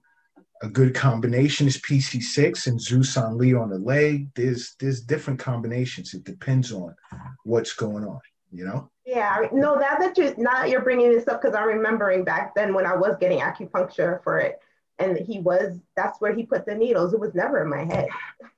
A 0.63 0.67
good 0.69 0.93
combination 0.95 1.67
is 1.67 1.77
PC6 1.77 2.67
and 2.67 2.79
Zusanli 2.79 3.59
on 3.59 3.69
the 3.69 3.79
leg. 3.79 4.29
There's 4.35 4.75
there's 4.79 5.01
different 5.01 5.39
combinations. 5.39 6.13
It 6.13 6.23
depends 6.23 6.71
on 6.71 6.95
what's 7.43 7.73
going 7.73 8.05
on, 8.05 8.19
you 8.51 8.65
know. 8.65 8.89
Yeah, 9.05 9.47
no, 9.51 9.73
now 9.75 9.95
that 9.97 10.17
you 10.17 10.33
now 10.37 10.53
that 10.61 10.69
you're 10.69 10.83
bringing 10.83 11.11
this 11.11 11.27
up 11.27 11.41
because 11.41 11.55
I'm 11.55 11.67
remembering 11.67 12.23
back 12.23 12.53
then 12.55 12.73
when 12.75 12.85
I 12.85 12.95
was 12.95 13.15
getting 13.19 13.39
acupuncture 13.39 14.23
for 14.23 14.37
it, 14.39 14.59
and 15.01 15.17
he 15.17 15.39
was 15.39 15.79
that's 15.95 16.19
where 16.21 16.33
he 16.33 16.45
put 16.45 16.65
the 16.65 16.75
needles. 16.75 17.13
It 17.13 17.19
was 17.19 17.33
never 17.33 17.63
in 17.63 17.69
my 17.69 17.83
head. 17.83 18.07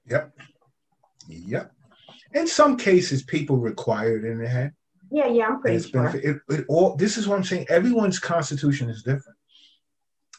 Yep, 0.09 0.37
yep. 1.27 1.71
In 2.33 2.47
some 2.47 2.77
cases, 2.77 3.23
people 3.23 3.57
require 3.57 4.17
it 4.17 4.25
in 4.25 4.39
their 4.39 4.47
head. 4.47 4.73
Yeah, 5.11 5.27
yeah, 5.27 5.47
I'm 5.47 5.61
pretty 5.61 5.87
sure. 5.87 6.07
It, 6.15 6.37
it 6.49 6.65
all 6.67 6.95
this 6.95 7.17
is 7.17 7.27
what 7.27 7.37
I'm 7.37 7.43
saying. 7.43 7.67
Everyone's 7.69 8.19
constitution 8.19 8.89
is 8.89 9.03
different, 9.03 9.37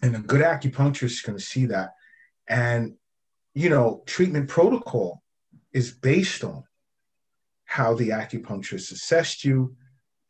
and 0.03 0.17
a 0.17 0.21
good 0.21 0.43
acupuncturist 0.43 1.05
is 1.05 1.23
going 1.23 1.39
to 1.39 1.45
see 1.45 1.67
that. 1.67 1.91
And 2.49 2.95
you 3.55 3.71
know, 3.71 4.03
treatment 4.07 4.49
protocol 4.49 5.23
is 5.73 5.93
based 5.93 6.43
on 6.45 6.65
how 7.65 7.95
the 7.95 8.11
acupuncturist 8.11 8.93
assessed 8.93 9.45
you 9.45 9.77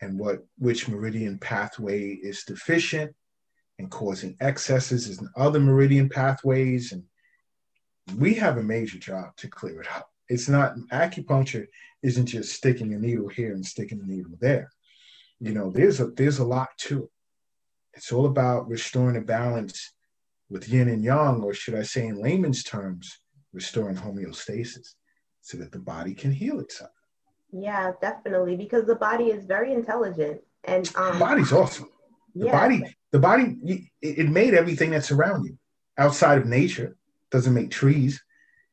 and 0.01 0.19
what 0.19 0.45
which 0.59 0.89
meridian 0.89 1.39
pathway 1.39 2.09
is 2.11 2.45
deficient 2.45 3.15
and 3.79 3.91
causing 3.91 4.37
excesses 4.41 5.19
in 5.19 5.29
other 5.37 5.61
meridian 5.61 6.09
pathways. 6.09 6.93
And 6.93 7.05
we 8.17 8.35
have 8.35 8.59
a 8.59 8.63
major 8.63 8.99
job 8.99 9.37
to 9.39 9.49
clear 9.49 9.81
it 9.81 9.89
up. 9.95 10.11
It's 10.29 10.49
not 10.49 10.77
acupuncture 10.93 11.67
isn't 12.03 12.27
just 12.27 12.53
sticking 12.53 12.93
a 12.95 12.99
needle 12.99 13.29
here 13.29 13.53
and 13.53 13.65
sticking 13.65 14.01
a 14.01 14.07
needle 14.07 14.37
there. 14.41 14.71
You 15.41 15.53
know 15.53 15.71
there's 15.71 16.01
a 16.01 16.07
there's 16.07 16.39
a 16.39 16.45
lot 16.45 16.69
to 16.79 17.05
it. 17.05 17.11
It's 17.95 18.13
all 18.13 18.27
about 18.27 18.69
restoring 18.69 19.17
a 19.17 19.21
balance 19.21 19.93
with 20.49 20.69
yin 20.69 20.89
and 20.89 21.03
yang 21.03 21.43
or 21.43 21.55
should 21.55 21.75
i 21.75 21.83
say 21.83 22.07
in 22.07 22.21
layman's 22.21 22.63
terms 22.63 23.19
restoring 23.53 23.97
homeostasis 23.97 24.95
so 25.41 25.57
that 25.59 25.73
the 25.73 25.79
body 25.79 26.15
can 26.15 26.33
heal 26.33 26.59
itself. 26.61 26.91
Yeah, 27.53 27.93
definitely, 28.01 28.57
because 28.57 28.85
the 28.85 28.97
body 28.97 29.27
is 29.27 29.45
very 29.45 29.73
intelligent, 29.73 30.41
and 30.65 30.87
the 30.87 31.13
um, 31.13 31.19
body's 31.21 31.53
awesome. 31.53 31.89
The 32.35 32.47
yeah, 32.47 32.53
body 32.53 32.83
the 33.15 33.21
body 33.21 33.57
it 33.63 33.81
it 34.19 34.29
made 34.29 34.55
everything 34.55 34.91
that's 34.91 35.13
around 35.13 35.45
you 35.45 35.57
outside 35.99 36.37
of 36.37 36.47
nature 36.47 36.97
doesn't 37.31 37.55
make 37.55 37.71
trees 37.71 38.21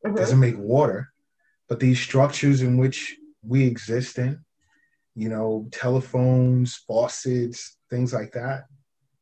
mhm. 0.03 0.15
doesn't 0.15 0.39
make 0.39 0.57
water 0.57 1.13
but 1.69 1.79
these 1.79 1.99
structures 1.99 2.63
in 2.63 2.75
which 2.75 3.17
we 3.43 3.63
exist 3.67 4.17
in 4.17 4.39
you 5.13 5.29
know 5.29 5.67
telephones 5.71 6.75
faucets 6.87 7.77
things 7.91 8.13
like 8.13 8.31
that 8.31 8.65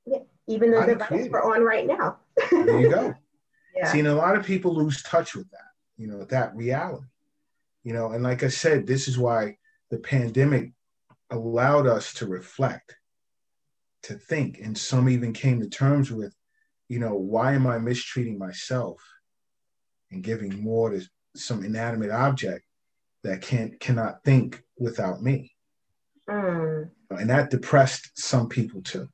Yeah, 0.05 0.19
even 0.47 0.71
the 0.71 0.77
body 0.77 0.93
device 0.93 1.07
created. 1.09 1.31
we're 1.33 1.53
on 1.53 1.63
right 1.63 1.85
now. 1.85 2.19
there 2.49 2.79
you 2.79 2.89
go 2.89 3.13
Yeah, 3.75 3.91
See, 3.91 3.99
and 3.99 4.07
a 4.07 4.15
lot 4.15 4.35
of 4.35 4.45
people 4.45 4.75
lose 4.75 5.01
touch 5.03 5.35
with 5.35 5.49
that, 5.51 5.71
you 5.95 6.07
know, 6.07 6.23
that 6.25 6.53
reality. 6.55 7.05
You 7.83 7.93
know, 7.93 8.11
and 8.11 8.23
like 8.23 8.43
I 8.43 8.49
said, 8.49 8.85
this 8.87 9.07
is 9.07 9.17
why 9.17 9.57
the 9.89 9.99
pandemic 9.99 10.71
allowed 11.29 11.87
us 11.87 12.13
to 12.15 12.25
reflect, 12.25 12.95
to 14.03 14.13
think, 14.15 14.59
and 14.59 14.77
some 14.77 15.09
even 15.09 15.33
came 15.33 15.59
to 15.59 15.69
terms 15.69 16.11
with, 16.11 16.33
you 16.87 16.99
know, 16.99 17.15
why 17.15 17.53
am 17.53 17.67
I 17.67 17.77
mistreating 17.77 18.37
myself 18.37 19.01
and 20.11 20.23
giving 20.23 20.61
more 20.61 20.91
to 20.91 21.01
some 21.35 21.63
inanimate 21.63 22.11
object 22.11 22.63
that 23.23 23.41
can't 23.41 23.79
cannot 23.79 24.23
think 24.23 24.63
without 24.77 25.21
me. 25.21 25.53
Mm. 26.29 26.89
And 27.11 27.29
that 27.29 27.49
depressed 27.49 28.11
some 28.15 28.47
people 28.47 28.81
too. 28.81 29.07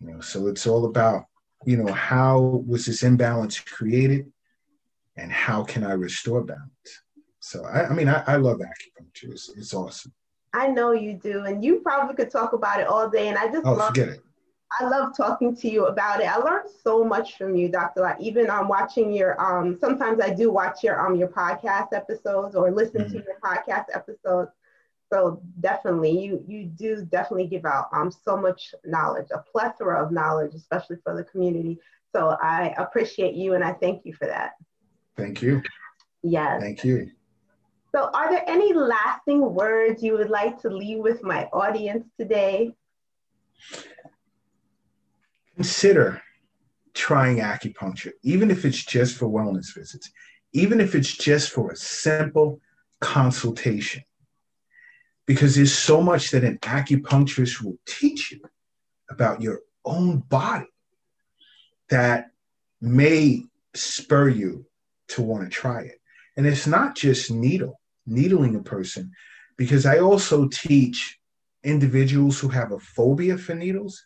You 0.00 0.14
know, 0.14 0.20
so 0.20 0.48
it's 0.48 0.66
all 0.66 0.86
about, 0.86 1.24
you 1.64 1.76
know, 1.76 1.92
how 1.92 2.64
was 2.66 2.86
this 2.86 3.02
imbalance 3.02 3.60
created 3.60 4.30
and 5.16 5.30
how 5.30 5.62
can 5.62 5.84
I 5.84 5.92
restore 5.92 6.42
balance? 6.42 7.02
So 7.40 7.64
I, 7.64 7.88
I 7.88 7.92
mean, 7.92 8.08
I, 8.08 8.22
I 8.26 8.36
love 8.36 8.58
acupuncture. 8.58 9.32
It's, 9.32 9.50
it's 9.56 9.74
awesome. 9.74 10.12
I 10.54 10.66
know 10.68 10.92
you 10.92 11.14
do, 11.14 11.44
and 11.44 11.64
you 11.64 11.80
probably 11.80 12.14
could 12.14 12.30
talk 12.30 12.52
about 12.52 12.80
it 12.80 12.86
all 12.86 13.08
day. 13.08 13.28
And 13.28 13.38
I 13.38 13.50
just 13.50 13.66
Oh, 13.66 13.72
love 13.72 13.88
forget 13.88 14.08
it. 14.08 14.20
I 14.80 14.84
love 14.88 15.14
talking 15.16 15.54
to 15.56 15.68
you 15.68 15.86
about 15.86 16.20
it. 16.20 16.26
I 16.26 16.36
learned 16.36 16.68
so 16.82 17.04
much 17.04 17.36
from 17.36 17.54
you, 17.56 17.68
Dr. 17.68 18.00
Lott. 18.00 18.20
Even 18.20 18.48
um, 18.50 18.68
watching 18.68 19.12
your 19.12 19.38
um, 19.40 19.78
sometimes 19.80 20.20
I 20.20 20.32
do 20.32 20.50
watch 20.50 20.82
your 20.82 20.98
um 21.04 21.14
your 21.16 21.28
podcast 21.28 21.88
episodes 21.92 22.54
or 22.56 22.70
listen 22.70 23.06
to 23.10 23.18
Mhm. 23.18 23.24
your 23.26 23.38
podcast 23.44 23.86
episodes. 23.94 24.50
So 25.12 25.42
definitely, 25.60 26.18
you 26.18 26.42
you 26.46 26.64
do 26.64 27.04
definitely 27.04 27.46
give 27.48 27.66
out 27.66 27.88
um 27.92 28.10
so 28.10 28.36
much 28.36 28.74
knowledge, 28.84 29.28
a 29.32 29.38
plethora 29.40 30.02
of 30.02 30.10
knowledge, 30.10 30.54
especially 30.54 30.96
for 31.04 31.14
the 31.14 31.24
community. 31.24 31.78
So 32.14 32.36
I 32.42 32.74
appreciate 32.78 33.34
you 33.34 33.54
and 33.54 33.62
I 33.64 33.72
thank 33.72 34.06
you 34.06 34.14
for 34.14 34.26
that. 34.26 34.52
Thank 35.16 35.42
you. 35.42 35.62
Yes. 36.22 36.62
Thank 36.62 36.84
you. 36.84 37.10
So 37.94 38.08
are 38.14 38.30
there 38.30 38.44
any 38.46 38.72
lasting 38.72 39.54
words 39.54 40.02
you 40.02 40.14
would 40.14 40.30
like 40.30 40.60
to 40.62 40.70
leave 40.70 40.98
with 40.98 41.22
my 41.22 41.44
audience 41.52 42.06
today? 42.18 42.74
Consider 45.56 46.22
trying 46.94 47.38
acupuncture, 47.38 48.12
even 48.22 48.50
if 48.50 48.64
it's 48.64 48.82
just 48.82 49.16
for 49.18 49.26
wellness 49.26 49.74
visits, 49.74 50.10
even 50.54 50.80
if 50.80 50.94
it's 50.94 51.14
just 51.14 51.50
for 51.50 51.70
a 51.70 51.76
simple 51.76 52.60
consultation. 53.00 54.02
Because 55.26 55.54
there's 55.54 55.76
so 55.76 56.00
much 56.00 56.30
that 56.30 56.44
an 56.44 56.58
acupuncturist 56.58 57.62
will 57.62 57.76
teach 57.86 58.32
you 58.32 58.40
about 59.10 59.42
your 59.42 59.60
own 59.84 60.20
body 60.20 60.66
that 61.90 62.30
may 62.80 63.44
spur 63.74 64.30
you 64.30 64.64
to 65.08 65.20
want 65.20 65.44
to 65.44 65.50
try 65.50 65.82
it. 65.82 66.00
And 66.38 66.46
it's 66.46 66.66
not 66.66 66.96
just 66.96 67.30
needle, 67.30 67.78
needling 68.06 68.56
a 68.56 68.62
person, 68.62 69.10
because 69.56 69.86
I 69.86 69.98
also 69.98 70.48
teach 70.48 71.18
individuals 71.64 72.40
who 72.40 72.48
have 72.48 72.72
a 72.72 72.78
phobia 72.80 73.38
for 73.38 73.54
needles 73.54 74.04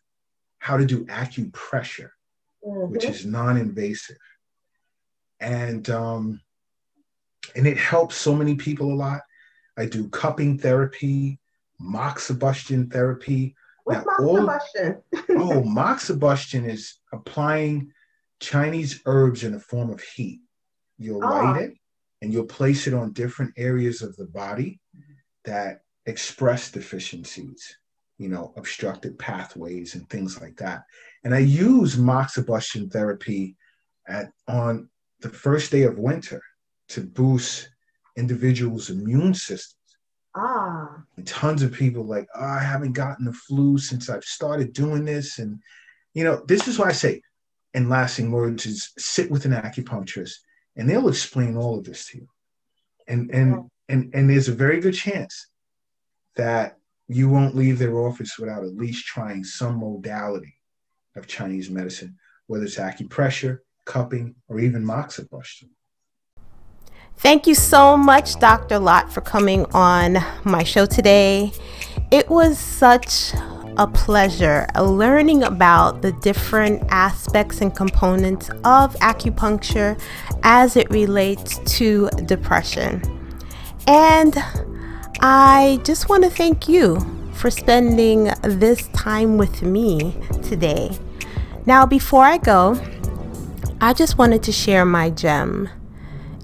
how 0.59 0.76
to 0.76 0.84
do 0.84 1.05
acupressure, 1.07 2.11
which 2.61 3.05
Mhm. 3.05 3.11
is 3.11 3.24
non-invasive, 3.26 4.18
and 5.40 5.88
um, 5.90 6.40
and 7.55 7.66
it 7.66 7.78
helps 7.78 8.16
so 8.16 8.34
many 8.34 8.55
people 8.57 8.92
a 8.92 8.94
lot. 8.97 9.22
I 9.76 9.86
do 9.86 10.09
cupping 10.09 10.59
therapy, 10.59 11.38
moxibustion 11.80 12.90
therapy. 12.92 13.55
What's 13.84 14.05
now, 14.07 14.12
my 14.18 14.24
all- 14.26 15.05
Oh, 15.30 15.62
moxibustion 15.80 16.68
is 16.68 16.99
applying 17.12 17.92
Chinese 18.40 19.01
herbs 19.07 19.44
in 19.44 19.55
a 19.55 19.61
form 19.61 19.90
of 19.90 20.01
heat. 20.03 20.40
You'll 20.99 21.24
Ah. 21.24 21.28
light 21.53 21.62
it 21.62 21.74
and 22.23 22.33
you'll 22.33 22.47
place 22.47 22.87
it 22.87 22.95
on 22.95 23.12
different 23.12 23.53
areas 23.57 24.03
of 24.03 24.17
the 24.17 24.27
body 24.27 24.81
that 25.45 25.81
express 26.07 26.71
deficiencies, 26.71 27.77
you 28.19 28.29
know, 28.29 28.53
obstructed 28.57 29.19
pathways 29.19 29.95
and 29.95 30.09
things 30.09 30.41
like 30.41 30.57
that. 30.57 30.83
And 31.25 31.35
I 31.35 31.41
use 31.41 31.97
moxibustion 31.97 32.91
therapy 32.91 33.57
at 34.09 34.31
on 34.49 34.89
the 35.21 35.29
first 35.29 35.71
day 35.71 35.83
of 35.83 35.99
winter 35.99 36.43
to 36.89 37.01
boost 37.03 37.69
individuals' 38.17 38.91
immune 38.91 39.35
systems. 39.35 39.75
Ah, 40.35 41.03
and 41.17 41.27
tons 41.27 41.62
of 41.62 41.73
people 41.73 42.05
like 42.05 42.29
oh, 42.35 42.45
i 42.45 42.59
haven't 42.59 42.93
gotten 42.93 43.25
the 43.25 43.33
flu 43.33 43.79
since 43.79 44.11
i've 44.11 44.25
started 44.25 44.73
doing 44.73 45.05
this. 45.05 45.39
And 45.39 45.59
you 46.14 46.25
know 46.25 46.45
this 46.47 46.69
is 46.69 46.79
why 46.79 46.89
i 46.89 46.93
say 46.93 47.23
in 47.75 47.89
lasting 47.89 48.31
words 48.31 48.67
is 48.67 48.93
sit 48.99 49.31
with 49.31 49.45
an 49.45 49.53
acupuncturist 49.53 50.37
and 50.77 50.89
they'll 50.89 51.09
explain 51.09 51.57
all 51.57 51.79
of 51.79 51.85
this 51.85 52.07
to 52.07 52.18
you 52.18 52.29
and 53.09 53.31
and 53.31 53.70
and 53.89 54.14
and 54.14 54.31
there's 54.31 54.49
a 54.49 54.53
very 54.53 54.81
good 54.81 54.95
chance 54.95 55.49
that 56.37 56.77
you 57.09 57.29
won't 57.29 57.57
leave 57.57 57.79
their 57.79 57.99
office 57.99 58.39
without 58.39 58.64
at 58.64 58.77
least 58.77 59.07
trying 59.07 59.45
some 59.45 59.79
modality 59.79 60.55
of 61.16 61.27
chinese 61.27 61.70
medicine 61.70 62.16
whether 62.47 62.64
it's 62.64 62.77
acupressure 62.77 63.59
cupping 63.85 64.35
or 64.49 64.61
even 64.61 64.85
moxibustion 64.85 65.68
Thank 67.18 67.47
you 67.47 67.55
so 67.55 67.97
much, 67.97 68.39
Dr. 68.41 68.79
Lott, 68.79 69.11
for 69.11 69.22
coming 69.22 69.64
on 69.72 70.18
my 70.45 70.62
show 70.64 70.85
today. 70.85 71.51
It 72.11 72.29
was 72.29 72.59
such 72.59 73.33
a 73.79 73.87
pleasure 73.87 74.66
learning 74.81 75.43
about 75.43 76.03
the 76.03 76.12
different 76.12 76.83
aspects 76.89 77.61
and 77.61 77.74
components 77.74 78.49
of 78.64 78.95
acupuncture 78.97 80.01
as 80.43 80.77
it 80.77 80.91
relates 80.91 81.59
to 81.77 82.09
depression. 82.24 83.03
And 83.87 84.35
I 85.20 85.81
just 85.85 86.09
want 86.09 86.24
to 86.24 86.31
thank 86.31 86.68
you 86.68 86.99
for 87.35 87.51
spending 87.51 88.31
this 88.43 88.89
time 88.89 89.37
with 89.37 89.62
me 89.62 90.16
today. 90.43 90.91
Now, 91.66 91.85
before 91.85 92.24
I 92.24 92.39
go, 92.39 92.81
I 93.81 93.93
just 93.93 94.16
wanted 94.16 94.43
to 94.45 94.53
share 94.53 94.85
my 94.85 95.11
gem. 95.11 95.68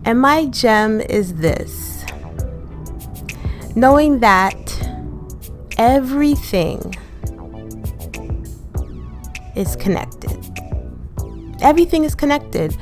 And 0.04 0.20
my 0.20 0.46
gem 0.46 1.00
is 1.00 1.34
this 1.36 2.04
knowing 3.74 4.20
that 4.20 4.58
everything 5.78 6.94
is 9.54 9.76
connected. 9.76 10.38
Everything 11.60 12.04
is 12.04 12.14
connected. 12.14 12.76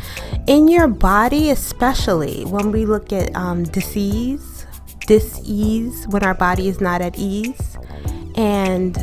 In 0.47 0.69
your 0.69 0.89
body, 0.89 1.51
especially 1.51 2.45
when 2.45 2.73
we 2.73 2.87
look 2.87 3.13
at 3.13 3.35
um, 3.37 3.65
disease, 3.65 4.67
dis-ease, 5.07 6.07
when 6.09 6.25
our 6.25 6.35
body 6.35 6.69
is 6.69 6.81
not 6.81 7.03
at 7.03 7.19
ease, 7.19 7.77
and 8.37 8.97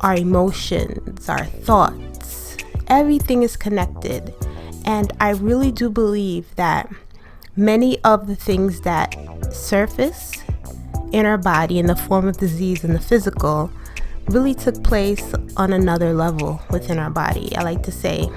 our 0.00 0.14
emotions, 0.14 1.28
our 1.28 1.44
thoughts, 1.44 2.56
everything 2.86 3.42
is 3.42 3.56
connected. 3.56 4.32
And 4.84 5.12
I 5.20 5.30
really 5.30 5.72
do 5.72 5.90
believe 5.90 6.54
that 6.56 6.90
many 7.56 7.98
of 8.04 8.26
the 8.26 8.36
things 8.36 8.82
that 8.82 9.14
surface 9.52 10.32
in 11.12 11.26
our 11.26 11.38
body 11.38 11.78
in 11.78 11.86
the 11.86 11.96
form 11.96 12.28
of 12.28 12.36
disease 12.36 12.84
in 12.84 12.92
the 12.92 13.00
physical 13.00 13.70
really 14.30 14.54
took 14.54 14.82
place 14.82 15.34
on 15.56 15.72
another 15.72 16.12
level 16.12 16.60
within 16.70 16.98
our 16.98 17.10
body. 17.10 17.54
I 17.56 17.62
like 17.62 17.82
to 17.84 17.92
say 17.92 18.28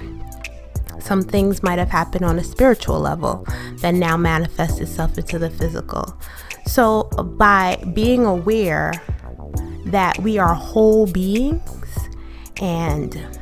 some 1.00 1.22
things 1.22 1.62
might 1.62 1.80
have 1.80 1.90
happened 1.90 2.26
on 2.26 2.40
a 2.40 2.44
spiritual 2.44 3.00
level 3.00 3.46
that 3.78 3.94
now 3.94 4.18
manifests 4.18 4.80
itself 4.80 5.18
into 5.18 5.38
the 5.38 5.50
physical. 5.50 6.18
So, 6.66 7.04
by 7.38 7.84
being 7.94 8.26
aware 8.26 8.94
that 9.86 10.18
we 10.20 10.38
are 10.38 10.54
whole 10.54 11.06
beings 11.06 11.98
and 12.62 13.38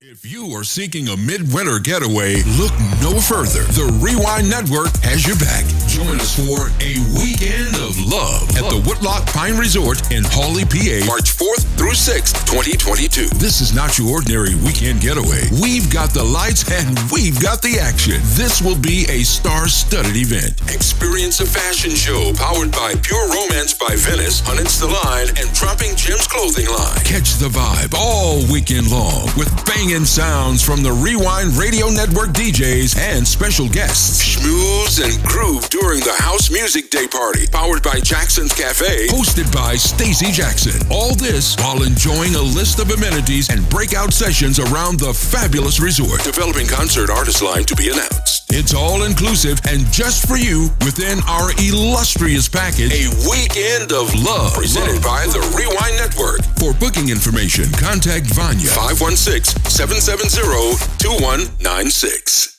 If 0.00 0.24
you 0.24 0.46
are 0.52 0.64
seeking 0.64 1.08
a 1.08 1.16
midwinter 1.16 1.78
getaway, 1.78 2.42
look 2.58 2.72
no 3.00 3.20
further. 3.20 3.62
The 3.72 3.84
Rewind 4.00 4.48
Network 4.50 4.92
has 5.02 5.26
your 5.26 5.36
back. 5.36 5.64
Join 5.96 6.20
us 6.20 6.36
for 6.36 6.68
a 6.84 6.92
weekend 7.16 7.72
of 7.80 7.96
love 8.04 8.44
at 8.52 8.68
the 8.68 8.84
Woodloch 8.84 9.24
Pine 9.32 9.56
Resort 9.56 10.12
in 10.12 10.20
Hawley, 10.28 10.68
PA, 10.68 11.00
March 11.08 11.32
4th 11.32 11.64
through 11.80 11.96
6th, 11.96 12.44
2022. 12.44 13.32
This 13.40 13.64
is 13.64 13.72
not 13.72 13.96
your 13.96 14.12
ordinary 14.12 14.52
weekend 14.60 15.00
getaway. 15.00 15.48
We've 15.56 15.88
got 15.88 16.12
the 16.12 16.20
lights 16.20 16.68
and 16.68 17.00
we've 17.08 17.40
got 17.40 17.64
the 17.64 17.80
action. 17.80 18.20
This 18.36 18.60
will 18.60 18.76
be 18.76 19.08
a 19.08 19.24
star-studded 19.24 20.12
event. 20.20 20.60
Experience 20.68 21.40
a 21.40 21.48
fashion 21.48 21.96
show 21.96 22.36
powered 22.36 22.76
by 22.76 22.92
Pure 23.00 23.32
Romance 23.32 23.72
by 23.72 23.96
Venice, 23.96 24.44
Hunnits 24.44 24.76
the 24.76 24.92
Line, 24.92 25.32
and 25.40 25.48
Dropping 25.56 25.96
Gems 25.96 26.28
clothing 26.28 26.68
line. 26.68 27.00
Catch 27.08 27.40
the 27.40 27.48
vibe 27.48 27.96
all 27.96 28.44
weekend 28.52 28.92
long 28.92 29.32
with 29.32 29.48
banging 29.64 30.04
sounds 30.04 30.60
from 30.60 30.84
the 30.84 30.92
Rewind 30.92 31.56
Radio 31.56 31.88
Network 31.88 32.36
DJs 32.36 33.00
and 33.00 33.24
special 33.24 33.64
guests. 33.72 34.20
Schmooze 34.20 35.00
and 35.00 35.16
groove 35.24 35.64
during 35.86 36.00
the 36.00 36.22
House 36.22 36.50
Music 36.50 36.90
Day 36.90 37.06
Party, 37.06 37.46
powered 37.46 37.80
by 37.80 38.00
Jackson's 38.00 38.52
Cafe, 38.52 39.06
hosted 39.06 39.46
by 39.54 39.76
Stacy 39.76 40.32
Jackson. 40.32 40.74
All 40.90 41.14
this 41.14 41.54
while 41.62 41.84
enjoying 41.84 42.34
a 42.34 42.42
list 42.42 42.80
of 42.80 42.90
amenities 42.90 43.50
and 43.50 43.62
breakout 43.70 44.12
sessions 44.12 44.58
around 44.58 44.98
the 44.98 45.14
fabulous 45.14 45.78
resort. 45.78 46.24
Developing 46.24 46.66
concert 46.66 47.08
artist 47.08 47.40
line 47.40 47.62
to 47.70 47.76
be 47.76 47.90
announced. 47.90 48.50
It's 48.50 48.74
all 48.74 49.04
inclusive 49.04 49.60
and 49.68 49.86
just 49.92 50.26
for 50.26 50.36
you 50.36 50.74
within 50.82 51.20
our 51.28 51.54
illustrious 51.62 52.48
package, 52.48 52.90
a 52.90 53.06
weekend 53.30 53.92
of 53.92 54.10
love 54.18 54.54
presented 54.54 55.00
by 55.06 55.30
the 55.30 55.38
Rewind 55.54 56.02
Network. 56.02 56.42
For 56.58 56.74
booking 56.82 57.10
information, 57.10 57.70
contact 57.78 58.26
Vanya 58.34 58.66
516 58.74 59.70
770 59.70 60.82
2196. 60.98 62.54